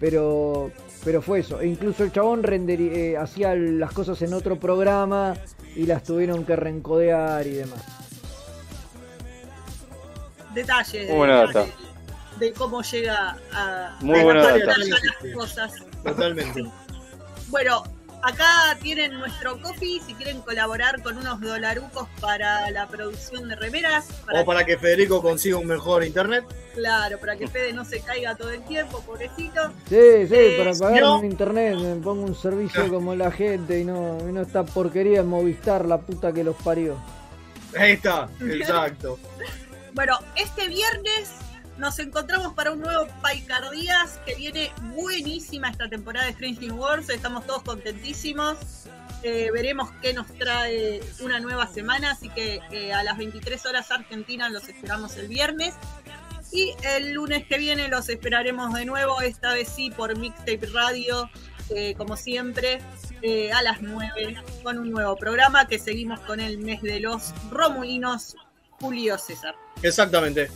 Pero, 0.00 0.72
pero 1.04 1.22
fue 1.22 1.38
eso. 1.38 1.60
E 1.60 1.68
incluso 1.68 2.02
el 2.02 2.10
chabón 2.12 2.42
renderi- 2.42 2.90
eh, 2.92 3.16
hacía 3.16 3.54
las 3.54 3.92
cosas 3.92 4.20
en 4.22 4.34
otro 4.34 4.58
programa 4.58 5.34
y 5.76 5.86
las 5.86 6.02
tuvieron 6.02 6.44
que 6.44 6.56
reencodear 6.56 7.46
y 7.46 7.50
demás. 7.50 7.80
Detalles. 10.52 11.14
Buena 11.14 11.40
detalles 11.46 11.70
data. 11.70 11.83
De 12.38 12.52
cómo 12.52 12.82
llega 12.82 13.36
a, 13.52 13.96
Muy 14.00 14.18
a 14.20 14.22
buena 14.24 14.40
a 14.40 14.58
data. 14.58 14.74
las 14.78 15.34
cosas. 15.34 15.72
Totalmente. 16.02 16.64
Bueno, 17.48 17.84
acá 18.22 18.76
tienen 18.82 19.12
nuestro 19.18 19.60
coffee 19.60 20.00
si 20.04 20.14
quieren 20.14 20.40
colaborar 20.40 21.00
con 21.02 21.16
unos 21.16 21.40
dolarucos 21.40 22.08
para 22.20 22.70
la 22.70 22.88
producción 22.88 23.48
de 23.48 23.54
remeras. 23.56 24.06
Para 24.26 24.40
O 24.40 24.44
para 24.44 24.64
que 24.64 24.76
Federico 24.76 25.22
consiga 25.22 25.58
un 25.58 25.66
mejor 25.66 26.02
internet. 26.04 26.44
Claro, 26.74 27.20
para 27.20 27.36
que 27.36 27.46
Fede 27.46 27.72
no 27.72 27.84
se 27.84 28.00
caiga 28.00 28.34
todo 28.34 28.50
el 28.50 28.64
tiempo, 28.64 29.00
pobrecito. 29.02 29.68
Sí, 29.88 30.26
sí, 30.26 30.34
Eh, 30.34 30.54
para 30.58 30.72
pagar 30.76 31.02
no. 31.02 31.18
un 31.20 31.24
internet 31.26 31.76
me 31.76 31.94
pongo 32.02 32.24
un 32.24 32.34
servicio 32.34 32.88
como 32.88 33.14
la 33.14 33.30
gente 33.30 33.78
y 33.78 33.84
no, 33.84 34.18
y 34.28 34.32
no 34.32 34.40
esta 34.42 34.64
porquería 34.64 35.18
de 35.18 35.24
Movistar, 35.24 35.84
la 35.84 35.98
puta 35.98 36.32
que 36.32 36.42
los 36.42 36.56
parió. 36.56 36.96
Ahí 37.78 37.92
está, 37.92 38.28
exacto. 38.40 39.18
Bueno, 39.94 40.18
este 40.34 40.66
viernes 40.66 41.30
nos 41.78 41.98
encontramos 41.98 42.54
para 42.54 42.72
un 42.72 42.80
nuevo 42.80 43.06
Paicardías 43.20 44.20
que 44.24 44.34
viene 44.34 44.70
buenísima 44.94 45.70
esta 45.70 45.88
temporada 45.88 46.26
de 46.26 46.32
Strange 46.32 46.60
New 46.60 46.76
Worlds. 46.76 47.10
Estamos 47.10 47.46
todos 47.46 47.62
contentísimos. 47.62 48.58
Eh, 49.22 49.50
veremos 49.52 49.90
qué 50.02 50.12
nos 50.12 50.26
trae 50.38 51.00
una 51.20 51.40
nueva 51.40 51.66
semana, 51.66 52.10
así 52.10 52.28
que 52.28 52.60
eh, 52.70 52.92
a 52.92 53.02
las 53.02 53.16
23 53.16 53.64
horas 53.66 53.90
Argentina 53.90 54.48
los 54.50 54.68
esperamos 54.68 55.16
el 55.16 55.28
viernes. 55.28 55.74
Y 56.52 56.72
el 56.84 57.14
lunes 57.14 57.46
que 57.46 57.58
viene 57.58 57.88
los 57.88 58.08
esperaremos 58.08 58.72
de 58.74 58.84
nuevo, 58.84 59.20
esta 59.22 59.54
vez 59.54 59.68
sí 59.68 59.90
por 59.90 60.16
Mixtape 60.16 60.66
Radio, 60.72 61.28
eh, 61.70 61.94
como 61.96 62.16
siempre, 62.16 62.80
a 63.52 63.62
las 63.62 63.80
9, 63.80 64.36
con 64.62 64.78
un 64.78 64.90
nuevo 64.90 65.16
programa 65.16 65.66
que 65.66 65.78
seguimos 65.78 66.20
con 66.20 66.38
el 66.38 66.58
mes 66.58 66.82
de 66.82 67.00
los 67.00 67.32
Romulinos, 67.50 68.36
Julio 68.84 69.16
César. 69.18 69.54
Exactamente. 69.82 70.50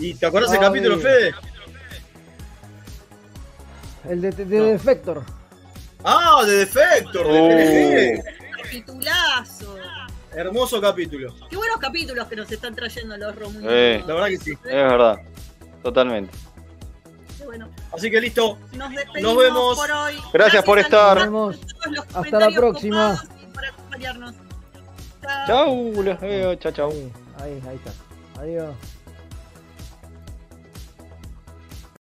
¿Y 0.00 0.14
te 0.14 0.26
acuerdas 0.26 0.50
el 0.52 0.58
Ah, 0.58 0.62
capítulo. 0.62 0.98
Fede? 0.98 1.32
El 4.08 4.20
de, 4.20 4.30
de 4.32 4.44
Defector. 4.72 5.22
Ah, 6.04 6.42
de 6.44 6.56
Defector, 6.56 7.26
de 7.28 7.40
Oh. 7.40 8.18
TNG. 8.18 8.62
Capitulazo. 8.62 9.76
Hermoso 10.34 10.80
capítulo. 10.80 11.34
Qué 11.48 11.56
buenos 11.56 11.76
capítulos 11.78 12.26
que 12.26 12.34
nos 12.36 12.50
están 12.50 12.74
trayendo 12.74 13.16
los 13.16 13.36
Romulinos. 13.36 13.70
Eh, 13.72 14.02
La 14.06 14.14
verdad 14.14 14.28
que 14.28 14.38
sí. 14.38 14.50
es 14.52 14.60
verdad. 14.62 15.16
Totalmente. 15.82 16.32
Qué 17.38 17.44
bueno. 17.44 17.68
Así 17.92 18.10
que 18.10 18.20
listo. 18.20 18.58
Nos 18.72 18.90
despedimos 18.90 19.34
Nos 19.34 19.42
vemos. 19.44 19.78
por 19.78 19.90
hoy. 19.92 20.14
Gracias 20.32 20.64
por 20.64 20.78
estar. 20.80 21.18
todos 21.18 21.30
Nos 21.30 21.56
los 21.56 22.06
vemos. 22.08 22.16
Hasta 22.16 22.40
la 22.40 22.50
próxima. 22.56 23.22
por 23.54 23.64
acompañarnos. 23.64 24.34
Chau, 25.46 26.02
los 26.02 26.20
veo. 26.20 26.54
Chau, 26.56 26.72
chau. 26.72 26.92
Ahí, 27.42 27.60
ahí 27.66 27.74
está. 27.74 27.92
Adiós. 28.40 28.76